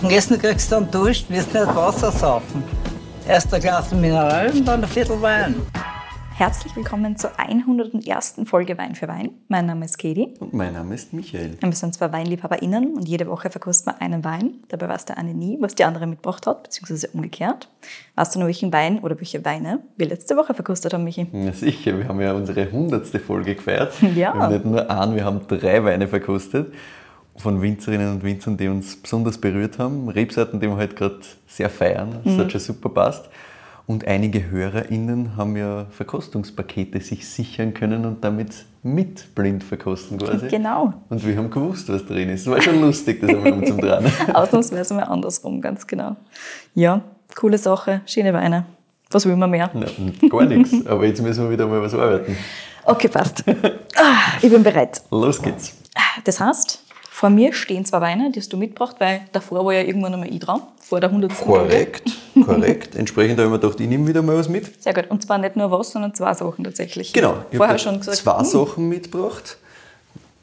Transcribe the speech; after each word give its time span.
Am 0.00 0.10
Essen 0.10 0.38
kriegst 0.38 0.70
du 0.70 0.76
dann 0.76 0.90
Dusch, 0.92 1.24
wirst 1.28 1.52
nicht 1.52 1.66
Wasser 1.74 2.12
saufen. 2.12 2.62
Erst 3.26 3.52
ein 3.52 3.60
Glas 3.60 3.90
Mineral 3.92 4.48
und 4.50 4.64
dann 4.64 4.82
ein 4.82 4.88
Viertel 4.88 5.20
Wein. 5.20 5.56
Herzlich 6.36 6.76
willkommen 6.76 7.16
zur 7.16 7.32
101. 7.36 8.36
Folge 8.44 8.78
Wein 8.78 8.94
für 8.94 9.08
Wein. 9.08 9.30
Mein 9.48 9.66
Name 9.66 9.86
ist 9.86 9.98
Katie. 9.98 10.34
Und 10.38 10.54
mein 10.54 10.74
Name 10.74 10.94
ist 10.94 11.12
Michael. 11.12 11.58
Und 11.60 11.70
wir 11.70 11.72
sind 11.72 11.94
zwei 11.94 12.12
WeinliebhaberInnen 12.12 12.94
und 12.94 13.08
jede 13.08 13.26
Woche 13.26 13.50
verkosten 13.50 13.92
wir 13.92 14.00
einen 14.00 14.22
Wein. 14.22 14.60
Dabei 14.68 14.88
weiß 14.88 15.06
der 15.06 15.18
eine 15.18 15.34
nie, 15.34 15.58
was 15.60 15.74
die 15.74 15.82
andere 15.82 16.06
mitgebracht 16.06 16.46
hat, 16.46 16.62
beziehungsweise 16.62 17.08
umgekehrt. 17.08 17.68
Weißt 18.14 18.36
du 18.36 18.38
noch, 18.38 18.46
welchen 18.46 18.72
Wein 18.72 19.00
oder 19.00 19.18
welche 19.18 19.44
Weine 19.44 19.80
wir 19.96 20.06
letzte 20.06 20.36
Woche 20.36 20.54
verkostet 20.54 20.94
haben, 20.94 21.02
Michi? 21.02 21.26
Ja, 21.32 21.52
sicher. 21.52 21.98
Wir 21.98 22.06
haben 22.06 22.20
ja 22.20 22.34
unsere 22.34 22.60
100. 22.60 23.04
Folge 23.20 23.56
gefeiert. 23.56 23.94
Ja. 24.14 24.32
Wir 24.32 24.34
haben 24.34 24.52
nicht 24.52 24.64
nur 24.64 24.88
einen, 24.88 25.16
wir 25.16 25.24
haben 25.24 25.40
drei 25.48 25.82
Weine 25.82 26.06
verkostet. 26.06 26.72
Von 27.38 27.62
Winzerinnen 27.62 28.12
und 28.12 28.22
Winzern, 28.24 28.56
die 28.56 28.68
uns 28.68 28.96
besonders 28.96 29.38
berührt 29.38 29.78
haben. 29.78 30.08
Rebsorten, 30.08 30.60
die 30.60 30.66
wir 30.68 30.76
halt 30.76 30.96
gerade 30.96 31.18
sehr 31.46 31.70
feiern. 31.70 32.16
Das 32.24 32.36
hat 32.36 32.52
schon 32.52 32.60
super 32.60 32.88
passt. 32.88 33.28
Und 33.86 34.06
einige 34.06 34.50
HörerInnen 34.50 35.36
haben 35.36 35.56
ja 35.56 35.86
Verkostungspakete 35.90 37.00
sich 37.00 37.26
sichern 37.26 37.72
können 37.72 38.04
und 38.04 38.22
damit 38.22 38.66
mit 38.82 39.34
blind 39.34 39.64
verkosten 39.64 40.18
quasi. 40.18 40.48
Genau. 40.48 40.92
Und 41.08 41.26
wir 41.26 41.36
haben 41.36 41.48
gewusst, 41.50 41.88
was 41.88 42.04
drin 42.04 42.28
ist. 42.28 42.46
Das 42.46 42.52
war 42.52 42.60
schon 42.60 42.80
lustig, 42.82 43.20
das 43.20 43.30
einmal 43.30 43.64
zum 43.66 43.80
dran. 43.80 44.04
Ausnahmsweise 44.34 44.92
mal 44.94 45.04
andersrum, 45.04 45.60
ganz 45.62 45.86
genau. 45.86 46.16
Ja, 46.74 47.00
coole 47.34 47.56
Sache, 47.56 48.02
schöne 48.04 48.34
Weine. 48.34 48.66
Was 49.10 49.24
will 49.24 49.36
man 49.36 49.50
mehr? 49.50 49.70
Na, 49.72 49.86
gar 50.28 50.44
nichts. 50.44 50.86
Aber 50.86 51.06
jetzt 51.06 51.22
müssen 51.22 51.44
wir 51.44 51.50
wieder 51.50 51.66
mal 51.66 51.80
was 51.80 51.94
arbeiten. 51.94 52.36
Okay, 52.84 53.08
passt. 53.08 53.42
Ah, 53.96 54.16
Ich 54.42 54.50
bin 54.50 54.62
bereit. 54.62 55.00
Los 55.10 55.40
geht's. 55.40 55.74
Das 56.24 56.38
heißt, 56.40 56.84
vor 57.18 57.30
mir 57.30 57.52
stehen 57.52 57.84
zwei 57.84 58.00
Weine, 58.00 58.30
die 58.30 58.38
hast 58.38 58.52
du 58.52 58.56
mitgebracht, 58.56 58.94
weil 59.00 59.22
davor 59.32 59.66
war 59.66 59.72
ja 59.72 59.82
irgendwann 59.82 60.14
einmal 60.14 60.32
ich 60.32 60.38
dran, 60.38 60.62
vor 60.80 61.00
der 61.00 61.08
100. 61.08 61.32
Folge. 61.32 61.64
Korrekt, 61.64 62.12
korrekt. 62.44 62.94
Entsprechend 62.94 63.40
habe 63.40 63.48
ich 63.48 63.52
mir 63.54 63.58
gedacht, 63.58 63.80
ich 63.80 63.88
nehme 63.88 64.06
wieder 64.06 64.22
mal 64.22 64.36
was 64.36 64.48
mit. 64.48 64.80
Sehr 64.80 64.94
gut. 64.94 65.10
Und 65.10 65.20
zwar 65.20 65.38
nicht 65.38 65.56
nur 65.56 65.68
was, 65.72 65.90
sondern 65.90 66.14
zwei 66.14 66.32
Sachen 66.32 66.62
tatsächlich. 66.62 67.12
Genau. 67.12 67.38
Ich 67.50 67.56
Vorher 67.56 67.72
habe 67.72 67.80
schon 67.80 67.98
gesagt. 67.98 68.18
zwei 68.18 68.38
hm, 68.38 68.44
Sachen 68.44 68.88
mitgebracht, 68.88 69.58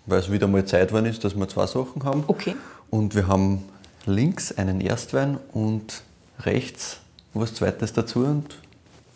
weil 0.05 0.19
es 0.19 0.29
wieder 0.29 0.49
mal 0.49 0.65
Zeit 0.65 0.89
geworden 0.89 1.05
ist, 1.05 1.23
dass 1.23 1.33
wir 1.33 1.47
zwei 1.47 1.65
Sachen 1.65 2.03
haben. 2.03 2.25
Okay. 2.27 2.57
Und 2.89 3.15
wir 3.15 3.29
haben 3.29 3.63
links 4.05 4.51
einen 4.51 4.81
Erstwein 4.81 5.37
und 5.53 6.01
rechts 6.41 6.99
was 7.33 7.53
Zweites 7.53 7.93
dazu 7.93 8.19
und 8.19 8.53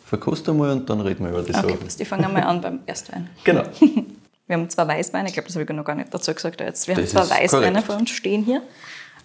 verkosten 0.06 0.56
mal 0.56 0.72
und 0.72 0.90
dann 0.90 1.02
reden 1.02 1.26
wir 1.26 1.32
über 1.32 1.42
die 1.42 1.54
Okay, 1.54 1.62
Sachen. 1.62 1.80
passt. 1.80 2.00
Ich 2.00 2.08
fange 2.08 2.26
einmal 2.26 2.44
an 2.44 2.62
beim 2.62 2.80
Erstwein. 2.86 3.30
Genau. 3.44 3.64
Wir 4.50 4.58
haben 4.58 4.68
zwei 4.68 4.88
Weißweine, 4.88 5.28
ich 5.30 5.34
glaube, 5.36 5.46
das 5.48 5.56
habe 5.56 5.64
ich 5.64 5.70
noch 5.70 5.86
gar 5.86 5.94
nicht 5.94 6.12
dazu 6.12 6.34
gesagt. 6.34 6.60
Jetzt. 6.60 6.88
Wir 6.88 6.96
Das 6.96 7.14
haben 7.14 7.28
zwei 7.28 7.44
Weißweine 7.44 7.68
korrekt. 7.68 7.86
vor 7.86 7.96
uns 7.98 8.10
stehen 8.10 8.44
hier. 8.44 8.64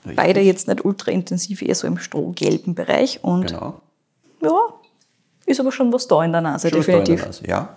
Richtig. 0.05 0.17
Beide 0.17 0.41
jetzt 0.41 0.69
nicht 0.69 0.85
ultra 0.85 1.11
intensiv, 1.13 1.63
eher 1.63 1.75
so 1.75 1.87
im 1.87 1.97
strohgelben 1.97 2.75
Bereich. 2.75 3.25
Und 3.25 3.47
Genau. 3.47 3.81
ja, 4.43 4.51
ist 5.47 5.61
aber 5.61 5.73
schon 5.73 5.91
was 5.95 6.07
da 6.09 6.23
in 6.23 6.33
der 6.33 6.43
Nase, 6.43 6.69
Schon 6.69 6.79
in 6.81 6.85
der 6.85 6.97
definitiv. 7.01 7.25
Nase. 7.27 7.47
Ja. 7.47 7.71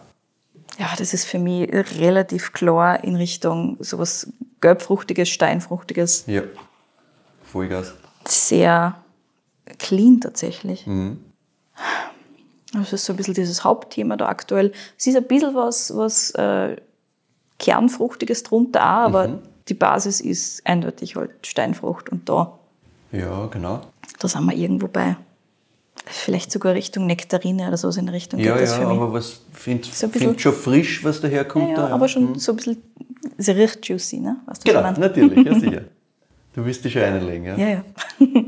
Ja, 0.77 0.89
das 0.97 1.13
ist 1.13 1.23
für 1.25 1.39
mich 1.39 1.71
relativ 2.01 2.51
klar 2.51 3.01
in 3.05 3.15
Richtung 3.15 3.77
sowas 3.79 4.27
gelbfruchtiges, 4.59 5.29
steinfruchtiges, 5.29 6.25
Ja. 6.27 6.41
Vollgas. 7.45 7.93
sehr 8.27 8.95
clean 9.79 10.19
tatsächlich. 10.19 10.85
Mhm. 10.85 11.23
Das 12.73 12.91
ist 12.91 13.05
so 13.05 13.13
ein 13.13 13.15
bisschen 13.15 13.35
dieses 13.35 13.63
Hauptthema 13.63 14.17
da 14.17 14.27
aktuell. 14.27 14.73
Es 14.97 15.07
ist 15.07 15.15
ein 15.15 15.23
bisschen 15.23 15.55
was, 15.55 15.95
was 15.95 16.31
äh, 16.31 16.75
Kernfruchtiges 17.59 18.43
drunter 18.43 18.81
auch, 18.81 19.05
aber 19.05 19.27
Mhm. 19.27 19.39
die 19.67 19.73
Basis 19.73 20.21
ist 20.21 20.65
eindeutig 20.65 21.15
halt 21.15 21.31
Steinfrucht 21.45 22.09
und 22.09 22.27
da, 22.29 22.57
Ja, 23.11 23.47
genau. 23.47 23.81
da 24.19 24.27
sind 24.27 24.45
wir 24.45 24.55
irgendwo 24.55 24.87
bei 24.87 25.17
vielleicht 26.05 26.51
sogar 26.51 26.73
Richtung 26.73 27.05
Nektarine 27.05 27.67
oder 27.67 27.77
so 27.77 27.89
in 27.89 28.07
Richtung 28.09 28.39
Ja, 28.39 28.53
geht 28.53 28.63
das 28.63 28.71
ja, 28.71 28.77
für 28.81 28.87
mich. 28.87 28.97
aber 28.97 29.11
was 29.13 29.41
finde 29.51 29.87
So 29.91 30.07
find 30.07 30.39
schon 30.39 30.53
frisch, 30.53 31.03
was 31.03 31.19
daherkommt. 31.19 31.69
ja, 31.69 31.75
da, 31.75 31.87
ja, 31.89 31.93
aber 31.95 32.07
schon 32.07 32.37
so 32.39 32.53
ein 32.53 32.55
bisschen, 32.55 32.81
es 33.37 33.49
riecht 33.49 33.87
juicy, 33.87 34.19
ne? 34.19 34.37
Weißt 34.45 34.65
du, 34.67 34.71
Genau, 34.71 34.91
natürlich, 34.91 35.45
ja 35.45 35.53
sicher. 35.59 35.81
Du 36.53 36.65
willst 36.65 36.85
dich 36.85 36.93
schon 36.93 37.01
einlegen, 37.03 37.45
ja? 37.45 37.55
Ja, 37.57 37.67
ja. 37.67 37.83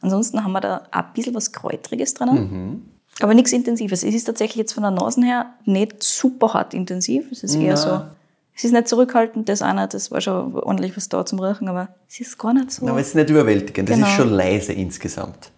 Ansonsten 0.00 0.42
haben 0.44 0.52
wir 0.52 0.60
da 0.60 0.82
auch 0.90 0.98
ein 0.98 1.12
bisschen 1.14 1.34
was 1.34 1.52
Kräutriges 1.52 2.14
drinnen. 2.14 2.34
Mhm. 2.36 2.82
Aber 3.20 3.32
nichts 3.32 3.52
Intensives. 3.52 4.02
Es 4.02 4.12
ist 4.14 4.24
tatsächlich 4.24 4.56
jetzt 4.56 4.72
von 4.72 4.82
der 4.82 4.90
Nase 4.90 5.22
her 5.22 5.54
nicht 5.64 6.02
super 6.02 6.52
hart 6.52 6.74
intensiv. 6.74 7.30
Es 7.30 7.42
ist 7.44 7.54
eher 7.54 7.76
so, 7.76 8.02
es 8.56 8.64
ist 8.64 8.72
nicht 8.72 8.88
zurückhaltend, 8.88 9.48
das 9.48 9.62
auch 9.62 9.72
nicht. 9.74 9.94
Das 9.94 10.10
war 10.10 10.20
schon 10.20 10.54
ordentlich 10.54 10.96
was 10.96 11.08
da 11.08 11.24
zum 11.26 11.40
Riechen, 11.40 11.68
aber 11.68 11.88
es 12.08 12.20
ist 12.20 12.38
gar 12.38 12.54
nicht 12.54 12.70
so. 12.70 12.86
Aber 12.86 13.00
es 13.00 13.08
ist 13.08 13.14
nicht 13.16 13.30
überwältigend, 13.30 13.88
das 13.88 13.96
Genau. 13.96 14.06
ist 14.08 14.14
schon 14.14 14.30
leise 14.30 14.72
insgesamt. 14.72 15.50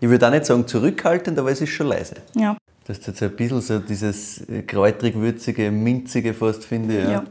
Ich 0.00 0.08
würde 0.08 0.26
auch 0.26 0.30
nicht 0.30 0.46
sagen 0.46 0.66
zurückhaltend, 0.66 1.38
aber 1.38 1.50
es 1.50 1.60
ist 1.60 1.70
schon 1.70 1.88
leise. 1.88 2.16
ja. 2.34 2.56
Das 2.86 2.96
ist 3.00 3.06
jetzt 3.06 3.22
ein 3.22 3.36
bisschen 3.36 3.60
so 3.60 3.80
dieses 3.80 4.48
äh, 4.48 4.62
kräutrig-würzige, 4.62 5.70
minzige 5.70 6.32
fast, 6.32 6.64
finde 6.64 6.96
ich. 6.98 7.04
Ja. 7.04 7.10
Ja. 7.10 7.24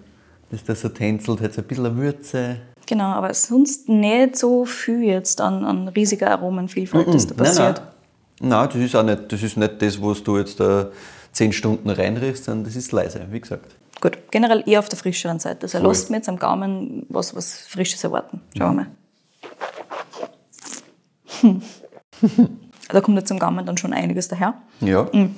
Das 0.52 0.64
da 0.64 0.76
so 0.76 0.90
tänzelt, 0.90 1.42
hat 1.42 1.52
so 1.54 1.62
ein 1.62 1.68
bisschen 1.68 1.88
eine 1.88 1.98
Würze. 1.98 2.58
Genau, 2.86 3.06
aber 3.06 3.34
sonst 3.34 3.90
nicht 3.90 4.36
so 4.38 4.66
viel 4.66 5.04
jetzt 5.04 5.42
an, 5.42 5.66
an 5.66 5.88
riesiger 5.88 6.30
Aromenvielfalt, 6.30 7.08
das 7.12 7.26
da 7.26 7.34
Nein, 7.36 7.44
passiert. 7.46 7.82
nein. 8.40 8.50
Nein, 8.50 8.70
das 8.72 8.76
ist 8.82 8.96
auch 8.96 9.02
nicht 9.04 9.32
das, 9.32 9.42
ist 9.42 9.58
nicht 9.58 9.82
das 9.82 10.00
was 10.00 10.22
du 10.24 10.38
jetzt 10.38 10.60
da 10.60 10.90
zehn 11.32 11.52
Stunden 11.52 11.90
reinriechst, 11.90 12.44
sondern 12.46 12.66
das 12.66 12.76
ist 12.76 12.92
leise, 12.92 13.22
wie 13.32 13.42
gesagt. 13.42 13.76
Gut, 14.00 14.18
generell 14.32 14.64
eher 14.68 14.80
auf 14.80 14.90
der 14.90 14.98
frischeren 14.98 15.40
Seite. 15.40 15.64
Also 15.64 15.80
Voll. 15.80 15.88
lasst 15.88 16.10
mir 16.10 16.18
jetzt 16.18 16.30
am 16.30 16.38
Gaumen 16.38 17.06
was, 17.10 17.36
was 17.36 17.68
Frisches 17.68 18.04
erwarten. 18.04 18.42
Schauen 18.58 18.76
wir 18.78 18.84
mal. 18.84 18.88
Hm. 21.42 21.62
Da 22.90 23.02
kommt 23.02 23.18
jetzt 23.18 23.30
am 23.34 23.38
Gaumen 23.40 23.66
dann 23.66 23.78
schon 23.78 23.92
einiges 23.92 24.30
daher. 24.30 24.54
Ja, 24.80 25.10
Mhm. 25.12 25.36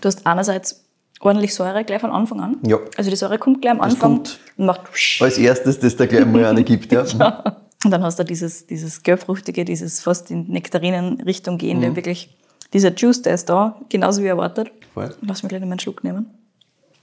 Du 0.00 0.06
hast 0.08 0.26
einerseits 0.26 0.84
ordentlich 1.20 1.54
Säure 1.54 1.84
gleich 1.84 2.00
von 2.00 2.10
Anfang 2.10 2.40
an. 2.40 2.56
Ja. 2.66 2.78
Also 2.96 3.10
die 3.10 3.16
Säure 3.16 3.38
kommt 3.38 3.60
gleich 3.60 3.72
am 3.74 3.80
Anfang 3.82 4.18
und 4.20 4.40
macht 4.56 4.80
als 5.20 5.36
erstes, 5.38 5.78
das 5.80 5.96
da 5.96 6.06
gleich 6.06 6.24
mal 6.26 6.44
eine 6.46 6.64
gibt. 6.64 6.90
Ja. 6.90 7.02
und 7.84 7.90
dann 7.90 8.02
hast 8.02 8.18
du 8.18 8.24
dieses, 8.24 8.66
dieses 8.66 9.02
Gelbfruchtige, 9.02 9.64
dieses 9.66 10.00
fast 10.00 10.30
in 10.30 10.44
Nektarinen-Richtung 10.48 11.58
gehende, 11.58 11.90
Mhm. 11.90 11.96
wirklich 11.96 12.34
dieser 12.72 12.92
Juice, 12.94 13.20
der 13.22 13.34
ist 13.34 13.50
da, 13.50 13.78
genauso 13.90 14.22
wie 14.22 14.28
erwartet. 14.28 14.72
Voll. 14.94 15.14
Lass 15.20 15.42
mich 15.42 15.50
gleich 15.50 15.60
noch 15.60 15.70
einen 15.70 15.78
Schluck 15.78 16.02
nehmen. 16.04 16.26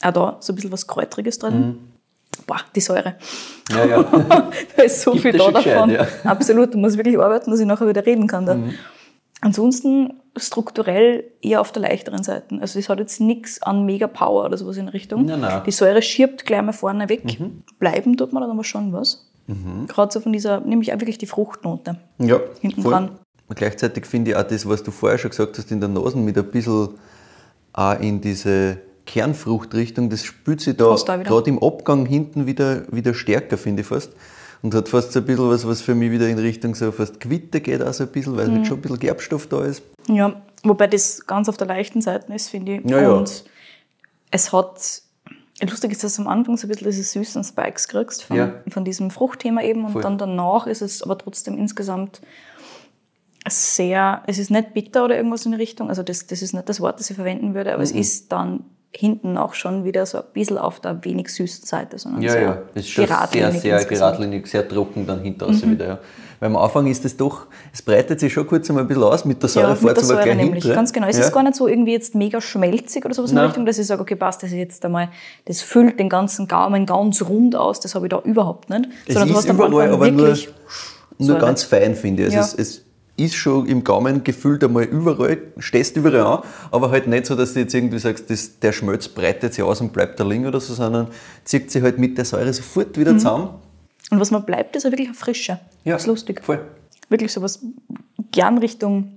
Auch 0.04 0.12
da 0.12 0.38
so 0.40 0.54
ein 0.54 0.56
bisschen 0.56 0.72
was 0.72 0.88
Kräutriges 0.88 1.40
drin. 1.40 1.60
Mhm. 1.60 1.78
Boah, 2.48 2.60
die 2.76 2.80
Säure. 2.82 3.16
Ja, 3.72 3.86
ja. 3.86 4.04
Da 4.78 4.84
ist 4.84 5.02
so 5.02 5.12
Gibt 5.12 5.24
viel 5.24 5.32
da 5.34 5.44
schon 5.44 5.54
gescheit, 5.56 5.76
davon. 5.76 5.90
ja. 5.92 6.08
Absolut, 6.24 6.74
du 6.74 6.78
musst 6.78 6.98
wirklich 6.98 7.20
arbeiten, 7.20 7.52
dass 7.52 7.60
ich 7.60 7.66
nachher 7.66 7.88
wieder 7.88 8.06
reden 8.06 8.28
kann. 8.28 8.46
Da. 8.46 8.56
Mhm. 8.56 8.74
Ansonsten 9.42 10.14
strukturell 10.36 11.24
eher 11.42 11.62
auf 11.62 11.72
der 11.72 11.82
leichteren 11.84 12.24
Seite. 12.24 12.58
Also 12.62 12.78
es 12.78 12.90
hat 12.90 13.00
jetzt 13.00 13.20
nichts 13.22 13.62
an 13.62 13.86
mega 13.86 14.08
Power 14.08 14.46
oder 14.46 14.58
sowas 14.58 14.78
in 14.78 14.88
Richtung. 14.90 15.26
Nein, 15.26 15.40
nein. 15.42 15.64
Die 15.66 15.72
Säure 15.72 16.02
schirbt 16.02 16.46
gleich 16.46 16.62
mal 16.62 16.74
vorne 16.74 17.08
weg. 17.10 17.24
Mhm. 17.40 17.64
Bleiben 17.80 18.18
tut 18.18 18.34
man 18.34 18.42
dann 18.42 18.52
aber 18.52 18.64
schon 18.64 18.94
was. 18.94 19.26
Gerade 19.88 20.12
so 20.12 20.20
von 20.20 20.32
dieser, 20.32 20.60
nämlich 20.60 20.94
auch 20.94 21.00
wirklich 21.00 21.18
die 21.18 21.26
Fruchtnote. 21.26 21.96
Ja, 22.20 22.40
Hinten 22.60 22.84
voll. 22.84 22.92
dran. 22.92 23.12
Und 23.48 23.56
gleichzeitig 23.58 24.06
finde 24.06 24.32
ich 24.32 24.38
auch 24.38 24.44
das, 24.44 24.70
was 24.70 24.84
du 24.84 24.92
vorher 24.92 25.18
schon 25.18 25.32
gesagt 25.32 25.58
hast, 25.58 25.72
in 25.72 25.80
der 25.80 25.90
Nase 25.90 26.18
mit 26.20 26.38
ein 26.38 26.52
bisschen 26.52 26.90
auch 27.74 28.00
in 28.00 28.22
diese 28.22 28.78
Kernfruchtrichtung, 29.10 30.10
das 30.10 30.24
spürt 30.24 30.62
sich 30.62 30.78
da 30.78 30.96
da 30.96 31.18
gerade 31.18 31.50
im 31.50 31.62
Abgang 31.62 32.06
hinten 32.06 32.46
wieder, 32.46 32.84
wieder 32.94 33.14
stärker, 33.14 33.58
finde 33.58 33.82
ich 33.82 33.88
fast. 33.88 34.12
Und 34.62 34.76
hat 34.76 34.90
fast 34.90 35.14
so 35.14 35.20
ein 35.20 35.26
bisschen 35.26 35.50
was, 35.50 35.66
was 35.68 35.82
für 35.82 35.96
mich 35.96 36.12
wieder 36.12 36.28
in 36.28 36.38
Richtung 36.38 36.76
so 36.76 36.92
fast 36.92 37.20
Quitte 37.20 37.62
geht, 37.62 37.82
auch 37.82 37.94
so 37.94 38.04
ein 38.04 38.10
bisschen, 38.12 38.36
weil 38.38 38.48
Mhm. 38.50 38.56
halt 38.58 38.68
schon 38.68 38.78
ein 38.78 38.82
bisschen 38.82 39.00
Gerbstoff 39.00 39.48
da 39.48 39.64
ist. 39.64 39.82
Ja, 40.08 40.42
wobei 40.64 40.88
das 40.88 41.26
ganz 41.26 41.48
auf 41.50 41.58
der 41.58 41.68
leichten 41.68 42.02
Seite 42.02 42.34
ist, 42.34 42.50
finde 42.50 42.76
ich. 42.78 42.90
Ja, 42.90 43.02
ja. 43.02 43.12
Und 43.14 43.46
es 44.32 44.52
hat, 44.52 45.02
lustig 45.62 45.92
ist, 45.94 46.04
dass 46.04 46.16
du 46.18 46.22
am 46.24 46.28
Anfang 46.28 46.58
so 46.58 46.68
ein 46.68 46.70
bisschen 46.70 46.88
diese 46.92 47.04
süßen 47.04 47.44
Spikes 47.46 47.88
kriegst 47.88 48.24
von, 48.24 48.36
Ja. 48.38 48.54
von 48.70 48.84
diesem 48.86 49.12
Fruchtthema 49.12 49.62
eben 49.64 49.86
und 49.86 49.94
Voll. 49.94 50.02
dann 50.04 50.18
danach 50.18 50.68
ist 50.68 50.82
es 50.82 51.02
aber 51.04 51.18
trotzdem 51.18 51.58
insgesamt 51.58 52.22
sehr, 53.48 54.24
es 54.28 54.38
ist 54.38 54.52
nicht 54.52 54.74
bitter 54.74 55.06
oder 55.06 55.16
irgendwas 55.16 55.46
in 55.46 55.54
die 55.54 55.58
Richtung, 55.58 55.90
also 55.90 56.04
das, 56.04 56.28
das 56.28 56.42
ist 56.42 56.54
nicht 56.54 56.68
das 56.68 56.82
Wort, 56.82 57.00
das 57.00 57.10
ich 57.10 57.16
verwenden 57.16 57.54
würde, 57.56 57.74
aber 57.74 57.82
es 57.82 57.94
Mhm. 57.94 58.00
ist 58.02 58.32
dann 58.32 58.66
hinten 58.92 59.38
auch 59.38 59.54
schon 59.54 59.84
wieder 59.84 60.06
so 60.06 60.18
ein 60.18 60.24
bisschen 60.34 60.58
auf 60.58 60.80
der 60.80 61.04
wenig 61.06 61.30
süßen 61.30 61.66
Seite, 61.66 62.00
sondern 62.00 62.22
Ja, 62.24 62.32
sehr 62.32 62.42
ja, 62.42 62.58
das 62.74 62.86
ist 62.86 62.90
schon 62.90 63.06
sehr, 63.06 63.16
geradlinig 63.16 63.62
sehr 63.62 63.86
geradlinig, 63.86 64.48
sehr 64.48 64.68
trocken 64.68 65.06
dann 65.06 65.22
hinter 65.22 65.46
raus 65.46 65.62
wieder. 65.66 65.88
Ja. 65.88 66.00
Weil 66.40 66.50
am 66.50 66.56
Anfang 66.56 66.88
ist 66.88 67.04
es 67.06 67.18
doch, 67.18 67.48
es 67.74 67.82
breitet 67.82 68.20
sich 68.20 68.32
schon 68.32 68.48
kurz 68.48 68.70
einmal 68.70 68.86
ein 68.86 68.88
bisschen 68.88 69.04
aus, 69.04 69.26
mit 69.26 69.42
der 69.44 69.50
Säure 69.50 69.70
Ja, 69.70 69.76
fährt 69.76 69.98
der 69.98 70.04
es 70.04 70.10
aber 70.12 70.24
gleich 70.24 70.38
nämlich, 70.38 70.64
hinter. 70.64 70.76
ganz 70.76 70.94
genau. 70.94 71.08
Es 71.08 71.18
ja. 71.18 71.26
ist 71.26 71.34
gar 71.34 71.44
nicht 71.44 71.56
so 71.56 71.68
irgendwie 71.68 71.92
jetzt 71.92 72.16
mega 72.16 72.40
schmelzig 72.40 73.06
oder 73.06 73.14
sowas 73.14 73.32
in 73.32 73.36
Nein. 73.36 73.44
der 73.44 73.50
Richtung, 73.50 73.66
dass 73.66 73.78
ich 73.78 73.88
sage, 73.88 74.02
okay, 74.02 74.16
passt, 74.16 74.42
das 74.42 74.52
ist 74.52 74.58
jetzt 74.58 74.84
einmal, 74.86 75.10
das 75.46 75.62
füllt 75.62 76.00
den 76.00 76.10
ganzen 76.10 76.48
Gaumen 76.48 76.86
ganz 76.86 77.22
rund 77.22 77.56
aus, 77.56 77.80
das 77.82 77.94
habe 77.94 78.06
ich 78.06 78.10
da 78.10 78.20
überhaupt 78.22 78.70
nicht. 78.70 78.88
Es 79.06 79.14
Sondern 79.14 79.28
du 79.28 79.34
ist 79.34 79.40
hast 79.40 79.50
am 79.50 79.58
überall, 79.58 79.92
aber 79.92 80.10
nur, 80.10 80.28
wirklich 80.28 80.50
nur 81.18 81.28
Säure. 81.28 81.40
ganz 81.40 81.64
fein, 81.64 81.94
finde 81.96 82.26
ich. 82.28 82.34
Ja. 82.34 82.40
es, 82.40 82.54
es 82.54 82.86
ist 83.20 83.36
schon 83.36 83.66
im 83.68 83.84
Gaumen 83.84 84.24
gefühlt 84.24 84.64
einmal 84.64 84.84
überall, 84.86 85.38
stehst 85.58 85.98
überall 85.98 86.22
an, 86.22 86.40
aber 86.72 86.92
halt 86.92 87.08
nicht 87.08 87.26
so, 87.26 87.36
dass 87.36 87.54
du 87.54 87.60
jetzt 87.60 87.74
irgendwie 87.74 88.00
sagst, 88.00 88.30
das, 88.30 88.60
der 88.60 88.72
Schmelz 88.72 89.08
breitet 89.08 89.54
sich 89.54 89.64
aus 89.64 89.82
und 89.82 89.94
bleibt 89.94 90.20
da 90.20 90.24
liegen 90.24 90.48
oder 90.48 90.60
so, 90.60 90.74
sondern 90.74 91.08
zieht 91.44 91.70
sich 91.72 91.84
halt 91.84 91.98
mit 92.00 92.18
der 92.18 92.26
Säure 92.26 92.52
sofort 92.54 92.98
wieder 92.98 93.14
Mhm. 93.14 93.20
zusammen. 93.20 93.50
Und 94.12 94.20
was 94.20 94.32
mir 94.32 94.42
bleibt, 94.42 94.76
ist 94.76 94.86
auch 94.86 94.92
wirklich 94.92 95.08
eine 95.10 95.16
Frische. 95.16 95.60
Ja, 95.84 95.94
Das 95.94 96.04
ist 96.04 96.08
lustig. 96.08 96.42
Voll. 96.44 96.60
wirklich 97.10 97.32
sowas 97.32 97.60
gern 98.32 98.58
Richtung 98.60 99.12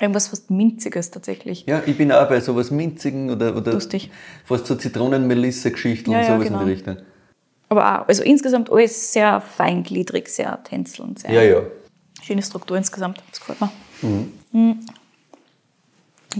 irgendwas 0.00 0.28
fast 0.28 0.50
Minziges 0.50 1.10
tatsächlich. 1.10 1.64
Ja, 1.66 1.82
ich 1.86 1.96
bin 1.96 2.10
auch 2.12 2.28
bei 2.28 2.40
sowas 2.40 2.70
Minzigen 2.70 3.30
oder, 3.30 3.54
oder 3.56 3.72
Lustig. 3.72 4.10
fast 4.44 4.66
so 4.66 4.74
Zitronenmelisse-Geschichten 4.74 6.10
Ja, 6.10 6.18
und 6.18 6.24
ja, 6.24 6.34
sowas 6.34 6.46
genau. 6.48 6.60
in 6.60 6.66
die 6.66 6.72
Richtung. 6.72 6.96
Aber 7.68 8.02
auch, 8.02 8.08
also 8.08 8.22
insgesamt 8.22 8.70
alles 8.70 9.12
sehr 9.12 9.40
feingliedrig, 9.40 10.28
sehr 10.28 10.62
tänzelnd, 10.64 11.20
sehr 11.20 11.32
Ja, 11.32 11.42
ja. 11.42 11.62
Schöne 12.22 12.42
Struktur 12.42 12.76
insgesamt. 12.76 13.22
Das 13.30 13.40
gefällt 13.40 13.60
mir. 13.60 13.70
Mhm. 14.52 14.80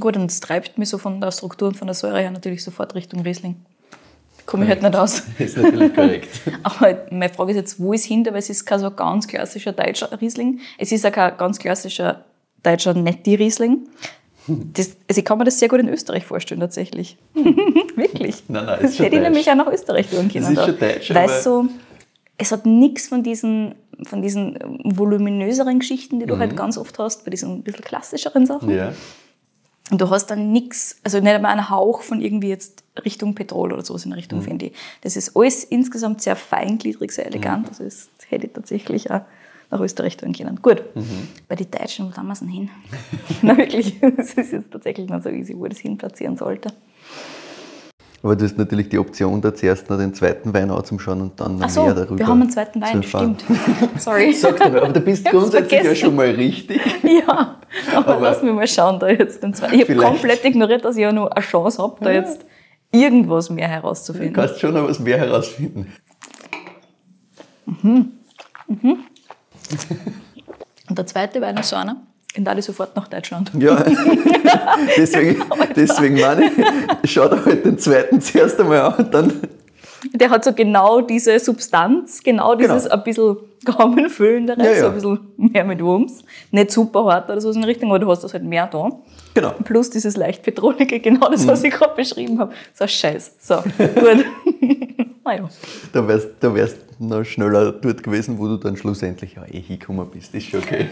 Gut, 0.01 0.17
und 0.17 0.31
es 0.31 0.41
treibt 0.41 0.79
mich 0.79 0.89
so 0.89 0.99
von 0.99 1.21
der 1.21 1.31
Struktur 1.33 1.69
und 1.69 1.77
von 1.77 1.87
der 1.87 1.95
Säure 1.95 2.21
her 2.21 2.31
natürlich 2.31 2.65
sofort 2.65 2.95
Richtung 2.95 3.21
Riesling. 3.21 3.57
Komme 4.47 4.65
ich 4.65 4.71
halt 4.71 4.83
nicht 4.83 4.97
aus. 4.97 5.23
Ist 5.39 5.57
natürlich 5.57 5.95
korrekt. 5.95 6.29
Aber 6.63 7.07
meine 7.11 7.33
Frage 7.33 7.53
ist 7.53 7.57
jetzt, 7.57 7.81
wo 7.81 7.93
ist 7.93 8.05
hinter? 8.05 8.33
Weil 8.33 8.41
es 8.41 8.51
ist 8.51 8.65
kein 8.65 8.81
so 8.81 8.91
ganz 8.91 9.29
klassischer 9.29 9.73
deutscher 9.73 10.21
Riesling. 10.21 10.61
Es 10.79 10.91
ist 10.91 11.07
auch 11.07 11.13
kein 11.13 11.37
ganz 11.37 11.59
klassischer 11.59 12.25
deutscher 12.63 12.95
Netti-Riesling. 12.95 13.87
Das, 14.49 14.97
also 15.09 15.21
ich 15.21 15.25
kann 15.25 15.39
mir 15.39 15.45
das 15.45 15.61
sehr 15.61 15.69
gut 15.69 15.79
in 15.79 15.89
Österreich 15.89 16.25
vorstellen, 16.25 16.61
tatsächlich. 16.61 17.17
Wirklich. 17.35 18.43
Nein, 18.49 18.67
nein, 18.67 18.75
ist 18.81 18.85
das 18.85 18.97
schon 18.97 19.05
hätte 19.05 19.17
ich 19.17 19.23
nämlich 19.23 19.49
auch 19.49 19.55
nach 19.55 19.69
Österreich 19.69 20.09
tun 20.09 20.29
können. 20.29 20.49
ist 20.49 20.57
da. 20.57 20.67
schon 20.67 20.79
deutsch, 20.79 21.15
Weil 21.15 21.29
so, 21.29 21.67
es 22.39 22.51
hat 22.51 22.67
nichts 22.67 23.07
von 23.07 23.23
diesen, 23.23 23.77
von 24.05 24.23
diesen 24.23 24.59
voluminöseren 24.85 25.79
Geschichten, 25.81 26.21
die 26.21 26.27
du 26.27 26.39
halt 26.39 26.57
ganz 26.57 26.77
oft 26.79 26.99
hast, 26.99 27.25
bei 27.25 27.31
diesen 27.31 27.57
ein 27.59 27.63
bisschen 27.63 27.85
klassischeren 27.85 28.47
Sachen. 28.47 28.69
Mhm. 28.71 28.77
Ja. 28.77 28.93
Und 29.91 30.01
du 30.01 30.09
hast 30.11 30.27
dann 30.27 30.53
nichts, 30.53 30.97
also 31.03 31.19
nicht 31.21 31.33
einmal 31.33 31.53
einen 31.53 31.69
Hauch 31.69 32.03
von 32.03 32.21
irgendwie 32.21 32.49
jetzt 32.49 32.83
Richtung 33.05 33.35
Petrol 33.35 33.73
oder 33.73 33.85
sowas 33.85 34.05
in 34.07 34.13
Richtung, 34.13 34.39
Mhm. 34.39 34.43
finde 34.45 34.67
ich. 34.67 34.73
Das 35.03 35.17
ist 35.17 35.37
alles 35.37 35.65
insgesamt 35.65 36.23
sehr 36.23 36.37
feingliedrig, 36.37 37.13
sehr 37.13 37.27
elegant. 37.27 37.69
Also 37.69 37.85
das 37.85 38.09
hätte 38.29 38.47
ich 38.47 38.53
tatsächlich 38.53 39.11
auch 39.11 39.23
nach 39.71 39.81
Österreich 39.81 40.17
tun 40.17 40.33
können. 40.33 40.61
Gut, 40.63 40.83
Mhm. 40.95 41.29
bei 41.49 41.57
den 41.57 41.71
Deutschen, 41.71 42.11
wo 42.11 42.17
haben 42.17 42.27
wir 42.27 42.33
es 42.35 42.39
denn 42.41 42.49
hin? 42.49 42.71
Na 43.43 43.57
wirklich, 43.57 43.99
das 44.17 44.35
ist 44.35 44.53
jetzt 44.53 44.71
tatsächlich 44.71 45.11
nicht 45.11 45.23
so 45.23 45.29
easy, 45.31 45.57
wo 45.57 45.65
ich 45.67 45.71
das 45.73 45.81
hinplatzieren 45.81 46.37
sollte. 46.37 46.73
Aber 48.25 48.37
du 48.37 48.45
hast 48.45 48.57
natürlich 48.57 48.89
die 48.89 48.99
Option, 48.99 49.41
da 49.41 49.53
zuerst 49.53 49.91
noch 49.91 49.99
den 49.99 50.15
zweiten 50.15 50.55
Wein 50.55 50.71
anzuschauen 50.71 51.21
und 51.23 51.41
dann 51.41 51.59
noch 51.59 51.67
Ach 51.67 51.71
so, 51.71 51.85
mehr 51.85 51.95
darüber 51.95 52.19
wir 52.21 52.27
haben 52.29 52.41
einen 52.43 52.51
zweiten 52.51 52.81
Wein, 52.81 53.03
stimmt. 53.03 53.45
Sorry. 53.99 54.33
Sag 54.33 54.59
dir 54.59 54.71
mal, 54.71 54.85
aber 54.85 54.93
du 54.93 55.01
bist 55.01 55.25
grundsätzlich 55.25 55.83
ja 55.83 55.95
schon 55.95 56.15
mal 56.15 56.27
richtig. 56.31 56.81
Ja, 57.03 57.57
aber, 57.97 58.09
Aber- 58.15 58.21
lass 58.21 58.43
mich 58.43 58.53
mal 58.53 58.67
schauen, 58.67 58.99
da 59.01 59.09
jetzt 59.09 59.43
den 59.43 59.53
zweiten. 59.55 59.75
Ich 59.75 59.83
habe 59.83 59.97
komplett 59.97 60.45
ignoriert, 60.45 60.85
dass 60.85 60.97
ich 60.97 61.03
ja 61.03 61.13
noch 61.13 61.31
eine 61.31 61.45
Chance 61.45 61.83
habe, 61.83 61.97
da 62.05 62.11
jetzt 62.13 62.45
irgendwas 62.93 63.51
mehr 63.51 63.67
Du 63.69 63.73
herauszufinden. 63.75 64.33
kannst 64.35 64.61
schon 64.61 64.75
noch 64.75 64.89
was 64.89 64.99
mehr 65.01 65.19
herausfinden. 65.19 65.93
Und 70.89 70.99
der 70.99 71.07
zweite 71.07 71.41
Wein 71.41 71.57
ist 71.57 71.71
so 71.71 71.77
einer, 71.77 71.97
da 72.39 72.57
ich 72.57 72.65
sofort 72.65 72.97
nach 72.97 73.09
Deutschland. 73.09 73.51
Ja, 73.59 73.85
deswegen, 74.97 75.43
deswegen 75.77 76.21
meine 76.21 76.51
ich, 77.03 77.11
schau 77.13 77.29
dir 77.29 77.45
halt 77.45 77.65
den 77.65 77.79
zweiten 77.79 78.21
zuerst 78.21 78.59
einmal 78.61 78.81
an 78.81 78.95
und 78.95 79.15
dann. 79.15 79.33
Der 80.15 80.31
hat 80.31 80.43
so 80.45 80.53
genau 80.53 81.01
diese 81.01 81.39
Substanz, 81.39 82.23
genau 82.25 82.55
dieses 82.57 82.85
Genau. 82.85 82.95
ein 82.97 83.05
bisschen 83.05 83.37
gaumenfüllendere, 83.65 84.65
Ja, 84.65 84.73
ja. 84.73 84.81
so 84.81 84.87
ein 84.89 84.95
bisschen 84.95 85.19
mehr 85.37 85.65
mit 85.65 85.81
Wumms. 85.81 86.23
Nicht 86.51 86.73
super 86.73 87.05
hart 87.05 87.31
oder 87.31 87.41
so 87.41 87.53
in 87.53 87.63
Richtung, 87.63 87.89
aber 87.91 88.01
du 88.01 88.11
hast 88.11 88.25
das 88.25 88.33
halt 88.33 88.43
mehr 88.43 88.67
da. 88.67 88.91
Genau. 89.35 89.51
Plus 89.63 89.91
dieses 89.91 90.17
leicht 90.17 90.43
petrolige, 90.43 90.99
genau 91.01 91.31
das, 91.31 91.45
Mhm. 91.45 91.49
was 91.51 91.63
ich 91.63 91.73
gerade 91.73 91.95
beschrieben 91.95 92.39
habe. 92.41 92.53
So 92.75 92.87
Scheiß. 92.87 93.37
So, 93.41 93.57
gut. 93.57 94.25
naja. 95.25 95.49
Da 95.93 96.09
wärst 96.09 96.29
da 96.41 96.53
wärst 96.53 96.79
noch 96.99 97.25
schneller 97.25 97.71
dort 97.71 98.03
gewesen, 98.03 98.39
wo 98.39 98.49
du 98.49 98.57
dann 98.57 98.77
schlussendlich 98.77 99.35
ja, 99.35 99.45
eh 99.45 99.61
hingekommen 99.61 100.09
bist. 100.11 100.35
Ist 100.35 100.47
schon 100.47 100.61
okay. 100.61 100.87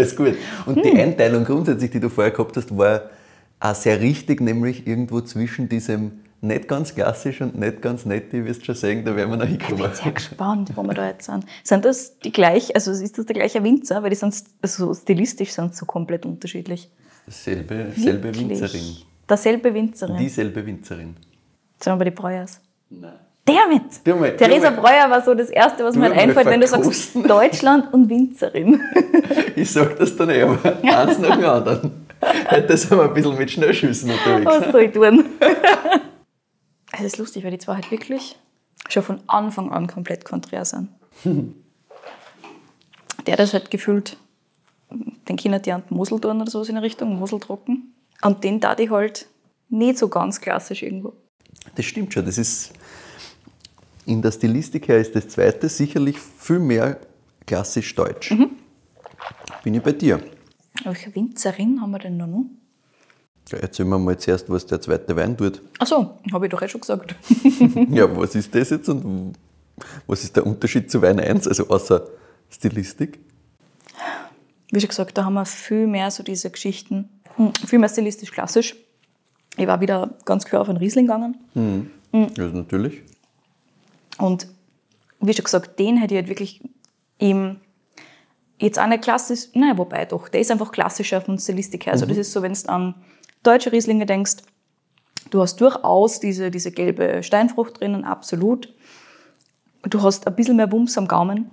Alles 0.00 0.16
gut. 0.16 0.36
Und 0.66 0.84
die 0.84 0.92
Einteilung 0.98 1.44
grundsätzlich, 1.44 1.90
die 1.90 2.00
du 2.00 2.08
vorher 2.08 2.32
gehabt 2.32 2.56
hast, 2.56 2.76
war 2.76 3.10
auch 3.60 3.74
sehr 3.74 4.00
richtig, 4.00 4.40
nämlich 4.40 4.86
irgendwo 4.86 5.20
zwischen 5.20 5.68
diesem 5.68 6.12
nicht 6.42 6.68
ganz 6.68 6.94
klassisch 6.94 7.42
und 7.42 7.58
nicht 7.58 7.82
ganz 7.82 8.06
nett, 8.06 8.32
du 8.32 8.44
wirst 8.44 8.64
schon 8.64 8.74
sagen, 8.74 9.04
da 9.04 9.14
werden 9.14 9.30
wir 9.30 9.36
noch 9.36 9.46
hinkommen. 9.46 9.90
Sehr 9.92 10.12
gespannt, 10.12 10.72
wo 10.74 10.82
wir 10.82 10.94
da 10.94 11.08
jetzt 11.08 11.26
sind. 11.26 11.44
Sind 11.62 11.84
das 11.84 12.18
die 12.20 12.32
gleich, 12.32 12.74
also 12.74 12.92
ist 12.92 13.18
das 13.18 13.26
der 13.26 13.34
gleiche 13.34 13.62
Winzer? 13.62 14.02
Weil 14.02 14.10
die 14.10 14.16
sind 14.16 14.34
also 14.62 14.94
stilistisch 14.94 15.52
sind 15.52 15.74
so 15.76 15.84
komplett 15.84 16.24
unterschiedlich. 16.24 16.90
Selbe, 17.28 17.92
selbe? 17.94 18.34
Winzerin. 18.34 18.96
Derselbe 19.28 19.74
Winzerin. 19.74 20.16
Dieselbe 20.16 20.64
Winzerin. 20.64 21.14
Sind 21.78 21.92
wir 21.92 21.96
bei 21.96 22.04
den 22.04 22.14
Breuers. 22.14 22.60
Nein. 22.88 23.12
Damit! 23.44 24.06
Mal- 24.06 24.36
Theresa 24.36 24.70
Breuer 24.70 25.10
war 25.10 25.22
so 25.22 25.34
das 25.34 25.50
Erste, 25.50 25.84
was 25.84 25.96
mir 25.96 26.12
einfällt, 26.12 26.46
wenn 26.46 26.60
du 26.60 26.66
sagst. 26.66 27.16
Deutschland 27.16 27.92
und 27.92 28.08
Winzerin. 28.08 28.80
Ich 29.56 29.72
sag 29.72 29.98
das 29.98 30.16
dann 30.16 30.30
eh, 30.30 30.42
aber 30.42 30.58
eins 30.82 31.18
nach 31.18 31.36
dem 31.36 31.44
anderen. 31.44 32.06
Heute 32.50 32.76
sind 32.76 32.96
wir 32.96 33.04
ein 33.04 33.14
bisschen 33.14 33.36
mit 33.36 33.50
Schnellschüssen 33.50 34.10
unterwegs. 34.10 34.46
Was 34.46 34.72
soll 34.72 34.82
ich 34.82 34.92
tun? 34.92 35.24
Es 36.92 37.00
ist 37.02 37.18
lustig, 37.18 37.44
weil 37.44 37.50
die 37.52 37.58
zwei 37.58 37.74
halt 37.74 37.90
wirklich 37.90 38.36
schon 38.88 39.02
von 39.02 39.20
Anfang 39.26 39.70
an 39.70 39.86
komplett 39.86 40.24
konträr 40.24 40.64
sind. 40.64 40.88
Der 43.26 43.36
das 43.36 43.52
halt 43.52 43.70
gefühlt, 43.70 44.16
den 45.28 45.36
Kindern 45.36 45.62
die 45.62 45.72
an 45.72 45.82
Mosel 45.90 46.20
tun 46.20 46.40
oder 46.40 46.50
so 46.50 46.62
in 46.64 46.74
der 46.74 46.82
Richtung, 46.82 47.18
Mosel 47.18 47.38
trocken. 47.38 47.94
Und 48.22 48.42
den 48.44 48.60
da 48.60 48.74
die 48.74 48.90
halt 48.90 49.26
nicht 49.68 49.98
so 49.98 50.08
ganz 50.08 50.40
klassisch 50.40 50.82
irgendwo. 50.82 51.12
Das 51.76 51.84
stimmt 51.84 52.12
schon. 52.12 52.24
Das 52.24 52.38
ist 52.38 52.72
in 54.06 54.22
der 54.22 54.32
Stilistik 54.32 54.88
her 54.88 54.98
ist 54.98 55.14
das 55.14 55.28
zweite 55.28 55.68
sicherlich 55.68 56.18
viel 56.18 56.58
mehr 56.58 56.98
klassisch 57.46 57.94
deutsch. 57.94 58.30
Mhm. 58.32 58.50
Bin 59.62 59.74
ich 59.74 59.82
bei 59.82 59.92
dir. 59.92 60.20
Welche 60.84 61.14
Winzerin 61.14 61.80
haben 61.80 61.90
wir 61.90 61.98
denn 61.98 62.18
da 62.18 62.26
noch? 62.26 62.44
Ja, 63.50 63.58
erzähl 63.58 63.84
mir 63.84 63.98
mal 63.98 64.16
zuerst, 64.16 64.48
was 64.48 64.66
der 64.66 64.80
zweite 64.80 65.16
Wein 65.16 65.36
tut. 65.36 65.60
Ach 65.78 65.86
so, 65.86 66.18
habe 66.32 66.46
ich 66.46 66.50
doch 66.50 66.62
eh 66.62 66.68
schon 66.68 66.80
gesagt. 66.80 67.14
Ja, 67.90 68.16
was 68.16 68.34
ist 68.34 68.54
das 68.54 68.70
jetzt 68.70 68.88
und 68.88 69.34
was 70.06 70.22
ist 70.22 70.36
der 70.36 70.46
Unterschied 70.46 70.90
zu 70.90 71.02
Wein 71.02 71.18
1, 71.18 71.48
also 71.48 71.68
außer 71.68 72.06
Stilistik? 72.48 73.18
Wie 74.70 74.80
schon 74.80 74.88
gesagt, 74.88 75.18
da 75.18 75.24
haben 75.24 75.34
wir 75.34 75.44
viel 75.44 75.86
mehr 75.86 76.10
so 76.10 76.22
diese 76.22 76.50
Geschichten, 76.50 77.08
hm, 77.36 77.52
viel 77.66 77.78
mehr 77.80 77.88
stilistisch 77.88 78.30
klassisch. 78.30 78.76
Ich 79.56 79.66
war 79.66 79.80
wieder 79.80 80.14
ganz 80.24 80.44
klar 80.44 80.62
auf 80.62 80.68
einen 80.68 80.78
Riesling 80.78 81.06
gegangen. 81.06 81.36
Mhm. 81.54 81.90
Ja, 82.12 82.48
natürlich. 82.48 83.02
Und 84.20 84.46
wie 85.20 85.32
schon 85.34 85.44
gesagt, 85.44 85.78
den 85.78 85.96
hätte 85.96 86.14
ich 86.14 86.20
halt 86.20 86.28
wirklich 86.28 86.60
im, 87.18 87.56
jetzt 88.58 88.78
auch 88.78 88.86
nicht 88.86 89.02
klassisch, 89.02 89.48
naja, 89.54 89.76
wobei 89.76 90.04
doch, 90.04 90.28
der 90.28 90.40
ist 90.40 90.50
einfach 90.50 90.72
klassischer 90.72 91.20
von 91.20 91.38
Stilistik 91.38 91.86
her. 91.86 91.92
Also 91.92 92.06
das 92.06 92.16
ist 92.18 92.32
so, 92.32 92.42
wenn 92.42 92.52
du 92.52 92.68
an 92.68 92.94
deutsche 93.42 93.72
Rieslinge 93.72 94.06
denkst, 94.06 94.36
du 95.30 95.40
hast 95.40 95.60
durchaus 95.60 96.20
diese, 96.20 96.50
diese 96.50 96.70
gelbe 96.72 97.22
Steinfrucht 97.22 97.80
drinnen, 97.80 98.04
absolut. 98.04 98.72
Du 99.82 100.02
hast 100.02 100.26
ein 100.26 100.34
bisschen 100.36 100.56
mehr 100.56 100.70
Wumms 100.70 100.98
am 100.98 101.08
Gaumen. 101.08 101.50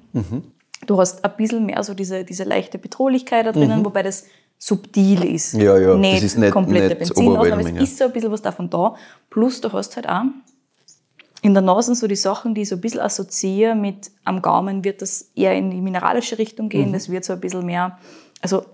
Du 0.85 0.97
hast 0.99 1.23
ein 1.23 1.31
bisschen 1.37 1.65
mehr 1.65 1.81
so 1.83 1.93
diese, 1.93 2.23
diese 2.23 2.43
leichte 2.43 2.77
Betrohlichkeit 2.77 3.45
da 3.45 3.51
drinnen, 3.51 3.83
wobei 3.85 4.03
das 4.03 4.25
subtil 4.57 5.23
ist. 5.23 5.53
Ja, 5.53 5.77
ja, 5.77 5.95
das 5.95 6.23
ist 6.23 6.37
nicht- 6.37 6.51
komplette 6.51 6.87
nicht 6.95 7.13
Benzin, 7.13 7.35
aber 7.37 7.59
es 7.59 7.69
ja. 7.71 7.81
ist 7.81 7.97
so 7.97 8.05
ein 8.05 8.11
bisschen 8.11 8.31
was 8.31 8.41
davon 8.41 8.69
da. 8.69 8.95
Plus 9.29 9.61
du 9.61 9.71
hast 9.71 9.95
halt 9.95 10.09
auch 10.09 10.23
in 11.47 11.53
der 11.53 11.63
Nase 11.63 11.95
so 11.95 12.07
die 12.07 12.15
Sachen, 12.15 12.53
die 12.53 12.61
ich 12.63 12.69
so 12.69 12.75
ein 12.75 12.81
bisschen 12.81 12.99
assoziiere 12.99 13.73
mit 13.73 14.11
am 14.25 14.41
Gaumen, 14.41 14.83
wird 14.83 15.01
das 15.01 15.31
eher 15.33 15.55
in 15.55 15.71
die 15.71 15.81
mineralische 15.81 16.37
Richtung 16.37 16.65
Mhm. 16.65 16.69
gehen. 16.69 16.93
Das 16.93 17.09
wird 17.09 17.23
so 17.25 17.33
ein 17.33 17.39
bisschen 17.39 17.65
mehr, 17.65 17.97
also 18.41 18.65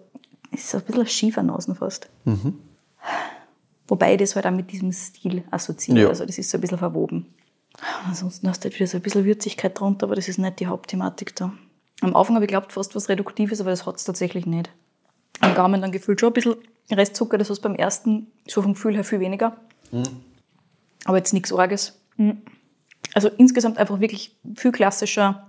es 0.51 0.61
ist 0.61 0.69
so 0.71 0.77
ein 0.79 0.83
bisschen 0.83 1.07
schiefer 1.07 1.43
Nasen 1.43 1.75
fast. 1.75 2.09
Mhm. 2.25 2.59
Wobei 3.87 4.13
ich 4.13 4.19
das 4.19 4.35
halt 4.35 4.45
auch 4.47 4.51
mit 4.51 4.71
diesem 4.71 4.91
Stil 4.91 5.43
assoziiere. 5.51 6.01
Ja. 6.01 6.07
Also 6.09 6.25
das 6.25 6.37
ist 6.37 6.49
so 6.49 6.57
ein 6.57 6.61
bisschen 6.61 6.77
verwoben. 6.79 7.27
Ansonsten 8.07 8.47
hast 8.49 8.63
du 8.63 8.69
halt 8.69 8.75
wieder 8.75 8.87
so 8.87 8.97
ein 8.97 9.01
bisschen 9.03 9.25
Würzigkeit 9.25 9.79
drunter, 9.79 10.05
aber 10.07 10.15
das 10.15 10.27
ist 10.27 10.37
nicht 10.39 10.59
die 10.59 10.67
Hauptthematik 10.67 11.35
da. 11.35 11.51
Am 12.01 12.15
Anfang 12.15 12.35
habe 12.35 12.45
ich 12.45 12.49
geglaubt, 12.49 12.71
fast 12.73 12.95
was 12.95 13.07
Reduktives, 13.09 13.61
aber 13.61 13.69
das 13.69 13.85
hat 13.85 13.95
es 13.97 14.03
tatsächlich 14.03 14.45
nicht. 14.45 14.69
Am 15.41 15.53
Gaumen 15.55 15.81
dann 15.81 15.91
gefühlt 15.91 16.19
schon 16.19 16.29
ein 16.29 16.33
bisschen 16.33 16.55
Restzucker, 16.91 17.37
das 17.37 17.49
hast 17.49 17.59
du 17.59 17.63
beim 17.69 17.75
ersten 17.75 18.27
so 18.47 18.61
vom 18.61 18.73
Gefühl 18.73 18.95
her 18.95 19.03
viel 19.03 19.19
weniger. 19.19 19.57
Aber 21.05 21.17
jetzt 21.17 21.33
nichts 21.33 21.51
Arges. 21.53 21.99
Mhm. 22.17 22.41
Also 23.13 23.29
insgesamt 23.37 23.77
einfach 23.77 23.99
wirklich 23.99 24.35
viel 24.55 24.71
klassischer 24.71 25.47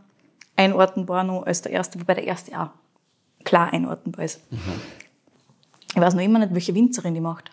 einordnbar 0.56 1.25
noch 1.25 1.44
als 1.44 1.62
der 1.62 1.73
erste, 1.73 2.00
wobei 2.00 2.14
der 2.14 2.25
erste 2.25 2.58
auch 2.61 2.70
klar 3.44 3.73
einordnbar 3.73 4.25
ist. 4.25 4.40
Ich 5.94 6.00
weiß 6.00 6.14
noch 6.14 6.23
immer 6.23 6.38
nicht, 6.38 6.54
welche 6.54 6.75
Winzerin 6.75 7.14
die 7.14 7.20
macht. 7.20 7.50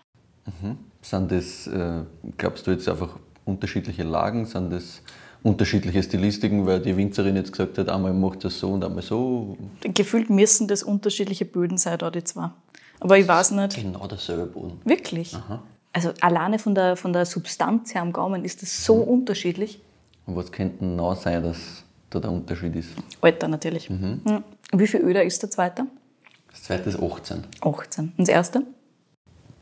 Sind 1.02 1.32
das, 1.32 1.68
äh, 1.68 2.04
glaubst 2.38 2.68
du 2.68 2.72
jetzt 2.72 2.88
einfach 2.88 3.18
unterschiedliche 3.46 4.04
Lagen? 4.04 4.46
Sind 4.46 4.72
das 4.72 5.02
unterschiedliche 5.44 6.04
Stilistiken, 6.04 6.66
weil 6.66 6.80
die 6.80 6.96
Winzerin 6.96 7.36
jetzt 7.36 7.52
gesagt 7.52 7.78
hat, 7.78 7.90
einmal 7.90 8.14
macht 8.14 8.44
das 8.44 8.60
so 8.60 8.72
und 8.72 8.84
einmal 8.84 9.02
so? 9.02 9.58
Gefühlt 9.82 10.30
müssen 10.30 10.68
das 10.68 10.84
unterschiedliche 10.84 11.46
Böden 11.46 11.78
sein, 11.78 11.98
da 11.98 12.12
die 12.12 12.24
zwei. 12.24 12.52
Aber 13.00 13.18
ich 13.18 13.28
weiß 13.28 13.52
nicht. 13.52 13.76
Genau 13.76 14.06
derselbe 14.08 14.46
Boden. 14.46 14.80
Wirklich. 14.84 15.36
Also 15.94 16.12
alleine 16.22 16.60
von 16.60 16.76
der, 16.76 16.96
von 16.96 17.14
der 17.14 17.26
Substanz 17.26 17.94
her 17.96 18.04
am 18.04 18.14
Gaumen 18.14 18.46
ist 18.46 18.62
das 18.62 18.86
so 18.86 18.96
unterschiedlich. 18.96 19.82
Und 20.26 20.36
was 20.36 20.52
könnte 20.52 20.86
noch 20.86 21.16
sein, 21.16 21.44
dass 21.44 21.84
da 22.12 22.20
der 22.20 22.32
Unterschied 22.32 22.76
ist. 22.76 22.90
Alter 23.22 23.48
natürlich. 23.48 23.90
Mhm. 23.90 24.44
Wie 24.74 24.88
viel 24.88 25.02
Öder 25.02 25.24
ist 25.24 25.42
der 25.42 25.50
zweite? 25.50 25.88
Das 26.52 26.64
zweite 26.64 26.90
ist 26.90 27.02
18. 27.02 27.46
18. 27.62 28.06
Und 28.06 28.14
das 28.20 28.30
erste? 28.30 28.64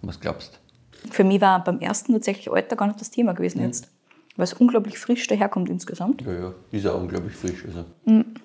Was 0.02 0.20
glaubst 0.20 0.60
du? 1.04 1.12
Für 1.12 1.24
mich 1.24 1.40
war 1.40 1.64
beim 1.64 1.80
ersten 1.80 2.14
tatsächlich 2.14 2.52
Alter 2.52 2.76
gar 2.76 2.88
nicht 2.88 3.00
das 3.00 3.12
Thema 3.12 3.34
gewesen 3.34 3.62
jetzt. 3.62 3.90
Weil 4.36 4.46
es 4.46 4.54
unglaublich 4.54 4.98
frisch 4.98 5.28
daherkommt 5.28 5.70
insgesamt. 5.70 6.22
Ja, 6.22 6.34
ja, 6.34 6.54
ist 6.72 6.88
auch 6.88 7.00
unglaublich 7.00 7.36
frisch. 7.36 7.66
Also, 7.66 7.86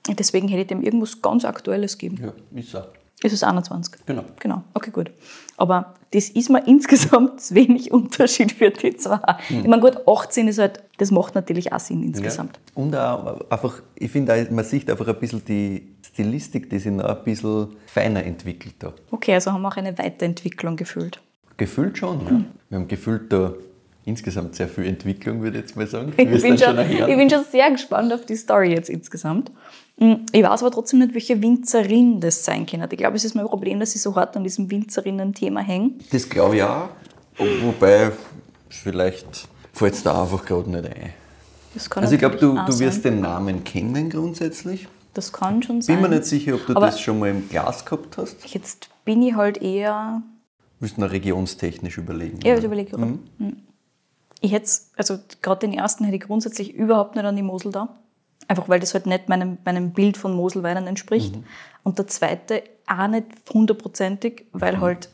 Deswegen 0.08 0.48
hätte 0.48 0.62
ich 0.62 0.66
dem 0.66 0.82
irgendwas 0.82 1.22
ganz 1.22 1.44
Aktuelles 1.44 1.98
geben. 1.98 2.18
ja, 2.20 2.32
ist 2.58 2.76
Ist 3.24 3.32
es 3.32 3.42
21? 3.42 4.04
Genau. 4.04 4.22
Genau, 4.38 4.62
okay, 4.74 4.90
gut. 4.90 5.10
Aber 5.56 5.94
das 6.12 6.28
ist 6.28 6.50
mir 6.50 6.62
insgesamt 6.66 7.40
zu 7.40 7.54
wenig 7.54 7.90
Unterschied 7.90 8.52
für 8.52 8.68
die 8.68 8.94
zwei. 8.98 9.18
Ich 9.48 9.66
meine, 9.66 9.80
gut, 9.80 10.06
18 10.06 10.46
ist 10.46 10.58
halt, 10.58 10.82
das 10.98 11.10
macht 11.10 11.34
natürlich 11.34 11.72
auch 11.72 11.80
Sinn 11.80 12.02
insgesamt. 12.02 12.60
Ja. 12.76 12.82
Und 12.82 12.94
auch 12.94 13.50
einfach, 13.50 13.80
ich 13.94 14.10
finde, 14.10 14.46
man 14.50 14.62
sieht 14.62 14.90
einfach 14.90 15.08
ein 15.08 15.18
bisschen 15.18 15.42
die 15.42 15.94
Stilistik, 16.02 16.68
die 16.68 16.78
sich 16.78 16.92
noch 16.92 17.06
ein 17.06 17.24
bisschen 17.24 17.68
feiner 17.86 18.22
entwickelt 18.22 18.74
da. 18.80 18.92
Okay, 19.10 19.32
also 19.32 19.52
haben 19.52 19.62
wir 19.62 19.68
auch 19.68 19.76
eine 19.78 19.96
Weiterentwicklung 19.96 20.76
gefühlt. 20.76 21.18
Gefühlt 21.56 21.96
schon, 21.96 22.26
ja. 22.26 22.44
Wir 22.68 22.78
haben 22.78 22.88
gefühlt 22.88 23.32
da 23.32 23.54
insgesamt 24.04 24.54
sehr 24.54 24.68
viel 24.68 24.84
Entwicklung, 24.86 25.42
würde 25.42 25.58
ich 25.58 25.64
jetzt 25.64 25.76
mal 25.76 25.86
sagen. 25.86 26.12
Ich 26.16 26.42
bin, 26.42 26.58
schon, 26.58 26.76
erhören. 26.76 27.10
ich 27.10 27.16
bin 27.16 27.30
schon 27.30 27.44
sehr 27.50 27.70
gespannt 27.70 28.12
auf 28.12 28.24
die 28.26 28.36
Story 28.36 28.72
jetzt 28.72 28.90
insgesamt. 28.90 29.50
Mm, 29.98 30.14
Ich 30.32 30.42
weiß 30.42 30.62
aber 30.62 30.70
trotzdem 30.70 31.00
nicht, 31.00 31.14
welche 31.14 31.40
Winzerin 31.40 32.20
das 32.20 32.44
sein 32.44 32.66
kann. 32.66 32.86
Ich 32.90 32.98
glaube, 32.98 33.16
es 33.16 33.24
ist 33.24 33.34
mein 33.34 33.46
Problem, 33.46 33.80
dass 33.80 33.94
ich 33.94 34.02
so 34.02 34.14
hart 34.14 34.36
an 34.36 34.42
diesem 34.44 34.70
Winzerinnen-Thema 34.70 35.60
hänge. 35.60 35.92
Das 36.10 36.28
glaube 36.28 36.56
ich 36.56 36.62
auch. 36.62 36.88
Wobei, 37.62 38.12
vielleicht 38.68 39.48
fällt 39.72 39.94
es 39.94 40.02
da 40.02 40.22
einfach 40.22 40.44
gerade 40.44 40.70
nicht 40.70 40.84
ein. 40.86 41.10
Also 41.96 42.12
ich 42.14 42.18
glaube, 42.20 42.36
du, 42.36 42.54
du 42.54 42.78
wirst 42.78 43.02
sein. 43.02 43.14
den 43.14 43.20
Namen 43.22 43.64
kennen 43.64 44.08
grundsätzlich. 44.08 44.86
Das 45.14 45.32
kann 45.32 45.62
schon 45.62 45.82
sein. 45.82 45.96
Bin 46.00 46.08
mir 46.10 46.16
nicht 46.16 46.26
sicher, 46.26 46.54
ob 46.54 46.66
du 46.66 46.74
Aber- 46.76 46.86
das 46.86 47.00
schon 47.00 47.18
mal 47.18 47.30
im 47.30 47.48
Glas 47.48 47.84
gehabt 47.84 48.16
hast. 48.18 48.36
Jetzt 48.52 48.88
bin 49.04 49.22
ich 49.22 49.34
halt 49.34 49.60
eher 49.62 50.22
Müsst 50.80 50.98
noch 50.98 51.10
regionstechnisch 51.10 51.98
überlegen. 51.98 52.40
Ja, 52.44 52.56
ich 52.56 52.64
überlege 52.64 52.90
gerade. 52.90 53.18
Mhm. 53.38 53.56
Ich 54.44 54.52
hätte, 54.52 54.70
also 54.98 55.18
gerade 55.40 55.60
den 55.60 55.72
ersten 55.72 56.04
hätte 56.04 56.16
ich 56.16 56.22
grundsätzlich 56.22 56.74
überhaupt 56.74 57.16
nicht 57.16 57.24
an 57.24 57.34
die 57.34 57.42
Mosel 57.42 57.72
da. 57.72 57.96
Einfach 58.46 58.68
weil 58.68 58.78
das 58.78 58.92
halt 58.92 59.06
nicht 59.06 59.30
meinem, 59.30 59.56
meinem 59.64 59.92
Bild 59.92 60.18
von 60.18 60.34
Moselweidern 60.34 60.86
entspricht. 60.86 61.34
Und 61.82 61.98
der 61.98 62.08
zweite 62.08 62.62
auch 62.86 63.06
nicht 63.06 63.24
hundertprozentig, 63.54 64.44
weil 64.52 64.82
halt, 64.82 65.08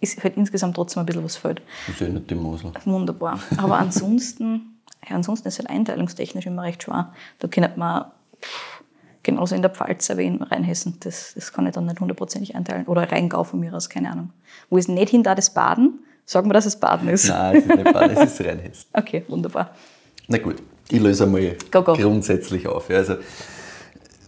ist 0.00 0.24
halt 0.24 0.36
insgesamt 0.36 0.74
trotzdem 0.74 1.00
ein 1.00 1.06
bisschen 1.06 1.22
was 1.22 1.36
fehlt. 1.36 1.62
Das 1.86 1.94
ist 1.94 2.00
ja 2.00 2.08
nicht 2.08 2.28
die 2.28 2.34
Mosel. 2.34 2.72
Wunderbar. 2.84 3.38
Aber 3.56 3.78
ansonsten, 3.78 4.80
ja, 5.08 5.14
ansonsten 5.14 5.46
ist 5.46 5.60
halt 5.60 5.70
einteilungstechnisch 5.70 6.46
immer 6.46 6.64
recht 6.64 6.82
schwer. 6.82 7.12
Da 7.38 7.46
könnte 7.46 7.78
man 7.78 8.06
genauso 9.22 9.54
in 9.54 9.62
der 9.62 9.70
Pfalz 9.70 10.10
wie 10.16 10.26
in 10.26 10.42
Rheinhessen, 10.42 10.96
das, 10.98 11.34
das 11.36 11.52
kann 11.52 11.68
ich 11.68 11.72
dann 11.72 11.86
nicht 11.86 12.00
hundertprozentig 12.00 12.56
einteilen. 12.56 12.86
Oder 12.86 13.12
Rheingau 13.12 13.44
von 13.44 13.60
mir 13.60 13.72
aus, 13.74 13.88
keine 13.88 14.10
Ahnung. 14.10 14.30
Wo 14.70 14.76
ist 14.76 14.88
nicht 14.88 15.10
hinter 15.10 15.36
das 15.36 15.54
Baden? 15.54 16.00
Sagen 16.26 16.48
wir, 16.48 16.54
dass 16.54 16.66
es 16.66 16.76
Baden 16.76 17.08
ist. 17.08 17.28
Nein, 17.28 17.56
es 17.56 17.64
ist 17.66 17.74
nicht 17.76 17.92
Baden, 17.92 18.16
es 18.16 18.32
ist 18.32 18.40
Rheinhessen. 18.46 18.84
Okay, 18.92 19.24
wunderbar. 19.28 19.70
Na 20.28 20.38
gut, 20.38 20.56
ich 20.88 21.00
löse 21.00 21.24
einmal 21.24 21.56
Go, 21.70 21.82
go. 21.82 21.92
grundsätzlich 21.94 22.66
auf. 22.66 22.88
Ja, 22.88 22.96
also, 22.98 23.16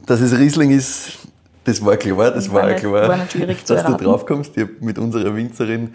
dass 0.05 0.21
es 0.21 0.37
Riesling 0.39 0.71
ist, 0.71 1.19
das 1.65 1.85
war 1.85 1.97
klar, 1.97 2.31
das 2.31 2.53
war, 2.53 2.63
War 2.63 2.69
nicht- 2.71 2.81
klar, 2.81 2.93
war 3.09 3.17
nicht 3.17 3.35
dass 3.39 3.65
du 3.67 3.75
erraten. 3.75 4.05
drauf 4.05 4.27
kommst. 4.27 4.57
Ich 4.57 4.63
hab 4.65 4.81
mit 4.81 4.99
unserer 4.99 5.35
Winzerin, 5.35 5.95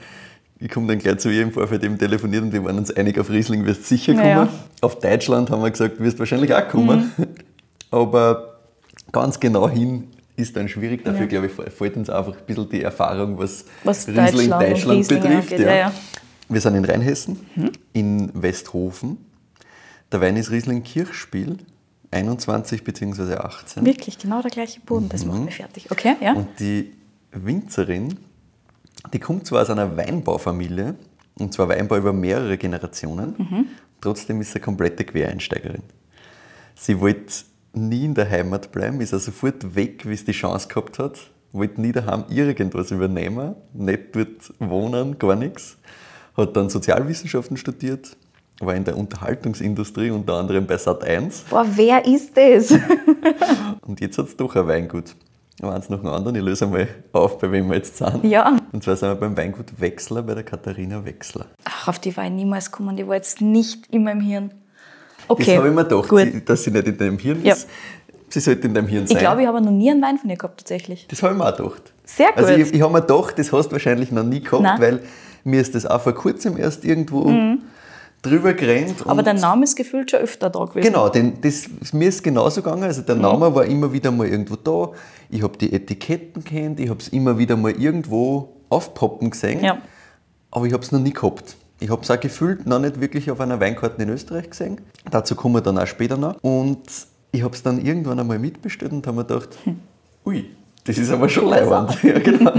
ich 0.59 0.69
komme 0.69 0.87
dann 0.87 0.97
gleich 0.99 1.19
zu 1.19 1.29
ihr 1.29 1.43
im 1.43 1.51
Vorfeld 1.51 1.83
eben 1.83 1.97
telefoniert 1.97 2.43
und 2.43 2.51
wir 2.53 2.63
waren 2.63 2.77
uns 2.77 2.91
einig, 2.95 3.17
auf 3.19 3.29
Riesling 3.29 3.65
wirst 3.65 3.81
du 3.81 3.85
sicher 3.85 4.13
kommen. 4.13 4.25
Ja, 4.27 4.43
Mhm. 4.45 4.49
ja. 4.49 4.53
Auf 4.81 4.99
Deutschland 4.99 5.49
haben 5.51 5.61
wir 5.63 5.71
gesagt, 5.71 5.99
wirst 5.99 6.17
wahrscheinlich 6.19 6.53
auch 6.53 6.67
kommen. 6.67 7.11
Aber 7.91 8.59
ganz 9.11 9.39
genau 9.39 9.69
hin 9.69 10.07
ist 10.35 10.55
dann 10.55 10.67
schwierig. 10.69 11.03
Dafür, 11.03 11.21
Ja. 11.21 11.27
glaube 11.27 11.47
ich, 11.47 11.73
fällt 11.73 11.97
uns 11.97 12.09
einfach 12.09 12.35
ein 12.37 12.45
bisschen 12.45 12.69
die 12.69 12.81
Erfahrung, 12.83 13.37
was, 13.37 13.65
Was 13.83 14.07
Riesling 14.07 14.49
Deutschland 14.49 14.61
Deutschland 14.71 14.97
Riesling 14.99 15.21
betrifft. 15.21 15.51
angeht, 15.53 15.67
ja, 15.67 15.75
ja. 15.75 15.93
Wir 16.49 16.61
sind 16.61 16.75
in 16.75 16.85
Rheinhessen, 16.85 17.39
in 17.93 18.31
Westhofen. 18.33 19.17
Der 20.11 20.19
Wein 20.21 20.35
ist 20.35 20.51
Riesling 20.51 20.83
Kirchspiel, 20.83 21.57
21 22.11 22.83
bzw. 22.83 23.35
18. 23.35 23.85
Wirklich, 23.85 24.17
genau 24.17 24.41
der 24.41 24.51
gleiche 24.51 24.81
Boden, 24.81 25.07
das 25.07 25.23
macht 25.25 25.45
mich 25.45 25.55
fertig. 25.55 25.89
Okay, 25.89 26.15
ja? 26.19 26.31
Mhm. 26.33 26.37
Und 26.39 26.59
die 26.59 26.91
Winzerin, 27.31 28.17
die 29.13 29.19
kommt 29.19 29.45
zwar 29.47 29.61
aus 29.61 29.69
einer 29.69 29.95
Weinbaufamilie, 29.95 30.95
und 31.39 31.53
zwar 31.53 31.69
Weinbau 31.69 31.95
über 31.97 32.11
mehrere 32.11 32.57
Generationen, 32.57 33.35
Mhm. 33.37 33.67
trotzdem 34.01 34.41
ist 34.41 34.49
sie 34.51 34.55
eine 34.55 34.65
komplette 34.65 35.05
Quereinsteigerin. 35.05 35.83
Sie 36.75 36.99
wollte 36.99 37.31
nie 37.73 38.05
in 38.05 38.13
der 38.13 38.29
Heimat 38.29 38.71
bleiben, 38.71 39.01
ist 39.01 39.13
also 39.13 39.31
sofort 39.31 39.75
weg, 39.75 40.07
wie 40.07 40.13
es 40.13 40.25
die 40.25 40.31
Chance 40.31 40.67
gehabt 40.67 40.99
hat, 40.99 41.19
wollte 41.53 41.81
nie 41.81 41.91
daheim 41.91 42.25
irgendwas 42.29 42.91
übernehmen, 42.91 43.55
nicht 43.73 44.15
dort 44.15 44.53
wohnen, 44.59 45.17
gar 45.19 45.35
nichts. 45.35 45.77
Hat 46.35 46.55
dann 46.55 46.69
Sozialwissenschaften 46.69 47.57
studiert, 47.57 48.15
war 48.59 48.75
in 48.75 48.83
der 48.83 48.97
Unterhaltungsindustrie, 48.97 50.11
unter 50.11 50.35
anderem 50.35 50.65
bei 50.65 50.75
Sat1 50.75 51.49
Boah, 51.49 51.65
wer 51.75 52.05
ist 52.05 52.37
das? 52.37 52.71
und 53.81 53.99
jetzt 53.99 54.17
hat 54.17 54.27
es 54.27 54.37
doch 54.37 54.55
ein 54.55 54.67
Weingut. 54.67 55.15
Eins 55.61 55.89
nach 55.89 55.99
dem 55.99 56.07
anderen. 56.07 56.35
Ich 56.35 56.41
löse 56.41 56.65
einmal 56.65 56.87
auf, 57.11 57.37
bei 57.37 57.51
wem 57.51 57.69
wir 57.69 57.75
jetzt 57.75 57.97
sind. 57.97 58.23
ja. 58.23 58.57
Und 58.71 58.83
zwar 58.83 58.95
sind 58.95 59.09
wir 59.09 59.15
beim 59.15 59.37
Weingut 59.37 59.79
Wechsler, 59.79 60.23
bei 60.23 60.33
der 60.33 60.43
Katharina 60.43 61.05
Wechsler. 61.05 61.45
Ach, 61.65 61.87
auf 61.87 61.99
die 61.99 62.15
war 62.17 62.25
ich 62.25 62.31
niemals 62.31 62.71
gekommen, 62.71 62.95
die 62.95 63.07
war 63.07 63.15
jetzt 63.15 63.41
nicht 63.41 63.85
in 63.87 64.03
meinem 64.03 64.21
Hirn. 64.21 64.51
Das 65.39 65.47
Okay, 65.47 65.57
habe 65.57 65.69
ich 65.69 65.73
mir 65.75 65.83
gedacht, 65.85 66.09
gut. 66.09 66.49
dass 66.49 66.63
sie 66.63 66.71
nicht 66.71 66.87
in 66.87 66.97
deinem 66.97 67.17
Hirn 67.17 67.39
Ja. 67.43 67.53
ist. 67.53 67.67
Sie 68.29 68.39
sollte 68.39 68.65
in 68.67 68.73
deinem 68.73 68.87
Hirn 68.87 69.07
sein. 69.07 69.17
Ich 69.17 69.21
glaube, 69.21 69.41
ich 69.41 69.47
habe 69.47 69.59
noch 69.61 69.71
nie 69.71 69.91
einen 69.91 70.01
Wein 70.01 70.17
von 70.17 70.29
ihr 70.29 70.37
gehabt, 70.37 70.59
tatsächlich. 70.59 71.05
das 71.09 71.21
habe 71.21 71.33
ich 71.33 71.37
mir 71.39 71.45
auch 71.45 71.57
gedacht. 71.57 71.93
Sehr 72.05 72.27
gut. 72.27 72.37
Also 72.37 72.53
ich, 72.53 72.73
ich 72.73 72.81
habe 72.81 72.93
mir 72.93 73.01
gedacht, 73.01 73.37
das 73.37 73.51
hast 73.51 73.67
du 73.67 73.71
wahrscheinlich 73.73 74.11
noch 74.11 74.23
nie 74.23 74.41
gehabt, 74.41 74.63
Nein. 74.63 74.79
weil 74.81 74.99
mir 75.43 75.59
ist 75.59 75.75
das 75.75 75.85
auch 75.85 75.99
vor 76.01 76.13
kurzem 76.13 76.57
erst 76.57 76.85
irgendwo 76.85 77.29
drüber 78.21 78.53
gerannt. 78.53 79.03
Mhm. 79.03 79.09
Aber 79.11 79.23
der 79.23 79.33
Name 79.33 79.63
ist 79.63 79.75
gefühlt 79.75 80.11
schon 80.11 80.19
öfter 80.21 80.49
da 80.49 80.63
gewesen. 80.65 80.85
Genau, 80.85 81.09
denn 81.09 81.33
das, 81.41 81.65
mir 81.91 82.07
ist 82.09 82.23
genauso 82.23 82.61
gegangen. 82.61 82.83
Also 82.83 83.01
Mhm. 83.01 83.05
der 83.07 83.15
Name 83.15 83.53
war 83.55 83.65
immer 83.65 83.91
wieder 83.91 84.11
mal 84.11 84.27
irgendwo 84.27 84.55
da. 84.55 84.91
Ich 85.29 85.41
habe 85.43 85.57
die 85.57 85.73
Etiketten 85.73 86.43
kennt, 86.43 86.79
ich 86.79 86.89
habe 86.89 86.99
es 86.99 87.07
immer 87.09 87.37
wieder 87.37 87.57
mal 87.57 87.71
irgendwo 87.71 88.49
aufpoppen 88.69 89.29
gesehen. 89.31 89.63
Ja. 89.63 89.77
Aber 90.51 90.65
ich 90.65 90.73
habe 90.73 90.83
es 90.83 90.91
noch 90.91 90.99
nie 90.99 91.11
gehabt. 91.13 91.55
Ich 91.81 91.89
habe 91.89 92.03
es 92.03 92.11
auch 92.11 92.19
gefühlt 92.19 92.67
noch 92.67 92.77
nicht 92.77 93.01
wirklich 93.01 93.31
auf 93.31 93.41
einer 93.41 93.59
Weinkarte 93.59 94.03
in 94.03 94.09
Österreich 94.09 94.51
gesehen. 94.51 94.79
Dazu 95.09 95.33
kommen 95.33 95.55
wir 95.55 95.61
dann 95.61 95.79
auch 95.79 95.87
später 95.87 96.15
noch. 96.15 96.35
Und 96.43 96.79
ich 97.31 97.41
habe 97.41 97.55
es 97.55 97.63
dann 97.63 97.83
irgendwann 97.83 98.19
einmal 98.19 98.37
mitbestellt 98.37 98.91
und 98.91 99.07
habe 99.07 99.17
mir 99.17 99.25
gedacht, 99.25 99.49
ui, 100.23 100.45
das 100.83 100.99
ist 100.99 101.09
aber 101.09 101.27
schon 101.27 101.49
leibend. 101.49 101.97
Ja, 102.03 102.19
genau. 102.19 102.51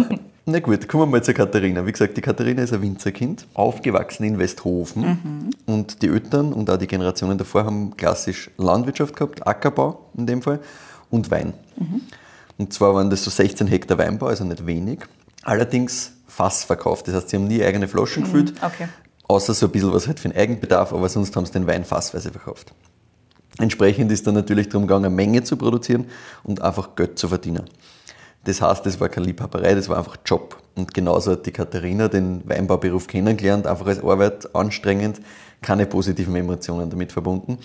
Na 0.45 0.59
gut, 0.59 0.89
kommen 0.89 1.05
wir 1.05 1.07
mal 1.07 1.23
zur 1.23 1.35
Katharina. 1.35 1.87
Wie 1.87 1.93
gesagt, 1.93 2.17
die 2.17 2.21
Katharina 2.21 2.65
ist 2.65 2.73
ein 2.73 2.83
Winzerkind, 2.83 3.47
aufgewachsen 3.55 4.25
in 4.25 4.41
Westhofen. 4.41 5.53
Und 5.67 6.03
die 6.03 6.09
Eltern 6.09 6.53
und 6.53 6.69
auch 6.69 6.77
die 6.77 6.89
Generationen 6.89 7.39
davor 7.39 7.65
haben 7.65 7.97
klassisch 7.97 8.51
Landwirtschaft 8.57 9.15
gehabt, 9.15 9.47
Ackerbau 9.47 10.01
in 10.17 10.27
dem 10.27 10.43
Fall 10.43 10.59
und 11.11 11.31
Wein. 11.31 11.53
Und 12.59 12.73
zwar 12.73 12.93
waren 12.97 13.09
das 13.09 13.23
so 13.23 13.31
16 13.31 13.69
Hektar 13.69 13.99
Weinbau, 13.99 14.27
also 14.27 14.43
nicht 14.43 14.67
wenig. 14.67 14.99
Allerdings 15.45 16.13
Fassverkauf. 16.27 17.05
Das 17.05 17.15
heißt, 17.15 17.29
sie 17.29 17.37
haben 17.37 17.47
nie 17.47 17.63
eigene 17.63 17.87
Flaschen 17.87 18.25
gefüllt. 18.25 18.55
okay. 18.63 18.89
Außer 19.33 19.55
so 19.55 19.65
ein 19.65 19.73
bisschen 19.73 19.95
was 19.95 20.07
halt 20.07 20.21
für 20.21 20.29
den 20.29 20.37
Eigenbedarf, 20.37 20.93
aber 20.93 21.09
sonst 21.09 21.35
haben 21.35 21.47
sie 21.47 21.53
den 21.53 21.67
Wein 21.67 21.87
fassweise 21.87 22.31
verkauft. 22.31 22.75
Entsprechend 23.57 24.13
ist 24.13 24.27
dann 24.27 24.35
natürlich 24.35 24.69
darum 24.69 24.87
gegangen, 24.87 25.07
eine 25.07 25.15
Menge 25.15 25.43
zu 25.43 25.57
produzieren 25.57 26.05
und 26.45 26.61
einfach 26.61 26.95
Geld 26.97 27.19
zu 27.19 27.29
verdienen. 27.29 27.65
Das 28.45 28.61
heißt, 28.61 28.85
das 28.85 29.01
war 29.01 29.09
keine 29.09 29.29
Liebhaberei, 29.29 29.75
das 29.75 29.89
war 29.89 29.97
einfach 29.97 30.19
Job. 30.27 30.59
Und 30.75 30.93
genauso 30.93 31.33
hat 31.33 31.47
die 31.47 31.51
Katharina 31.51 32.09
den 32.09 32.47
Weinbauberuf 32.47 33.07
kennengelernt, 33.07 33.67
einfach 33.67 33.87
als 33.87 34.05
Arbeit 34.05 34.55
anstrengend, 34.55 35.23
keine 35.63 35.87
positiven 35.87 36.37
Emotionen 36.37 36.91
damit 36.91 37.11
verbunden. 37.11 37.57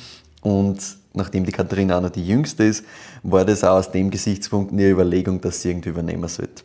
Und 0.41 0.79
nachdem 1.13 1.43
die 1.43 1.51
Katharina 1.51 1.97
auch 1.97 2.01
noch 2.01 2.11
die 2.11 2.25
Jüngste 2.25 2.63
ist, 2.63 2.85
war 3.23 3.43
das 3.43 3.65
auch 3.65 3.75
aus 3.79 3.91
dem 3.91 4.09
Gesichtspunkt 4.09 4.71
eine 4.71 4.87
Überlegung, 4.87 5.41
dass 5.41 5.61
sie 5.61 5.71
irgendwie 5.71 5.89
übernehmen 5.89 6.29
sollte. 6.29 6.63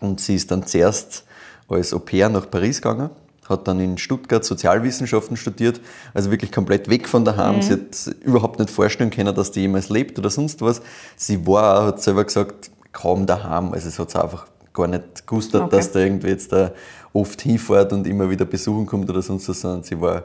Und 0.00 0.22
sie 0.22 0.36
ist 0.36 0.50
dann 0.50 0.66
zuerst 0.66 1.24
als 1.68 1.92
Au 1.92 1.98
pair 1.98 2.30
nach 2.30 2.50
Paris 2.50 2.80
gegangen, 2.80 3.10
hat 3.48 3.68
dann 3.68 3.80
in 3.80 3.98
Stuttgart 3.98 4.44
Sozialwissenschaften 4.44 5.36
studiert, 5.36 5.80
also 6.14 6.30
wirklich 6.30 6.52
komplett 6.52 6.88
weg 6.88 7.08
von 7.08 7.24
daheim. 7.24 7.62
Sie 7.62 7.72
hat 7.72 8.14
überhaupt 8.22 8.58
nicht 8.58 8.70
vorstellen 8.70 9.10
können, 9.10 9.34
dass 9.34 9.50
die 9.50 9.60
jemals 9.60 9.88
lebt 9.88 10.18
oder 10.18 10.30
sonst 10.30 10.62
was. 10.62 10.82
Sie 11.16 11.46
war, 11.46 11.86
hat 11.86 12.02
selber 12.02 12.24
gesagt, 12.24 12.70
kaum 12.92 13.26
daheim. 13.26 13.72
Also 13.72 13.88
es 13.88 13.98
hat 13.98 14.10
sie 14.10 14.22
einfach 14.22 14.46
gar 14.72 14.88
nicht 14.88 15.26
gewusst, 15.26 15.54
Okay. 15.54 15.68
dass 15.70 15.92
da 15.92 16.00
irgendwie 16.00 16.28
jetzt 16.28 16.52
da 16.52 16.72
oft 17.12 17.40
hinfährt 17.40 17.92
und 17.92 18.06
immer 18.06 18.28
wieder 18.28 18.44
besuchen 18.44 18.86
kommt 18.86 19.08
oder 19.08 19.22
sonst 19.22 19.48
was, 19.48 19.60
sondern 19.60 19.82
sie 19.82 20.00
war 20.00 20.24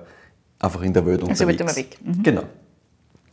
einfach 0.60 0.82
in 0.82 0.94
der 0.94 1.06
Welt 1.06 1.22
unterwegs. 1.22 1.40
Sie 1.40 1.48
wollte 1.48 1.63
immer 1.63 1.75
weg. 1.75 1.98
Mhm. 2.04 2.24
Genau. 2.24 2.44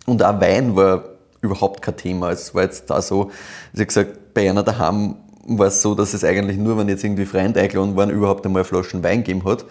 Und 0.06 0.22
auch 0.22 0.40
Wein 0.40 0.74
war 0.76 1.04
überhaupt 1.40 1.82
kein 1.82 1.96
Thema. 1.96 2.30
Es 2.30 2.54
war 2.54 2.62
jetzt 2.62 2.88
da 2.88 3.02
so, 3.02 3.30
sie 3.72 3.82
hat 3.82 3.88
gesagt, 3.88 4.34
bei 4.34 4.48
einer 4.48 4.62
daheim 4.62 5.16
war 5.50 5.68
es 5.68 5.80
so, 5.80 5.94
dass 5.94 6.12
es 6.12 6.24
eigentlich 6.24 6.58
nur, 6.58 6.76
wenn 6.76 6.88
jetzt 6.88 7.02
irgendwie 7.04 7.24
Freunde 7.24 7.60
eingeladen 7.60 7.96
waren, 7.96 8.10
überhaupt 8.10 8.44
einmal 8.44 8.64
Flaschen 8.64 9.02
Wein 9.02 9.18
gegeben 9.24 9.44
hat. 9.46 9.64